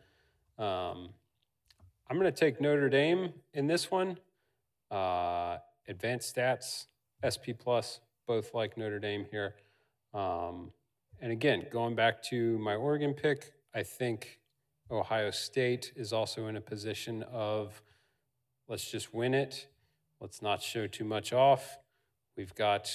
[0.59, 1.11] Um,
[2.09, 4.19] I'm going to take Notre Dame in this one.
[4.91, 5.59] Uh,
[5.89, 6.87] advanced stats,
[7.23, 9.55] SP plus, both like Notre Dame here.
[10.13, 10.73] Um,
[11.21, 14.41] and again, going back to my Oregon pick, I think
[14.91, 17.81] Ohio State is also in a position of
[18.69, 19.69] let's just win it.
[20.21, 21.79] Let's not show too much off.
[22.37, 22.91] We've got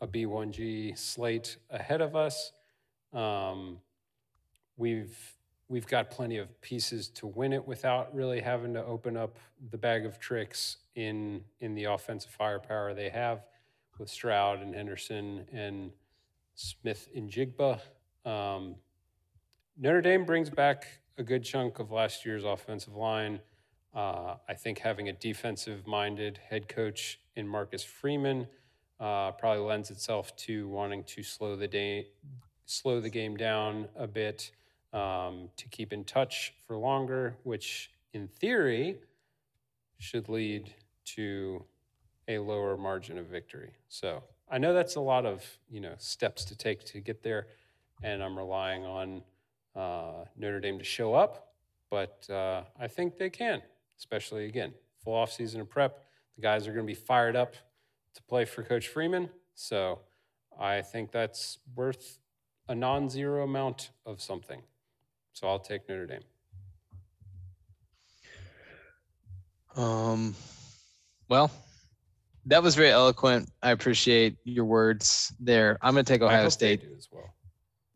[0.00, 2.52] a B1G slate ahead of us.
[3.12, 3.78] Um,
[4.78, 5.16] we've
[5.68, 9.36] we've got plenty of pieces to win it without really having to open up
[9.70, 13.44] the bag of tricks in in the offensive firepower they have
[13.98, 15.92] with Stroud and Henderson and
[16.54, 17.78] Smith-Njigba.
[18.24, 18.76] Um,
[19.76, 20.86] Notre Dame brings back
[21.18, 23.40] a good chunk of last year's offensive line.
[23.94, 28.46] Uh, I think having a defensive minded head coach in Marcus Freeman
[29.00, 32.08] uh, probably lends itself to wanting to slow the day,
[32.66, 34.52] slow the game down a bit
[34.92, 38.96] um, to keep in touch for longer, which in theory
[39.98, 41.64] should lead to
[42.28, 43.72] a lower margin of victory.
[43.88, 47.48] So I know that's a lot of you know steps to take to get there,
[48.02, 49.22] and I'm relying on
[49.76, 51.54] uh, Notre Dame to show up,
[51.90, 53.62] but uh, I think they can,
[54.00, 54.72] especially again
[55.04, 56.04] full off season of prep.
[56.36, 57.54] The guys are going to be fired up
[58.14, 60.00] to play for Coach Freeman, so
[60.58, 62.18] I think that's worth
[62.68, 64.62] a non-zero amount of something.
[65.32, 66.22] So I'll take Notre Dame.
[69.76, 70.34] Um,
[71.28, 71.50] well,
[72.46, 73.50] that was very eloquent.
[73.62, 75.78] I appreciate your words there.
[75.82, 76.82] I'm going to take Ohio State.
[76.96, 77.34] as well.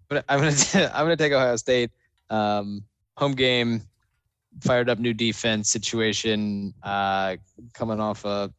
[0.09, 1.90] But I'm going to I'm going to take Ohio State.
[2.31, 2.85] Um,
[3.16, 3.82] home game,
[4.60, 7.36] fired up new defense situation, uh,
[7.72, 8.52] coming off a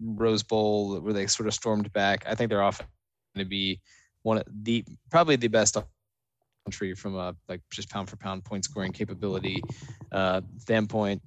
[0.00, 2.24] Rose Bowl where they sort of stormed back.
[2.26, 3.80] I think they're off going to be
[4.22, 5.76] one of the probably the best
[6.64, 9.62] country from a like just pound for pound point scoring capability
[10.12, 11.22] uh, standpoint.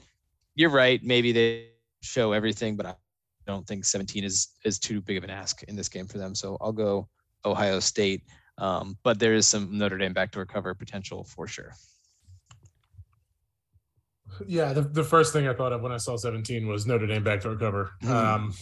[0.56, 1.04] You're right.
[1.04, 1.68] Maybe they
[2.02, 2.96] show everything, but I
[3.46, 6.36] don't think 17 is is too big of an ask in this game for them.
[6.36, 7.08] So I'll go
[7.46, 8.24] Ohio State.
[8.58, 11.74] Um, but there is some Notre Dame backdoor cover potential for sure.
[14.48, 17.24] Yeah, the, the first thing I thought of when I saw 17 was Notre Dame
[17.24, 17.92] backdoor cover.
[18.04, 18.10] Mhm.
[18.10, 18.54] Um,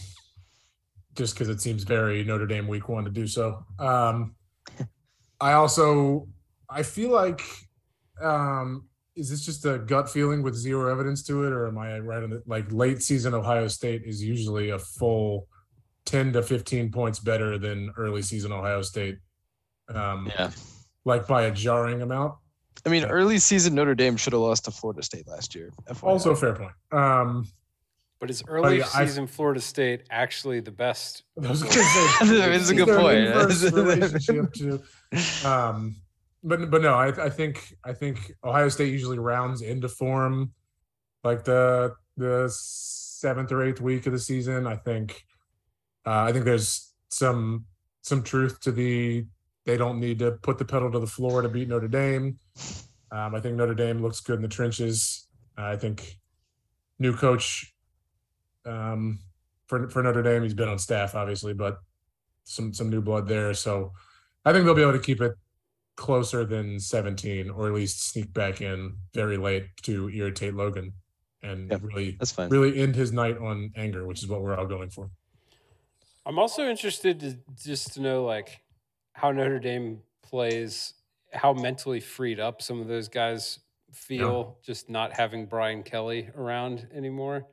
[1.14, 3.64] just because it seems very Notre Dame week one to do so.
[3.78, 4.34] Um,
[5.40, 6.28] I also
[6.68, 7.42] I feel like
[8.20, 11.98] um, is this just a gut feeling with zero evidence to it, or am I
[12.00, 12.42] right on it?
[12.46, 15.46] Like late season Ohio State is usually a full
[16.06, 19.18] 10 to 15 points better than early season Ohio State.
[19.88, 20.50] Um, Yeah.
[21.04, 22.34] like by a jarring amount.
[22.86, 25.70] I mean, early season Notre Dame should have lost to Florida State last year.
[25.88, 26.02] FYI.
[26.04, 26.72] Also a fair point.
[26.92, 27.46] Um,
[28.20, 31.22] But is early yeah, I- season Florida State actually the best?
[31.42, 31.84] I was gonna say,
[32.54, 34.54] It's a good point.
[34.54, 35.96] to, um,
[36.42, 40.52] but but no, I, I think I think Ohio State usually rounds into form
[41.22, 44.66] like the the seventh or eighth week of the season.
[44.66, 45.24] I think
[46.06, 47.64] uh, I think there's some
[48.02, 49.26] some truth to the
[49.64, 52.38] they don't need to put the pedal to the floor to beat Notre Dame.
[53.10, 55.28] Um, I think Notre Dame looks good in the trenches.
[55.56, 56.18] I think
[56.98, 57.72] new coach
[58.66, 59.20] um,
[59.66, 60.42] for for Notre Dame.
[60.42, 61.78] He's been on staff, obviously, but
[62.44, 63.54] some some new blood there.
[63.54, 63.92] So
[64.44, 65.32] I think they'll be able to keep it
[65.96, 70.92] closer than 17, or at least sneak back in very late to irritate Logan
[71.42, 71.82] and Yep.
[71.84, 72.48] really That's fine.
[72.48, 75.08] really end his night on anger, which is what we're all going for.
[76.26, 78.63] I'm also interested to just to know like
[79.14, 80.94] how Notre Dame plays,
[81.32, 83.60] how mentally freed up some of those guys
[83.92, 87.46] feel just not having Brian Kelly around anymore.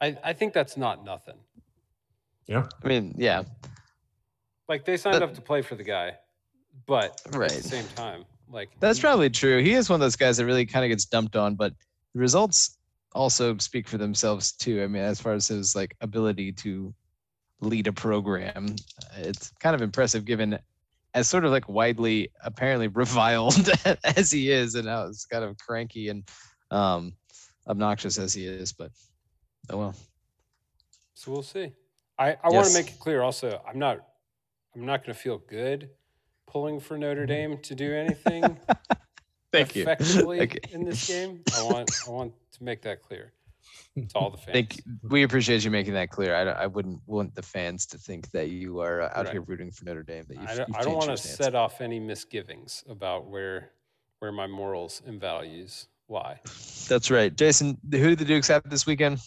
[0.00, 1.36] I I think that's not nothing.
[2.46, 2.68] Yeah.
[2.84, 3.42] I mean, yeah,
[4.68, 6.18] Like they signed But- up to play for the guy,
[6.86, 7.50] but at Right.
[7.50, 9.62] the same time, like that's probably true.
[9.62, 11.72] He is one of those guys that really kind of gets dumped on, but
[12.12, 12.76] the results
[13.12, 14.82] also speak for themselves too.
[14.82, 16.92] I mean, as far as his like ability to
[17.60, 18.76] lead a program,
[19.16, 20.58] it's kind of impressive given
[21.14, 23.70] as sort of like widely apparently reviled
[24.04, 26.28] as he is and how it's kind of cranky and
[26.70, 27.12] um
[27.68, 28.90] obnoxious as he is, but
[29.70, 29.94] oh well.
[31.14, 31.72] So we'll see.
[32.18, 34.00] I, I want to make it clear also, I'm not
[34.74, 35.90] I'm not going to feel good
[36.46, 38.58] pulling for Notre Dame to do anything
[39.52, 39.82] Thank you.
[39.82, 40.58] effectively Okay.
[40.70, 41.42] in this game.
[41.56, 43.32] I want I want to make that clear
[43.96, 44.52] to all the fans.
[44.52, 46.34] Thank we appreciate you making that clear.
[46.34, 49.32] I, don't- I wouldn't want the fans to think that you are uh, out Right.
[49.32, 50.24] here rooting for Notre Dame.
[50.28, 53.70] That you've, I don't, you've I don't want to set off any misgivings about where
[54.20, 56.40] where my morals and values lie.
[56.88, 57.76] That's right, Jason.
[57.90, 59.18] Who do the Dukes have this weekend?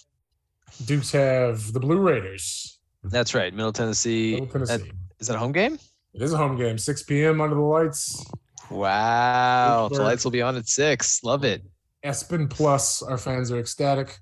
[0.86, 2.80] Dukes have the Blue Raiders.
[3.04, 4.34] That's right, Middle Tennessee.
[4.34, 4.92] Middle Tennessee.
[5.20, 5.78] Is that a home game?
[6.14, 7.40] It is a home game, 6 p.m.
[7.40, 8.26] under the lights.
[8.72, 11.24] Wow, the lights will be on at six.
[11.24, 11.64] Love it.
[12.04, 14.20] ESPN Plus, our fans are ecstatic.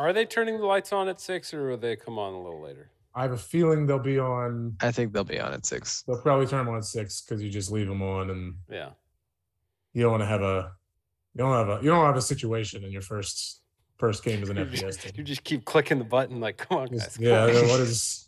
[0.00, 2.62] Are they turning the lights on at six, or will they come on a little
[2.62, 2.90] later?
[3.14, 4.76] I have a feeling they'll be on.
[4.80, 6.02] I think they'll be on at six.
[6.06, 8.90] They'll probably turn them on at six because you just leave them on, and Yeah.
[9.92, 10.72] you don't want to have a.
[11.34, 11.82] You don't have a.
[11.84, 13.60] You don't have a situation in your first
[13.98, 15.12] first game as an FBS team.
[15.16, 17.16] you just keep clicking the button, like, come on, guys.
[17.16, 17.42] Come yeah.
[17.44, 18.26] on." What is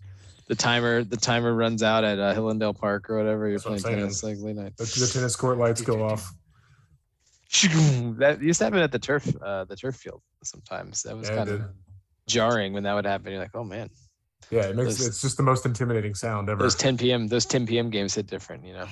[0.48, 3.48] The timer, the timer runs out at uh, Hillandale Park or whatever.
[3.48, 4.76] You're That's playing tennis like late night.
[4.76, 6.34] the, the tennis court lights go off?
[8.18, 10.22] That used to happen at the turf, uh, the turf field.
[10.42, 11.62] Sometimes that was Yeah, kind of
[12.26, 13.32] jarring when that would happen.
[13.32, 13.90] You're like, oh man,
[14.50, 16.62] Yeah, it makes Those- it's just the most intimidating sound ever.
[16.62, 17.28] those 10 p.m.
[17.28, 17.90] those 10 p.m.
[17.90, 18.64] games hit different.
[18.66, 18.86] You know,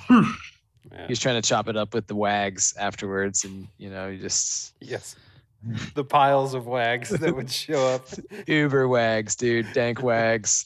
[0.91, 1.07] Yeah.
[1.07, 4.73] he's trying to chop it up with the wags afterwards, and you know, you just
[4.79, 5.15] Yes.
[5.93, 8.07] The piles of wags that would show up.
[8.47, 10.65] uber wags, dude, dank wags.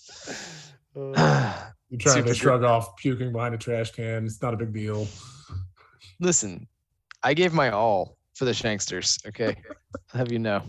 [0.98, 1.54] Uh,
[1.90, 4.26] You're trying super to gr- shrug off puking behind a trash can.
[4.26, 5.06] It's not a big deal.
[6.22, 6.68] Listen,
[7.26, 9.26] I gave my all for the Shanksters.
[9.28, 9.56] Okay,
[10.14, 10.62] I'll have you know,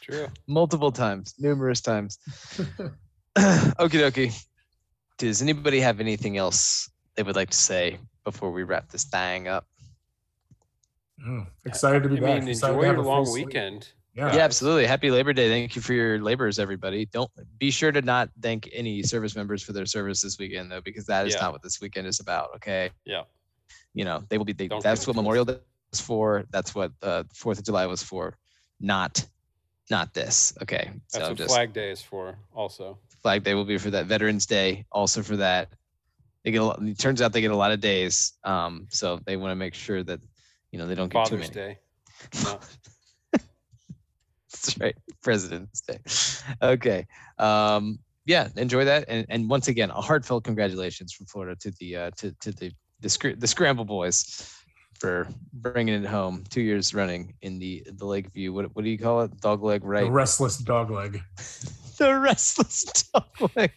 [0.00, 0.28] true.
[0.46, 2.18] multiple times, numerous times.
[3.36, 4.32] Okie dokie.
[5.18, 9.48] Does anybody have anything else they would like to say before we wrap this thing
[9.48, 9.66] up?
[11.24, 12.40] Mm, excited to be I back.
[12.40, 13.46] mean, Excited enjoy to your a long slate.
[13.46, 13.88] weekend.
[14.14, 14.86] Yeah, Yeah, absolutely.
[14.86, 15.48] Happy Labor Day.
[15.48, 17.06] Thank you for your labors, everybody.
[17.06, 20.80] Don't be sure to not thank any service members for their service this weekend, though,
[20.80, 21.40] because that is Yeah.
[21.40, 22.50] not what this weekend is about.
[22.56, 22.90] Okay.
[23.04, 23.22] Yeah.
[23.94, 24.52] You know, they will be.
[24.52, 25.16] They, that's what it to us.
[25.16, 25.58] Memorial Day
[25.94, 26.44] was for.
[26.50, 28.36] That's what uh, Fourth of July was for.
[28.80, 29.24] Not,
[29.90, 30.52] not this.
[30.60, 30.90] Okay.
[31.12, 32.98] That's so what just Flag Day is for, also.
[33.22, 34.06] Flag Day will be for that.
[34.06, 35.68] Veterans Day also for that.
[36.44, 38.32] They get a lot, it turns out they get a lot of days.
[38.42, 40.20] Um, so they want to make sure that
[40.72, 41.74] you know they don't get too Father's many.
[41.74, 41.78] Day.
[42.44, 42.58] No.
[44.50, 44.96] That's right.
[45.22, 45.98] President's Day.
[46.62, 47.06] Okay.
[47.38, 49.04] Um, yeah, enjoy that.
[49.08, 52.72] And and once again, a heartfelt congratulations from Florida to the uh, to to the
[53.00, 54.63] the, scr- the Scramble Boys
[55.04, 58.54] for bringing it home two years running in the the Lakeview.
[58.54, 59.36] What what do you call it?
[59.38, 60.04] Dogleg right?
[60.06, 61.20] the restless dog leg.
[61.98, 63.70] The restless dogleg.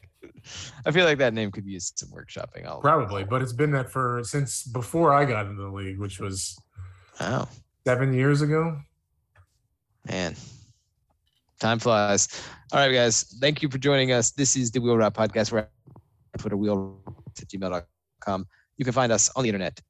[0.86, 2.66] I feel like that name could use some workshopping.
[2.66, 6.22] I'll, Probably, but it's been that for since before I got into the league, which
[6.22, 6.58] was
[7.20, 7.50] Oh
[7.86, 8.80] seven years ago.
[10.08, 10.34] man,
[11.60, 12.30] time flies.
[12.72, 13.24] All right, guys.
[13.42, 14.32] Thank you for joining us.
[14.32, 15.52] This is the Wheel Route Podcast.
[15.52, 15.70] We're at
[16.38, 17.02] Twitter, wheel
[17.38, 18.48] at gmail.com.
[18.78, 19.82] You can find us on the internet,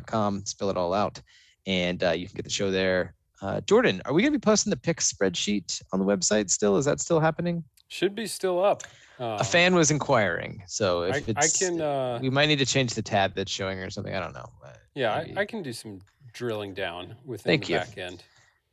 [0.00, 1.20] the.com, spell it all out.
[1.66, 3.14] And uh, you can get the show there.
[3.42, 6.76] Uh, Jordan, are we going to be posting the pick spreadsheet on the website still?
[6.76, 7.64] Is that still happening?
[7.88, 8.82] Should be still up.
[9.18, 10.62] Uh, A fan was inquiring.
[10.66, 13.78] So if I, I can, uh, we might need to change the tab that's showing
[13.78, 14.14] or something.
[14.14, 14.48] I don't know.
[14.94, 16.00] Yeah, I, I can do some
[16.32, 17.78] drilling down within Thank the you.
[17.78, 18.22] back end.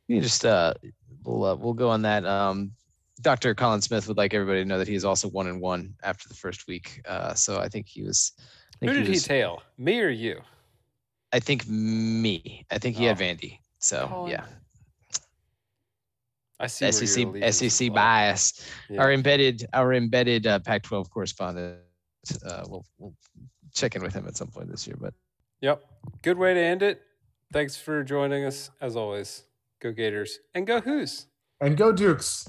[0.06, 0.74] You just uh,
[1.24, 2.24] we'll uh, we'll go on that.
[2.24, 2.72] Um,
[3.20, 3.54] Dr.
[3.54, 6.28] Colin Smith would like everybody to know that he is also one and one after
[6.28, 7.02] the first week.
[7.06, 8.32] Uh, so I think he was.
[8.80, 9.62] Think Who did he was- tail?
[9.76, 10.40] Me or you?
[11.32, 12.64] I think me.
[12.70, 13.24] I think he had Oh.
[13.24, 13.58] Vandy.
[13.80, 14.44] So Colin, yeah,
[16.60, 16.84] I see.
[16.84, 17.94] where your SEC allegiance SEC lie.
[17.94, 18.66] bias.
[18.90, 19.00] Yeah.
[19.02, 21.78] Our embedded our embedded uh, Pac-12 correspondent.
[22.44, 23.14] Uh, we'll we'll
[23.74, 24.96] check in with him at some point this year.
[25.00, 25.14] But
[25.60, 25.82] Yep.
[26.22, 27.02] Good way to end it.
[27.52, 29.44] Thanks for joining us as always.
[29.80, 31.26] Go Gators and go Hoos.
[31.60, 32.48] And go Dukes.